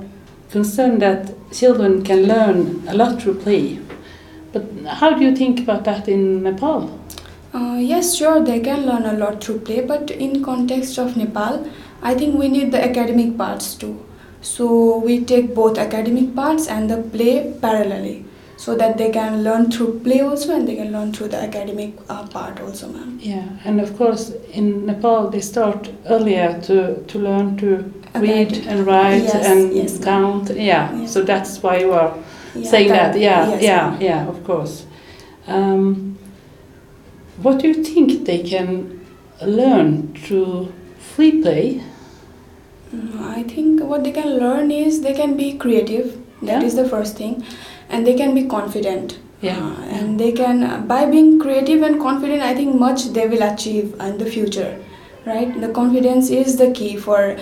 concerned 0.51 1.01
that 1.01 1.33
children 1.51 2.03
can 2.03 2.23
learn 2.27 2.83
a 2.87 2.93
lot 2.93 3.21
through 3.21 3.35
play. 3.39 3.79
But 4.53 4.63
how 4.99 5.13
do 5.13 5.23
you 5.25 5.35
think 5.35 5.59
about 5.59 5.83
that 5.85 6.07
in 6.07 6.43
Nepal? 6.43 6.89
Uh, 7.53 7.77
yes, 7.79 8.15
sure, 8.15 8.43
they 8.43 8.60
can 8.60 8.86
learn 8.86 9.05
a 9.05 9.13
lot 9.13 9.43
through 9.43 9.60
play, 9.60 9.81
but 9.81 10.12
in 10.12 10.43
context 10.43 10.97
of 10.97 11.15
Nepal, 11.17 11.67
I 12.01 12.13
think 12.13 12.38
we 12.38 12.47
need 12.49 12.71
the 12.71 12.83
academic 12.83 13.38
parts 13.38 13.73
too. 13.75 14.05
So 14.41 14.97
we 14.99 15.23
take 15.25 15.55
both 15.55 15.77
academic 15.77 16.36
parts 16.36 16.67
and 16.67 16.89
the 16.89 16.97
play 17.17 17.53
parallelly. 17.67 18.23
so 18.62 18.73
that 18.77 18.97
they 18.99 19.07
can 19.15 19.43
learn 19.45 19.65
through 19.73 19.99
play 20.05 20.19
also 20.27 20.53
and 20.55 20.67
they 20.67 20.75
can 20.75 20.88
learn 20.91 21.12
through 21.13 21.27
the 21.33 21.38
academic 21.47 21.91
uh, 22.10 22.23
part 22.36 22.60
also, 22.60 22.88
ma'am. 22.93 23.19
Yeah, 23.21 23.43
and 23.65 23.79
of 23.79 23.91
course 23.99 24.23
in 24.51 24.69
Nepal 24.88 25.29
they 25.29 25.41
start 25.41 25.91
earlier 26.15 26.60
to, 26.63 26.77
to 27.12 27.19
learn 27.19 27.55
to 27.57 27.67
read 28.15 28.47
Academic. 28.47 28.65
and 28.71 28.88
write 28.88 29.23
Yes, 29.23 29.45
and 29.51 29.75
yes. 29.75 29.99
count. 30.03 30.49
Yeah, 30.49 30.91
Yeah. 30.95 31.05
so 31.05 31.21
that's 31.21 31.62
why 31.62 31.77
you 31.86 31.91
are 31.93 32.12
Yeah, 32.55 32.71
saying 32.71 32.89
that. 32.89 33.19
Yeah, 33.19 33.47
yes, 33.51 33.62
yeah, 33.62 33.99
yeah, 33.99 34.27
of 34.27 34.43
course. 34.43 34.86
Um, 35.47 36.16
what 37.41 37.60
do 37.60 37.67
you 37.67 37.84
think 37.84 38.26
they 38.26 38.39
can 38.43 39.02
learn 39.45 40.13
through 40.15 40.73
free 41.00 41.41
play? 41.41 41.84
Mm, 42.95 43.21
I 43.38 43.43
think 43.43 43.82
what 43.82 44.04
they 44.04 44.12
can 44.12 44.38
learn 44.38 44.71
is 44.71 45.02
they 45.02 45.13
can 45.13 45.36
be 45.38 45.54
creative. 45.54 46.17
That 46.41 46.62
Yeah. 46.62 46.67
is 46.67 46.76
the 46.76 46.88
first 46.89 47.17
thing, 47.17 47.43
and 47.89 48.06
they 48.08 48.13
can 48.13 48.34
be 48.36 48.43
confident. 48.45 49.17
Yeah. 49.41 49.58
Uh, 49.58 49.95
and 50.00 50.19
they 50.19 50.32
can 50.32 50.62
by 50.88 51.06
being 51.06 51.39
creative 51.39 51.82
and 51.88 52.00
confident, 52.02 52.41
I 52.41 52.54
think 52.56 52.76
much 52.76 53.06
they 53.17 53.28
will 53.28 53.43
achieve 53.47 53.95
in 54.08 54.17
the 54.17 54.26
future, 54.26 54.76
right? 55.26 55.60
The 55.65 55.69
confidence 55.69 56.30
is 56.30 56.58
the 56.58 56.71
key 56.71 56.95
for 56.95 57.36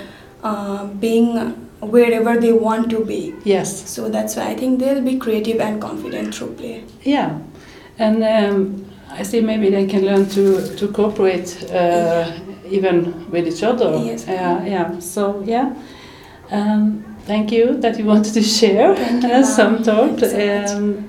uh, 0.44 0.86
being 1.06 1.38
wherever 1.82 2.38
they 2.40 2.52
want 2.52 2.90
to 2.90 3.04
be. 3.06 3.34
Yes. 3.44 3.76
So 3.90 4.10
that's 4.10 4.36
why 4.36 4.48
I 4.50 4.56
think 4.56 4.80
they'll 4.80 5.02
be 5.02 5.18
creative 5.18 5.60
and 5.62 5.82
confident 5.82 6.34
through 6.36 6.54
play. 6.54 6.84
Yeah, 7.04 7.40
and 8.00 8.24
um, 8.24 8.85
I 9.20 9.24
see 9.24 9.42
maybe 9.42 9.70
they 9.70 9.88
can 9.88 10.06
learn 10.06 10.26
to 10.26 10.62
to 10.78 10.88
cooperate 10.94 11.50
uh, 11.72 12.26
even 12.70 13.14
with 13.32 13.48
each 13.48 13.64
other. 13.64 13.98
Yes. 14.06 14.26
Yeah, 14.28 14.66
yeah. 14.68 15.00
So 15.00 15.44
yeah, 15.46 15.74
um, 16.52 17.04
thank 17.28 17.52
you 17.52 17.78
that 17.82 17.98
you 18.00 18.06
wanted 18.06 18.34
to 18.34 18.42
share 18.42 18.96
you, 18.96 19.30
uh, 19.30 19.44
some 19.58 19.84
thought. 19.84 20.20
So. 20.20 20.78
Um, 20.78 21.08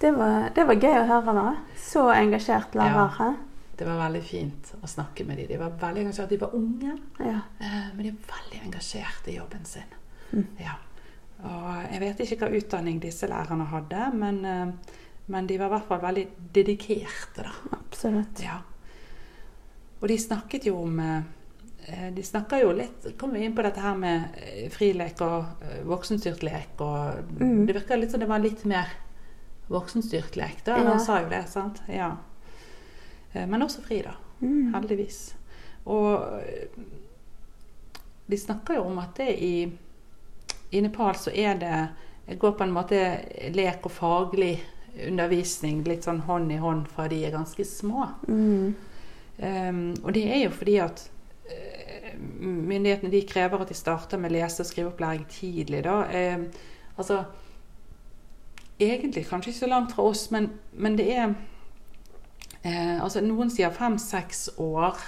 det, 0.00 0.10
var, 0.12 0.50
det 0.54 0.64
var 0.66 0.74
gøy 0.74 0.96
å 1.00 1.04
høre, 1.08 1.32
da. 1.36 1.46
Så 1.80 2.08
engasjert 2.12 2.74
lærer. 2.74 3.20
Ja. 3.20 3.34
det 3.76 3.84
var 3.84 3.98
veldig 4.06 4.22
fint 4.24 4.70
å 4.82 4.88
snakke 4.88 5.24
med 5.28 5.36
dem. 5.38 5.46
De 5.50 5.56
var 5.60 5.72
veldig 5.80 6.02
engasjert. 6.06 6.30
De 6.30 6.38
var 6.40 6.54
unge, 6.56 6.94
Ja. 7.20 7.40
eh, 7.60 7.88
men 7.94 8.02
de 8.02 8.08
er 8.08 8.30
veldig 8.32 8.60
engasjert 8.64 9.28
i 9.28 9.36
jobben 9.36 9.64
sin. 9.64 9.90
Mm. 10.32 10.46
Ja. 10.60 10.76
Og 11.44 11.92
jeg 11.92 12.00
vet 12.00 12.20
ikke 12.24 12.38
hva 12.46 12.56
utdanning 12.56 13.00
disse 13.02 13.28
lærerne 13.28 13.66
hadde, 13.68 14.06
men, 14.16 14.44
eh, 14.44 14.94
men 15.26 15.46
de 15.46 15.58
var 15.58 15.66
i 15.66 15.74
hvert 15.74 15.88
fall 15.88 16.00
veldig 16.02 16.26
dedikerte, 16.54 17.42
da. 17.46 17.52
Absolutt. 17.78 18.42
Ja. 18.44 18.60
Og 20.00 20.08
de 20.08 20.18
snakket 20.20 20.66
jo 20.68 20.76
om 20.84 20.98
eh, 21.00 22.10
De 22.14 22.22
snakker 22.22 22.60
jo 22.60 22.72
litt 22.76 23.06
Kom 23.18 23.32
vi 23.32 23.40
inn 23.46 23.54
på 23.56 23.62
dette 23.64 23.80
her 23.80 23.94
med 23.96 24.34
eh, 24.42 24.66
frilek 24.70 25.22
og 25.24 25.64
eh, 25.64 25.80
voksenstyrt 25.88 26.44
lek 26.46 26.82
og 26.84 27.32
Mm. 27.40 27.64
Det 27.66 27.74
virka 27.78 27.96
litt 27.96 28.10
som 28.12 28.20
det 28.20 28.28
var 28.28 28.42
litt 28.44 28.64
mer 28.68 28.92
voksenstyrt 29.68 30.36
lek, 30.36 30.60
da. 30.64 30.76
Ja. 30.76 30.84
Han 30.92 31.00
sa 31.00 31.20
jo 31.22 31.28
det, 31.32 31.42
sant? 31.50 31.80
Ja. 31.90 32.12
Eh, 33.32 33.46
Men 33.46 33.62
også 33.66 33.82
fri, 33.82 34.02
da. 34.04 34.14
Mm. 34.40 34.74
Heldigvis. 34.74 35.34
Og 35.86 36.38
eh, 36.42 36.68
de 38.26 38.38
snakker 38.38 38.74
jo 38.78 38.86
om 38.90 38.98
at 38.98 39.16
det 39.16 39.32
i, 39.42 39.54
i 40.70 40.80
Nepal 40.82 41.14
så 41.18 41.30
er 41.30 41.58
det 41.60 41.76
det 42.26 42.38
går 42.42 42.56
på 42.58 42.64
en 42.66 42.72
måte 42.74 42.98
lek 43.54 43.84
og 43.86 43.92
faglig 43.94 44.56
undervisning 45.06 45.82
litt 45.86 46.06
sånn 46.06 46.22
hånd 46.26 46.52
i 46.52 46.60
hånd 46.60 46.86
fra 46.88 47.08
de 47.10 47.20
er 47.26 47.34
ganske 47.34 47.64
små. 47.68 48.08
Mm. 48.28 48.74
Um, 49.36 49.82
og 50.02 50.14
det 50.16 50.24
er 50.32 50.46
jo 50.46 50.52
fordi 50.56 50.78
at 50.80 51.02
eh, 51.52 52.14
myndighetene 52.16 53.12
de 53.12 53.20
krever 53.28 53.60
at 53.60 53.68
de 53.68 53.76
starter 53.76 54.18
med 54.18 54.32
lese- 54.32 54.64
og 54.64 54.70
skriveopplæring 54.70 55.26
tidlig. 55.28 55.84
da. 55.84 56.04
Um, 56.36 56.48
altså 56.96 57.24
Egentlig 58.80 59.26
kanskje 59.26 59.50
ikke 59.50 59.58
så 59.58 59.66
langt 59.66 59.92
fra 59.92 60.02
oss, 60.02 60.30
men, 60.30 60.50
men 60.72 60.98
det 60.98 61.06
er 61.16 61.30
eh, 62.64 63.02
altså 63.02 63.22
Noen 63.24 63.50
sier 63.50 63.72
fem-seks 63.72 64.50
år. 64.58 65.00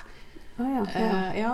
Oh, 0.59 0.71
ja, 0.71 0.87
ja. 0.95 1.01
Eh, 1.01 1.41
ja. 1.41 1.53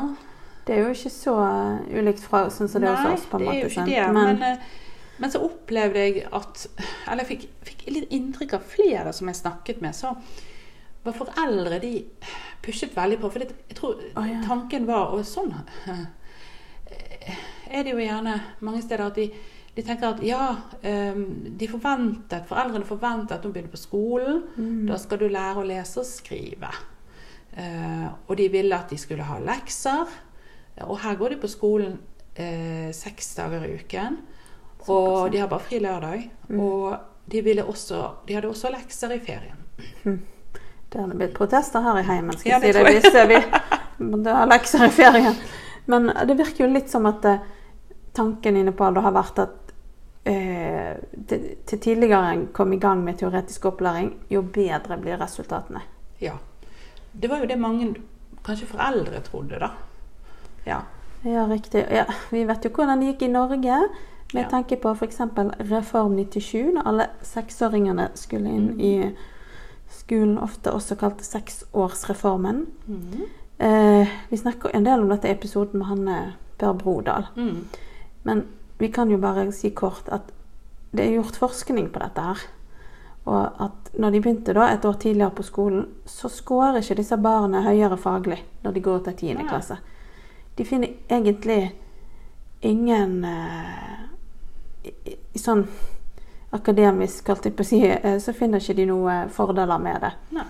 Det 0.67 0.77
er 0.77 0.79
jo 0.81 0.93
ikke 0.95 1.11
så 1.11 1.35
uh, 1.35 1.99
ulikt 1.99 2.23
fra 2.25 2.47
sånn 2.55 2.71
som 2.71 2.81
det 2.81 2.89
er 2.89 3.01
hos 3.03 3.19
oss. 3.19 3.27
på 3.29 3.41
en 3.41 3.45
måte 3.49 3.57
det 3.57 3.59
er 3.59 3.67
jo 3.67 3.73
ikke 3.73 3.87
det. 3.91 4.05
Men, 4.15 4.31
Men, 4.31 4.43
eh, 4.43 4.84
men 5.17 5.31
så 5.31 5.41
opplevde 5.47 6.01
jeg 6.03 6.25
at 6.35 6.67
Eller 7.11 7.23
jeg 7.23 7.31
fikk, 7.31 7.47
fikk 7.69 7.87
litt 7.93 8.15
inntrykk 8.15 8.57
av 8.59 8.67
flere 8.67 9.13
som 9.15 9.31
jeg 9.31 9.39
snakket 9.39 9.83
med. 9.85 9.95
Så 9.97 10.15
var 11.05 11.17
foreldre 11.17 11.79
de 11.83 11.93
pushet 12.65 12.95
veldig 12.97 13.21
på. 13.23 13.31
For 13.31 13.45
det, 13.45 13.57
jeg 13.71 13.79
tror 13.79 13.99
oh, 14.01 14.29
ja. 14.29 14.41
tanken 14.47 14.89
var 14.89 15.15
Og 15.15 15.25
sånn 15.29 15.53
eh, 15.91 17.43
er 17.75 17.85
det 17.85 17.95
jo 17.95 18.03
gjerne 18.03 18.35
mange 18.65 18.83
steder 18.85 19.07
at 19.07 19.19
de, 19.19 19.29
de 19.75 19.83
tenker 19.83 20.11
at 20.13 20.25
ja, 20.25 20.43
eh, 20.85 21.17
de 21.59 21.69
forventet, 21.71 22.45
foreldrene 22.49 22.87
forventer 22.87 23.39
at 23.39 23.47
hun 23.47 23.55
begynner 23.55 23.73
på 23.73 23.81
skolen. 23.81 24.43
mm. 24.57 24.83
Da 24.91 24.99
skal 25.01 25.23
du 25.23 25.29
lære 25.29 25.63
å 25.63 25.69
lese 25.69 26.03
og 26.03 26.09
skrive. 26.09 26.71
Eh, 27.55 28.07
og 28.27 28.37
de 28.39 28.51
ville 28.53 28.77
at 28.77 28.93
de 28.93 28.99
skulle 29.01 29.27
ha 29.27 29.41
lekser. 29.43 30.13
Og 30.85 30.99
her 31.05 31.17
går 31.19 31.35
de 31.35 31.43
på 31.45 31.51
skolen 31.53 32.01
seks 32.35 33.29
dager 33.39 33.63
i 33.63 33.77
uken. 33.79 34.17
Og 34.93 35.33
de 35.33 35.41
har 35.41 35.49
bare 35.49 35.65
fri 35.65 35.81
lørdag. 35.81 36.31
Mm. 36.49 36.61
Og 36.61 36.97
de, 37.25 37.43
ville 37.43 37.65
også, 37.65 38.01
de 38.27 38.37
hadde 38.37 38.49
også 38.49 38.71
lekser 38.75 39.17
i 39.17 39.21
ferien. 39.25 39.61
Det 40.05 41.01
hadde 41.01 41.17
blitt 41.19 41.35
protester 41.35 41.83
her 41.83 41.99
i 41.99 42.07
heimen, 42.07 42.37
skal 42.39 42.53
Ja, 42.53 42.59
jeg 42.63 42.75
si 42.75 42.83
det 42.85 43.01
hvis 43.01 43.17
vi 43.29 43.39
måtte 44.05 44.35
ha 44.37 44.45
lekser 44.47 44.85
i 44.87 44.91
ferien. 44.95 45.37
Men 45.91 46.13
det 46.29 46.37
virker 46.39 46.65
jo 46.65 46.71
litt 46.73 46.93
som 46.93 47.09
at 47.11 47.25
eh, 47.29 47.43
tanken 48.15 48.57
inne 48.57 48.73
på 48.73 48.89
det 48.95 49.03
har 49.05 49.15
vært 49.17 49.41
at 49.43 49.73
eh, 50.31 50.95
til, 51.29 51.49
til 51.67 51.83
tidligere 51.83 52.31
en 52.33 52.47
kom 52.57 52.73
i 52.73 52.81
gang 52.81 53.03
med 53.05 53.19
teoretisk 53.21 53.67
opplæring, 53.73 54.13
jo 54.31 54.45
bedre 54.55 55.01
blir 55.01 55.19
resultatene. 55.21 55.83
Ja. 56.23 56.39
Det 57.13 57.31
var 57.31 57.43
jo 57.43 57.51
det 57.51 57.59
mange, 57.61 57.91
kanskje 58.47 58.71
foreldre, 58.71 59.21
trodde, 59.27 59.61
da. 59.61 59.73
Ja. 60.65 60.81
Ja, 61.25 61.47
riktig. 61.49 61.87
Ja, 61.91 62.05
vi 62.31 62.45
vet 62.45 62.65
jo 62.65 62.71
hvordan 62.75 63.01
det 63.01 63.15
gikk 63.15 63.27
i 63.27 63.33
Norge. 63.33 63.79
Med 64.35 64.43
Ja. 64.45 64.49
tanke 64.51 64.77
på 64.77 64.91
f.eks. 64.95 65.21
Reform 65.71 66.17
97, 66.17 66.73
når 66.75 66.87
alle 66.87 67.07
seksåringene 67.23 68.09
skulle 68.15 68.49
inn 68.51 68.69
Mm. 68.73 68.81
i 68.81 69.15
skolen, 69.89 70.39
ofte 70.39 70.73
også 70.73 70.97
kalt 70.99 71.21
seksårsreformen. 71.23 72.67
Mm. 72.89 73.23
Eh, 73.59 74.09
vi 74.31 74.37
snakker 74.37 74.71
en 74.75 74.85
del 74.85 75.01
om 75.01 75.09
dette 75.09 75.29
i 75.29 75.31
episoden 75.33 75.79
med 75.79 75.87
han 75.87 76.09
eh, 76.09 76.33
Per 76.59 76.73
Brodal. 76.73 77.27
Mm. 77.37 77.65
Men 78.25 78.45
vi 78.79 78.89
kan 78.89 79.11
jo 79.11 79.19
bare 79.19 79.53
si 79.53 79.71
kort 79.71 80.09
at 80.13 80.33
det 80.93 81.05
er 81.07 81.15
gjort 81.23 81.37
forskning 81.37 81.89
på 81.93 81.99
dette 82.03 82.21
her. 82.23 82.39
Og 83.27 83.61
at 83.61 83.91
når 83.99 84.11
de 84.13 84.21
begynte 84.21 84.53
da 84.55 84.67
et 84.75 84.85
år 84.85 84.93
tidligere 85.01 85.31
på 85.31 85.43
skolen, 85.43 85.87
så 86.07 86.29
scorer 86.29 86.77
ikke 86.83 86.97
disse 86.97 87.17
barna 87.17 87.63
høyere 87.63 87.97
faglig 87.97 88.43
når 88.65 88.73
de 88.75 88.81
går 88.81 88.99
til 89.05 89.13
10. 89.15 89.35
Nei. 89.35 89.47
klasse. 89.49 89.79
De 90.59 90.65
finner 90.65 90.89
egentlig 91.11 91.73
ingen 92.63 93.25
eh, 93.25 94.04
i, 94.85 94.93
i, 95.15 95.39
sånn 95.39 95.65
akademisk, 96.55 97.27
holdt 97.29 97.49
jeg 97.49 97.57
på 97.59 97.65
å 97.65 97.67
si, 97.67 97.81
eh, 97.91 98.19
så 98.23 98.33
finner 98.37 98.63
ikke 98.63 98.77
de 98.79 98.87
noen 98.87 99.31
fordeler 99.35 99.81
med 99.83 100.05
det. 100.05 100.13
Nei. 100.37 100.45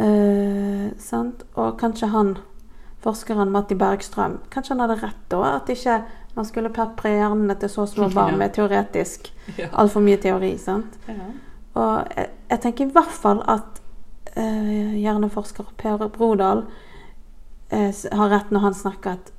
Eh, 0.00 0.86
sant? 0.98 1.44
Og 1.60 1.76
kanskje 1.80 2.08
han, 2.14 2.34
forskeren 3.04 3.52
Matti 3.52 3.76
Bergstrøm, 3.78 4.38
kanskje 4.52 4.74
han 4.74 4.82
hadde 4.86 4.98
rett 5.02 5.22
da? 5.32 5.42
At 5.58 5.68
ikke 5.72 6.00
man 6.36 6.46
skulle 6.48 6.72
pepre 6.72 7.12
hjernene 7.14 7.56
til 7.60 7.70
så 7.72 7.86
små 7.90 8.08
barn 8.16 8.38
med 8.40 8.54
teoretisk 8.56 9.30
Ja. 9.60 9.68
altfor 9.72 10.02
mye 10.04 10.18
teori. 10.22 10.54
sant? 10.58 10.96
Ja. 11.08 11.30
Og 11.80 12.16
jeg, 12.16 12.30
jeg 12.50 12.60
tenker 12.64 12.86
i 12.88 12.94
hvert 12.94 13.14
fall 13.14 13.42
at 13.50 13.80
eh, 14.34 14.96
hjerneforsker 15.00 15.70
Per 15.78 16.08
Brodal 16.14 16.64
eh, 17.70 17.90
har 18.12 18.30
rett 18.32 18.50
når 18.50 18.64
han 18.68 18.74
snakker 18.78 19.18
at 19.18 19.32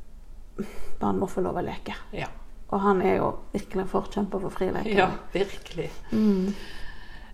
barn 1.02 1.20
må 1.20 1.28
få 1.32 1.41
lov 1.41 1.58
å 1.58 1.66
leke. 1.66 1.95
Ja. 2.16 2.28
Og 2.72 2.80
han 2.82 3.01
er 3.03 3.17
jo 3.19 3.34
virkelig 3.51 3.84
en 3.84 3.91
forkjemper 3.91 4.39
for 4.45 4.53
frileken. 4.53 4.95
ja, 4.95 5.09
virkelig. 5.34 5.89
Mm. 6.11 6.53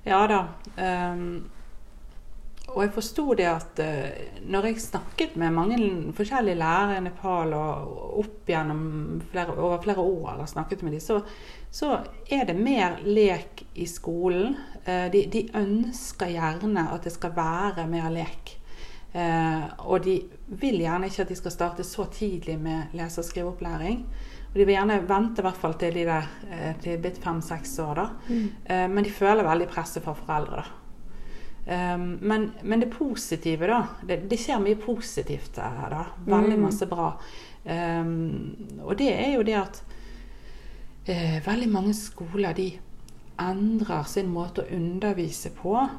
Ja 0.08 0.24
da. 0.28 0.42
Um, 0.78 1.46
og 2.68 2.82
jeg 2.84 2.92
forsto 2.96 3.34
det 3.38 3.46
at 3.48 3.80
uh, 3.80 4.42
når 4.50 4.68
jeg 4.70 4.82
snakket 4.82 5.36
med 5.40 5.54
mange 5.56 5.78
forskjellige 6.18 6.60
lærere 6.60 6.98
i 6.98 7.04
Nepal 7.06 7.54
og 7.56 8.20
opp 8.22 8.50
gjennom 8.50 9.22
flere, 9.32 9.56
over 9.56 9.82
flere 9.84 10.04
år 10.04 10.34
eller 10.34 10.50
snakket 10.50 10.84
med 10.84 10.98
dem, 10.98 11.04
så, 11.04 11.22
så 11.72 12.00
er 12.32 12.46
det 12.50 12.58
mer 12.60 13.00
lek 13.06 13.64
i 13.76 13.88
skolen. 13.88 14.56
Uh, 14.88 15.08
de, 15.14 15.26
de 15.34 15.48
ønsker 15.56 16.34
gjerne 16.34 16.88
at 16.94 17.06
det 17.08 17.14
skal 17.14 17.36
være 17.38 17.88
mer 17.92 18.10
lek. 18.14 18.56
Uh, 19.14 19.64
og 19.88 20.04
de 20.06 20.20
vil 20.60 20.82
gjerne 20.82 21.08
ikke 21.08 21.24
at 21.24 21.32
de 21.32 21.40
skal 21.40 21.54
starte 21.54 21.86
så 21.88 22.10
tidlig 22.12 22.58
med 22.60 22.98
lese- 22.98 23.22
og 23.22 23.26
skriveopplæring. 23.26 24.04
Og 24.48 24.54
de 24.56 24.66
vil 24.66 24.76
gjerne 24.76 25.02
vente 25.08 25.42
i 25.42 25.46
hvert 25.46 25.58
fall 25.62 25.74
til 25.78 25.94
de 25.94 26.06
der, 26.08 26.28
eh, 26.50 26.74
til 26.82 26.92
de 26.92 26.98
er 26.98 27.02
blitt 27.04 27.24
fem-seks 27.24 27.80
år. 27.80 27.96
da. 27.96 28.10
Mm. 28.30 28.50
Eh, 28.66 28.88
Men 28.88 29.04
de 29.04 29.10
føler 29.10 29.44
veldig 29.44 29.68
presset 29.70 30.04
fra 30.04 30.14
foreldre. 30.14 30.64
da. 30.64 30.66
Um, 31.70 32.18
men, 32.22 32.54
men 32.64 32.80
det 32.80 32.90
positive, 32.94 33.68
da 33.68 33.82
Det, 34.08 34.30
det 34.30 34.38
skjer 34.40 34.62
mye 34.64 34.76
positivt 34.80 35.54
der. 35.56 35.90
da. 35.90 36.06
Veldig 36.26 36.56
Mm. 36.58 36.62
masse 36.64 36.86
bra. 36.88 37.10
Og 38.86 38.98
det 38.98 39.10
er 39.14 39.34
jo 39.36 39.44
det 39.44 39.56
at 39.60 39.82
eh, 41.08 41.40
veldig 41.46 41.70
mange 41.72 41.94
skoler 41.94 42.54
de 42.56 42.70
endrer 43.40 44.04
sin 44.08 44.30
måte 44.34 44.64
å 44.64 44.72
undervise 44.76 45.50
på, 45.56 45.90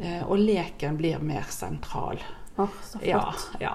eh, 0.00 0.22
og 0.22 0.38
leken 0.38 0.96
blir 0.96 1.18
mer 1.22 1.42
sentral. 1.50 2.18
Oh, 2.58 2.68
så 2.82 2.98
flott. 2.98 3.04
Ja, 3.06 3.34
ja. 3.60 3.74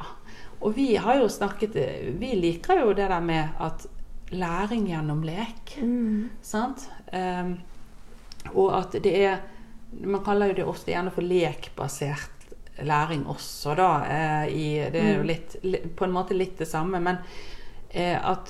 Og 0.61 0.75
vi 0.75 0.95
har 0.95 1.15
jo 1.19 1.27
snakket 1.27 1.73
Vi 2.19 2.33
liker 2.35 2.79
jo 2.79 2.93
det 2.93 3.07
der 3.09 3.21
med 3.21 3.49
at 3.59 3.85
læring 4.33 4.87
gjennom 4.89 5.23
lek. 5.23 5.75
Mm. 5.81 6.29
Sant? 6.41 6.87
Um, 7.13 7.55
og 8.53 8.73
at 8.81 8.97
det 9.03 9.15
er 9.25 9.37
Man 9.93 10.23
kaller 10.25 10.47
jo 10.49 10.53
det 10.57 10.63
ofte 10.65 10.89
gjerne 10.91 11.11
for 11.13 11.21
lekbasert 11.21 12.29
læring 12.81 13.27
også, 13.29 13.75
da. 13.77 13.89
eh, 14.09 14.47
i, 14.49 14.63
det 14.91 14.95
er 15.03 15.11
jo 15.17 15.21
Mm. 15.21 15.27
litt, 15.27 15.55
på 15.95 16.05
en 16.07 16.11
måte 16.15 16.33
litt 16.33 16.57
det 16.57 16.65
samme, 16.67 16.99
men 16.99 17.17
eh, 17.93 18.17
at 18.17 18.49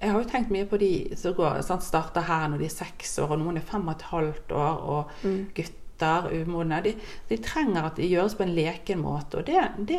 jeg 0.00 0.10
har 0.12 0.22
jo 0.22 0.28
tenkt 0.30 0.50
mye 0.54 0.64
på 0.70 0.78
de 0.78 0.92
som 1.18 1.34
går, 1.34 1.60
sant, 1.66 1.82
starter 1.82 2.20
her 2.28 2.46
når 2.48 2.58
de 2.58 2.64
er 2.64 2.74
seks 2.76 3.18
år, 3.18 3.32
og 3.34 3.38
noen 3.42 3.56
er 3.58 3.66
fem 3.66 3.82
og 3.88 3.94
et 3.96 4.02
halvt 4.12 4.52
år, 4.52 4.78
og 4.94 5.10
Mm. 5.26 5.46
gutter, 5.54 6.30
umodne. 6.44 6.78
De, 6.84 6.94
de 7.28 7.36
trenger 7.42 7.82
at 7.84 7.96
det 7.96 8.08
gjøres 8.10 8.34
på 8.38 8.42
en 8.46 8.54
leken 8.54 9.02
måte. 9.02 9.38
Og 9.38 9.46
det, 9.46 9.60
det 9.88 9.98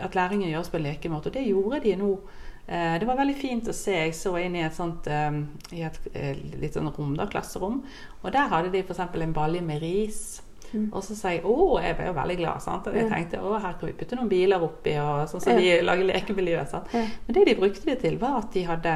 at 0.00 0.14
læringen 0.14 0.50
gjøres 0.50 0.68
på 0.72 0.76
en 0.76 0.82
leken 0.88 1.12
måte, 1.12 1.26
og 1.26 1.34
det 1.34 1.46
gjorde 1.46 1.80
de 1.84 1.96
nå. 1.96 2.10
Eh, 2.66 2.98
det 3.00 3.06
var 3.06 3.18
veldig 3.18 3.36
fint 3.36 3.68
å 3.68 3.74
se. 3.76 3.96
Jeg 4.06 4.14
så 4.16 4.32
inn 4.40 4.56
i 4.56 4.64
et 4.64 4.76
sånt 4.76 5.08
eh, 5.10 5.36
i 5.76 5.82
et 5.84 5.98
eh, 6.14 6.38
litt 6.60 6.76
sånn 6.76 6.88
rom, 6.96 7.12
da, 7.18 7.28
klasserom. 7.30 7.82
Og 8.22 8.32
der 8.32 8.48
hadde 8.52 8.72
de 8.72 8.84
f.eks. 8.84 9.02
en 9.04 9.36
balje 9.36 9.64
med 9.64 9.82
ris. 9.84 10.22
Mm. 10.72 10.88
Og 10.90 11.04
så 11.06 11.14
sa 11.14 11.30
jeg 11.34 11.44
å, 11.46 11.76
jeg 11.82 11.96
ble 11.98 12.06
jo 12.08 12.14
veldig 12.16 12.38
glad. 12.40 12.62
sant? 12.64 12.88
Og 12.88 12.96
jeg 12.98 13.10
tenkte 13.10 13.42
å, 13.44 13.52
her 13.62 13.76
kan 13.78 13.90
vi 13.90 13.98
putte 13.98 14.16
noen 14.18 14.30
biler 14.32 14.64
oppi, 14.64 14.96
og 14.98 15.26
sånn 15.30 15.42
som 15.42 15.52
så 15.52 15.58
de 15.60 15.76
lager 15.84 16.08
lekemiljø. 16.08 16.64
sant? 16.70 16.88
Men 16.94 17.36
det 17.36 17.44
de 17.50 17.58
brukte 17.60 17.86
det 17.90 18.00
til, 18.02 18.16
var 18.22 18.40
at 18.40 18.50
de 18.56 18.64
hadde 18.66 18.94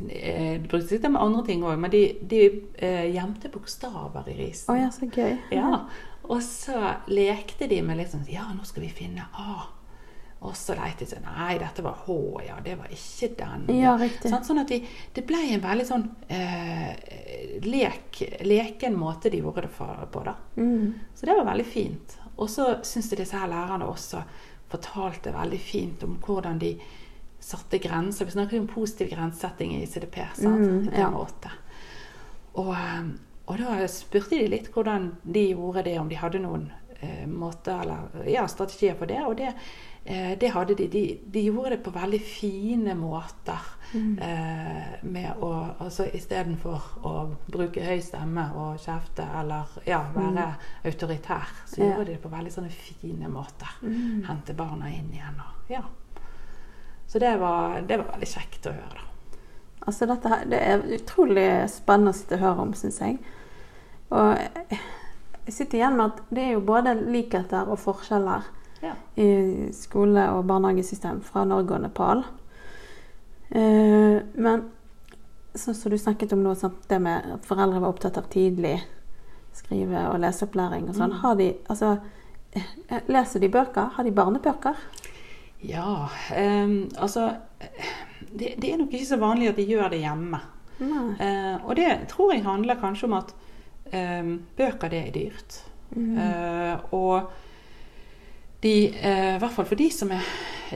De 0.00 0.68
brukte 0.70 0.86
sikkert 0.88 1.12
med 1.12 1.20
andre 1.20 1.42
ting 1.44 1.64
òg, 1.66 1.74
men 1.76 1.92
de, 1.92 2.04
de 2.30 2.38
eh, 2.80 3.10
gjemte 3.12 3.50
bokstaver 3.52 4.30
i 4.32 4.38
risen. 4.38 4.70
Oh, 4.72 4.78
ja, 4.78 4.88
så 4.94 5.10
gøy. 5.10 5.34
Ja, 5.52 5.82
Og 6.30 6.40
så 6.46 6.78
lekte 7.10 7.68
de 7.68 7.82
med 7.82 8.00
sånn 8.08 8.24
Ja, 8.30 8.46
nå 8.54 8.64
skal 8.64 8.86
vi 8.86 8.94
finne 9.02 9.26
A. 9.36 9.66
Og 10.40 10.54
så 10.56 10.72
lette 10.72 11.04
jeg 11.04 11.10
sånn 11.10 11.26
Nei, 11.28 11.58
dette 11.60 11.82
var 11.84 11.98
H, 12.06 12.14
ja. 12.46 12.56
Det 12.64 12.76
var 12.80 12.92
ikke 12.94 13.28
den. 13.36 13.66
Ja, 13.76 13.92
riktig. 14.00 14.30
Sånn, 14.32 14.44
sånn 14.46 14.62
at 14.62 14.70
de, 14.72 14.78
det 15.16 15.24
ble 15.28 15.40
en 15.52 15.64
veldig 15.64 15.84
sånn 15.88 16.06
eh, 16.32 16.94
lek, 17.66 18.22
leken 18.48 18.96
måte 18.96 19.32
de 19.32 19.42
gjorde 19.42 19.66
det 19.66 19.72
for, 19.74 20.06
på, 20.12 20.22
da. 20.24 20.38
Mm. 20.56 20.94
Så 21.14 21.28
det 21.28 21.36
var 21.36 21.50
veldig 21.50 21.66
fint. 21.68 22.16
Og 22.40 22.48
så 22.48 22.70
syns 22.88 23.12
jeg 23.12 23.20
disse 23.20 23.36
her 23.36 23.52
lærerne 23.52 23.90
også 23.90 24.22
fortalte 24.70 25.34
veldig 25.34 25.60
fint 25.60 26.06
om 26.06 26.16
hvordan 26.24 26.60
de 26.62 26.72
satte 27.40 27.80
grenser. 27.82 28.24
Vi 28.24 28.36
snakker 28.36 28.56
jo 28.56 28.64
om 28.64 28.72
positiv 28.72 29.12
grensesetting 29.12 29.76
i 29.76 29.86
CDP. 29.86 30.22
sant? 30.40 30.60
Mm, 30.60 30.88
ja. 30.96 31.10
Og, 32.52 32.72
eh, 32.72 33.12
og 33.44 33.60
da 33.60 33.76
spurte 33.92 34.40
de 34.40 34.48
litt 34.48 34.72
hvordan 34.72 35.12
de 35.22 35.50
gjorde 35.52 35.84
det, 35.84 35.98
om 36.00 36.08
de 36.08 36.16
hadde 36.20 36.40
noen 36.40 36.70
eh, 37.00 37.26
måter 37.28 37.84
eller 37.84 38.28
ja, 38.30 38.48
strategier 38.48 38.96
for 38.96 39.10
det. 39.10 39.20
Og 39.26 39.36
det, 39.36 39.52
det 40.04 40.48
hadde 40.54 40.74
de. 40.74 40.86
de. 40.88 41.20
De 41.26 41.40
gjorde 41.44 41.70
det 41.70 41.82
på 41.84 41.90
veldig 41.94 42.20
fine 42.24 42.94
måter. 42.98 43.58
Mm. 43.92 44.18
Eh, 44.22 44.98
med 45.02 45.32
å 45.42 45.50
altså 45.82 46.06
Istedenfor 46.14 46.80
å 47.02 47.12
bruke 47.50 47.82
høy 47.84 48.00
stemme 48.00 48.44
og 48.54 48.78
kjefte 48.80 49.26
eller 49.40 49.66
ja, 49.86 49.98
være 50.14 50.46
autoritær, 50.86 51.48
så 51.66 51.80
Mm. 51.80 51.86
Ja. 51.86 51.94
gjorde 51.96 52.04
de 52.06 52.12
det 52.14 52.22
på 52.22 52.28
veldig 52.32 52.52
sånne 52.52 52.70
fine 52.70 53.28
måter. 53.28 53.68
Mm. 53.82 54.22
Hente 54.28 54.54
barna 54.54 54.88
inn 54.88 55.10
igjen. 55.12 55.40
Og, 55.40 55.70
ja. 55.70 55.82
Så 57.06 57.18
det 57.18 57.36
var, 57.40 57.80
det 57.82 57.98
var 57.98 58.12
veldig 58.12 58.28
kjekt 58.28 58.66
å 58.66 58.72
høre. 58.72 58.94
da. 58.94 59.06
Altså 59.86 60.06
dette 60.06 60.28
her, 60.28 60.44
Det 60.44 60.60
er 60.62 60.82
utrolig 61.00 61.68
spennende 61.70 62.10
å 62.10 62.14
sitte 62.14 62.34
og 62.34 62.40
høre 62.40 62.60
om, 62.60 62.72
syns 62.74 63.00
jeg. 63.00 63.18
Og 64.10 64.38
jeg 64.70 65.52
sitter 65.54 65.78
igjen 65.78 65.96
med 65.96 66.06
at 66.06 66.22
det 66.30 66.42
er 66.44 66.52
jo 66.52 66.60
både 66.60 66.94
likheter 67.10 67.68
og 67.68 67.78
forskjeller 67.78 68.42
Ja. 68.80 68.94
i 69.14 69.72
skole- 69.76 70.30
og 70.32 70.46
barnehagesystem 70.48 71.20
fra 71.22 71.44
Norge 71.44 71.74
og 71.76 71.82
Nepal. 71.82 72.22
Eh, 73.50 74.22
men 74.34 74.62
sånn 75.54 75.74
som 75.74 75.90
du 75.92 75.98
snakket 75.98 76.32
om 76.32 76.42
nå, 76.44 76.54
det 76.88 77.00
med 77.02 77.34
at 77.34 77.46
foreldre 77.48 77.82
var 77.82 77.92
opptatt 77.92 78.18
av 78.18 78.30
tidlig 78.32 78.78
skrive- 79.52 80.06
og 80.12 80.20
leseopplæring 80.22 80.88
og 80.88 80.94
sånn. 80.94 81.12
Mm. 81.12 81.20
Har 81.20 81.36
de 81.36 81.56
Altså, 81.68 81.98
eh, 82.52 83.00
leser 83.08 83.40
de 83.40 83.48
bøker? 83.48 83.90
Har 83.96 84.04
de 84.04 84.10
barnebøker? 84.12 84.76
Ja, 85.60 86.08
ehm, 86.32 86.88
altså 86.96 87.36
det, 88.32 88.54
det 88.58 88.72
er 88.72 88.78
nok 88.78 88.92
ikke 88.92 89.06
så 89.06 89.18
vanlig 89.20 89.50
at 89.50 89.56
de 89.56 89.66
gjør 89.66 89.90
det 89.90 90.00
hjemme. 90.00 90.40
Eh, 90.80 91.56
og 91.66 91.76
det 91.76 92.08
tror 92.08 92.32
jeg 92.32 92.44
handler 92.44 92.80
kanskje 92.80 93.04
om 93.04 93.18
at 93.18 93.34
ehm, 93.92 94.38
bøker, 94.56 94.88
det 94.88 95.00
er 95.06 95.12
dyrt. 95.12 95.58
Mm. 95.96 96.18
Eh, 96.18 96.78
og 96.96 97.30
de, 98.60 98.74
eh, 98.88 99.36
hvert 99.40 99.54
fall 99.54 99.68
for 99.68 99.80
de 99.80 99.88
som 99.94 100.10
er 100.12 100.24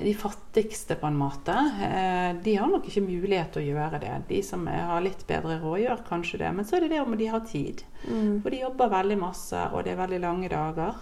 de 0.01 0.15
fattigste, 0.17 0.97
på 0.99 1.07
en 1.07 1.19
måte, 1.19 1.55
eh, 1.55 2.31
de 2.43 2.57
har 2.57 2.71
nok 2.71 2.87
ikke 2.89 3.05
mulighet 3.05 3.53
til 3.55 3.63
å 3.63 3.67
gjøre 3.75 4.01
det. 4.03 4.15
De 4.29 4.41
som 4.43 4.67
er, 4.69 4.87
har 4.89 5.05
litt 5.05 5.27
bedre 5.29 5.61
råd, 5.63 5.83
gjør 5.85 6.07
kanskje 6.09 6.41
det. 6.43 6.55
Men 6.55 6.65
så 6.65 6.77
er 6.77 6.85
det 6.85 6.95
det 6.95 7.03
om 7.03 7.17
de 7.17 7.29
har 7.31 7.45
tid. 7.47 7.85
Mm. 8.09 8.41
For 8.43 8.51
de 8.51 8.63
jobber 8.65 8.95
veldig 8.97 9.19
masse, 9.21 9.67
og 9.73 9.85
det 9.85 9.95
er 9.95 10.01
veldig 10.01 10.21
lange 10.25 10.51
dager. 10.51 10.99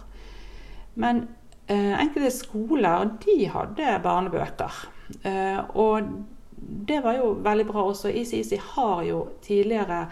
Men 0.95 1.24
eh, 1.68 1.95
enkelte 2.03 2.35
skoler, 2.35 3.14
de 3.24 3.39
hadde 3.55 3.97
barnebøker. 4.05 4.85
Eh, 5.22 5.62
og 5.78 6.12
det 6.57 7.01
var 7.05 7.16
jo 7.16 7.33
veldig 7.43 7.66
bra 7.70 7.87
også. 7.89 8.12
ICIC 8.12 8.59
har 8.74 9.03
jo 9.09 9.24
tidligere 9.43 10.07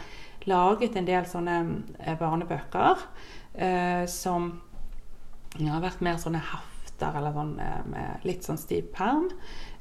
laget 0.49 0.97
en 0.97 1.07
del 1.09 1.29
sånne 1.29 1.61
eh, 1.99 2.17
barnebøker 2.19 3.05
eh, 3.55 4.05
som 4.09 4.53
ja, 5.59 5.73
har 5.75 5.85
vært 5.85 6.03
mer 6.05 6.19
sånne 6.21 6.43
hefter 6.45 7.17
eller 7.19 7.35
sånn 7.35 7.55
eh, 7.63 7.81
med 7.91 8.27
litt 8.29 8.47
sånn 8.47 8.61
stiv 8.61 8.91
perm. 8.95 9.31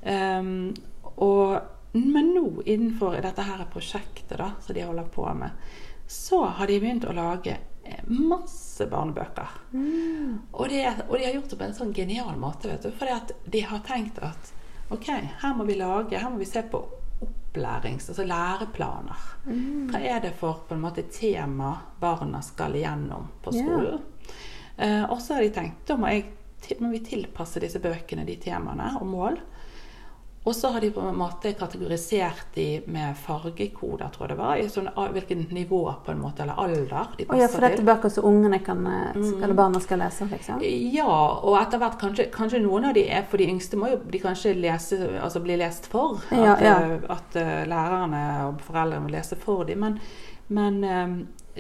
Um, 0.02 0.72
og, 1.20 1.60
men 1.98 2.34
nå 2.36 2.64
innenfor 2.66 3.20
dette 3.22 3.46
her 3.46 3.66
prosjektet 3.74 4.38
da, 4.40 4.54
som 4.64 4.78
de 4.78 4.86
holder 4.88 5.10
på 5.14 5.26
med, 5.38 5.74
så 6.10 6.46
har 6.58 6.70
de 6.70 6.80
begynt 6.82 7.06
å 7.06 7.14
lage 7.14 7.58
eh, 7.84 8.06
masse 8.08 8.88
barnebøker. 8.90 9.58
Mm. 9.74 10.40
Og, 10.52 10.64
det, 10.72 10.86
og 11.08 11.18
de 11.18 11.28
har 11.28 11.36
gjort 11.38 11.52
det 11.52 11.60
på 11.60 11.68
en 11.68 11.78
sånn 11.82 11.94
genial 11.94 12.40
måte, 12.40 12.72
vet 12.72 12.88
du. 12.88 12.96
For 12.96 13.36
de 13.46 13.66
har 13.74 13.84
tenkt 13.86 14.22
at 14.26 14.56
ok, 14.90 15.12
her 15.44 15.54
må 15.58 15.68
vi 15.70 15.78
lage, 15.78 16.18
her 16.18 16.32
må 16.34 16.42
vi 16.42 16.50
se 16.50 16.64
på 16.66 16.82
opplærings, 17.50 18.10
altså 18.10 18.24
læreplaner. 18.26 19.26
Mm. 19.46 19.90
Hva 19.92 20.02
er 20.02 20.22
det 20.24 20.34
for 20.40 20.64
på 20.68 20.78
en 20.78 20.84
måte 20.86 21.04
tema 21.14 21.76
barna 22.00 22.42
skal 22.46 22.78
igjennom 22.80 23.28
på 23.44 23.54
skolen? 23.54 24.00
Eh, 24.00 24.19
og 25.10 25.20
så 25.22 25.34
har 25.36 25.42
de 25.44 25.50
tenkt 25.56 25.86
da 25.88 25.98
må, 26.00 26.08
jeg, 26.14 26.26
må 26.80 26.90
vi 26.94 27.00
tilpasse 27.04 27.60
disse 27.60 27.80
bøkene 27.84 28.26
de 28.28 28.36
temaene 28.40 28.94
og 29.02 29.08
mål. 29.08 29.40
Og 30.48 30.56
så 30.56 30.70
har 30.72 30.80
de 30.82 30.88
på 30.96 31.02
en 31.04 31.18
måte 31.20 31.52
kategorisert 31.54 32.54
de 32.56 32.80
med 32.88 33.18
fargekoder, 33.20 34.08
tror 34.14 34.24
jeg 34.24 34.30
det 34.32 34.38
var. 34.40 34.56
I 34.58 34.70
sånn, 34.72 34.88
hvilket 35.14 35.52
nivå 35.52 35.82
på 36.06 36.14
en 36.14 36.22
måte, 36.24 36.42
eller 36.46 36.56
alder 36.64 37.10
de 37.20 37.26
Å 37.28 37.38
ja, 37.38 37.50
for 37.52 37.66
dette 37.66 37.82
er 37.84 37.86
bøker 37.90 38.10
som 38.14 38.24
ungene 38.30 38.62
kan, 38.64 38.86
eh, 38.88 39.12
Mm. 39.20 39.44
eller 39.44 39.54
barna 39.54 39.80
skal 39.84 40.00
lese, 40.00 40.26
liksom? 40.32 40.64
Ja, 40.96 41.12
og 41.44 41.58
etter 41.60 41.78
hvert 41.84 42.00
kanskje, 42.00 42.30
kanskje 42.32 42.62
noen 42.64 42.86
av 42.88 42.94
de 42.96 43.04
er 43.10 43.24
for 43.30 43.38
de 43.38 43.50
yngste 43.52 43.78
må 43.78 43.92
jo 43.92 43.98
de 44.10 44.20
kanskje 44.24 44.56
lese, 44.56 44.98
altså 45.22 45.44
bli 45.44 45.58
lest 45.60 45.86
for. 45.92 46.16
At, 46.32 46.38
Ja, 46.40 46.56
ja. 46.64 46.80
eh, 46.88 47.00
at 47.10 47.36
eh, 47.36 47.66
lærerne 47.68 48.24
og 48.48 48.62
foreldrene 48.62 49.04
må 49.04 49.12
lese 49.12 49.36
for 49.36 49.66
dem. 49.66 49.80
Men, 49.80 50.00
men 50.48 50.84
eh, 50.84 51.08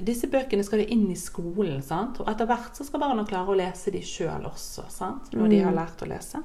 disse 0.04 0.28
bøkene 0.28 0.64
skal 0.64 0.80
jo 0.80 0.86
inn 0.90 1.10
i 1.12 1.16
skolen, 1.16 1.82
sant? 1.84 2.20
og 2.20 2.28
etter 2.30 2.46
hvert 2.46 2.76
så 2.78 2.86
skal 2.86 3.00
barna 3.00 3.26
klare 3.26 3.48
å 3.48 3.58
lese 3.58 3.92
de 3.92 4.00
sjøl 4.02 4.46
også, 4.46 4.90
sant? 4.90 5.32
når 5.34 5.50
de 5.50 5.60
Mm. 5.60 5.66
har 5.66 5.74
lært 5.74 6.02
å 6.06 6.08
lese. 6.08 6.44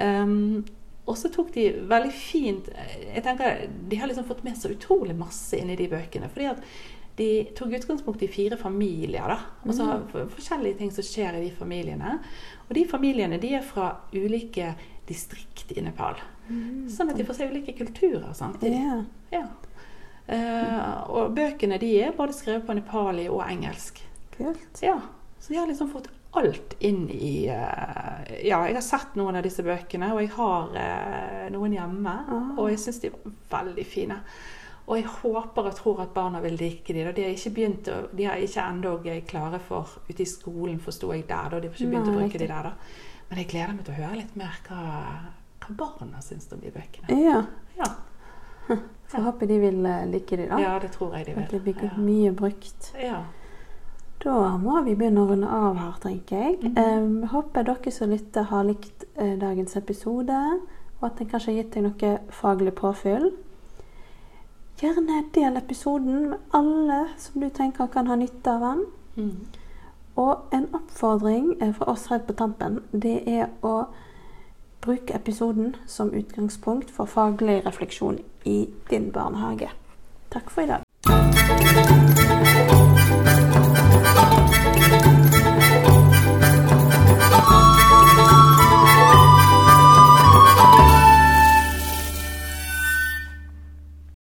Um, 0.00 0.64
og 1.06 1.16
så 1.16 1.28
tok 1.30 1.52
de 1.54 1.68
veldig 1.86 2.10
fint 2.12 2.66
Jeg 3.14 3.22
tenker 3.22 3.68
De 3.88 3.96
har 4.00 4.08
liksom 4.08 4.24
fått 4.26 4.42
med 4.42 4.56
så 4.58 4.68
utrolig 4.72 5.14
masse 5.16 5.54
inn 5.56 5.70
i 5.70 5.76
de 5.76 5.86
bøkene. 5.86 6.28
fordi 6.28 6.46
at 6.50 6.62
de 7.16 7.44
tok 7.54 7.68
utgangspunkt 7.78 8.22
i 8.22 8.26
fire 8.26 8.56
familier. 8.56 9.22
da, 9.28 9.38
altså 9.64 9.84
Mm. 9.84 10.08
for- 10.10 10.26
Forskjellige 10.26 10.78
ting 10.78 10.90
som 10.90 11.04
skjer 11.04 11.34
i 11.36 11.48
de 11.48 11.50
familiene. 11.54 12.18
Og 12.68 12.74
de 12.74 12.84
familiene 12.86 13.38
de 13.40 13.54
er 13.54 13.62
fra 13.62 13.96
ulike 14.12 14.74
distrikt 15.06 15.70
i 15.76 15.80
Nepal. 15.80 16.16
Sånn 16.88 17.10
at 17.10 17.16
de 17.16 17.22
får 17.24 17.34
se 17.36 17.48
ulike 17.48 17.72
kulturer 17.78 18.32
samtidig. 18.34 18.72
Yeah. 18.80 19.04
Ja. 19.32 19.46
Eh, 20.26 21.10
og 21.12 21.34
bøkene 21.36 21.78
de 21.80 21.90
er 22.00 22.14
både 22.16 22.36
skrevet 22.36 22.64
på 22.66 22.76
nepali 22.78 23.26
og 23.28 23.42
engelsk. 23.44 24.00
Kult. 24.36 24.82
Ja, 24.82 24.98
så 25.38 25.52
de 25.52 25.58
har 25.60 25.68
liksom 25.68 25.90
fått 25.92 26.08
alt 26.34 26.74
inn 26.82 27.04
i 27.12 27.46
eh, 27.46 28.46
Ja, 28.48 28.64
jeg 28.66 28.74
har 28.74 28.82
sett 28.82 29.14
noen 29.18 29.36
av 29.38 29.44
disse 29.46 29.62
bøkene, 29.62 30.10
og 30.14 30.22
jeg 30.24 30.32
har 30.34 30.74
eh, 30.80 31.46
noen 31.54 31.76
hjemme. 31.76 32.14
Ah. 32.24 32.52
Og 32.56 32.72
jeg 32.72 32.80
syns 32.82 33.02
de 33.04 33.12
var 33.14 33.68
veldig 33.68 33.86
fine. 33.86 34.18
Og 34.84 34.98
jeg 34.98 35.08
håper 35.08 35.68
og 35.70 35.76
tror 35.78 36.02
at 36.04 36.12
barna 36.16 36.42
vil 36.44 36.58
like 36.60 36.92
de. 36.92 37.06
Og 37.08 37.14
De 37.16 37.24
har 37.24 37.32
ikke 37.32 37.54
begynt 37.56 37.88
å, 37.88 38.00
de 38.12 38.26
har 38.28 38.42
ikke 38.42 38.64
ennå 38.68 38.96
klare 39.28 39.60
for 39.64 39.94
ute 40.10 40.24
i 40.24 40.28
skolen, 40.28 40.80
forsto 40.82 41.12
jeg 41.14 41.24
der. 41.28 41.54
da. 41.54 41.60
De 41.60 41.70
har 41.70 41.76
ikke 41.76 41.92
begynt 41.92 42.10
å 42.12 42.16
bruke 42.18 42.40
de 42.40 42.50
der, 42.50 42.68
da. 42.68 42.74
Men 43.30 43.40
jeg 43.40 43.48
gleder 43.54 43.72
meg 43.72 43.86
til 43.86 43.94
å 43.94 44.02
høre 44.02 44.18
litt 44.20 44.34
mer 44.36 44.58
hva, 44.66 44.82
hva 45.64 45.78
barna 45.78 46.20
syns 46.24 46.50
om 46.52 46.60
de 46.60 46.72
bøkene. 46.74 47.16
Ja. 47.24 47.40
Ja. 47.78 48.76
Så 49.08 49.16
jeg 49.16 49.24
håper 49.24 49.46
de 49.46 49.58
vil 49.58 49.86
eh, 49.86 50.04
like 50.10 50.36
de 50.36 50.48
da. 50.48 50.58
Ja, 50.58 50.78
det 50.82 50.92
tror 50.92 51.14
jeg 51.16 51.26
de 51.26 51.32
At 51.32 51.50
det 51.50 51.64
vil. 51.64 51.74
blir 51.74 51.90
Ja. 51.90 51.96
mye 51.98 52.32
brukt. 52.32 52.94
Ja. 53.02 53.22
Da 54.24 54.56
må 54.56 54.80
vi 54.84 54.94
begynne 54.94 55.20
å 55.20 55.28
runde 55.28 55.48
av 55.48 55.76
her, 55.76 55.92
tenker 56.00 56.36
jeg. 56.36 56.58
Mm 56.62 56.74
-hmm. 56.74 56.98
um, 56.98 57.22
håper 57.28 57.62
dere 57.62 57.90
som 57.90 58.10
lytter, 58.10 58.42
har 58.42 58.64
likt 58.64 59.04
uh, 59.20 59.38
dagens 59.38 59.76
episode, 59.76 60.60
og 61.00 61.06
at 61.06 61.18
den 61.18 61.28
kanskje 61.28 61.52
har 61.52 61.62
gitt 61.62 61.74
deg 61.74 61.82
noe 61.82 62.18
faglig 62.30 62.74
påfyll. 62.74 63.32
Gjerne 64.80 65.24
del 65.34 65.56
episoden 65.56 66.30
med 66.30 66.38
alle 66.52 67.08
som 67.16 67.40
du 67.40 67.48
tenker 67.48 67.86
kan 67.86 68.06
ha 68.06 68.16
nytte 68.16 68.50
av 68.50 68.60
den. 68.60 68.84
Mm. 69.16 69.46
Og 70.16 70.36
en 70.52 70.66
oppfordring 70.74 71.62
eh, 71.62 71.72
fra 71.74 71.90
oss 71.90 72.06
helt 72.06 72.26
på 72.26 72.32
tampen, 72.32 72.80
det 72.92 73.22
er 73.28 73.48
å 73.62 73.86
Bruk 74.84 75.10
episoden 75.10 75.76
som 75.86 76.12
utgangspunkt 76.12 76.90
for 76.90 77.04
faglig 77.04 77.66
refleksjon 77.66 78.18
i 78.44 78.68
din 78.90 79.12
barnehage. 79.12 79.70
Takk 80.28 80.50
for 80.50 80.62
i 80.62 80.66
dag. 80.66 82.03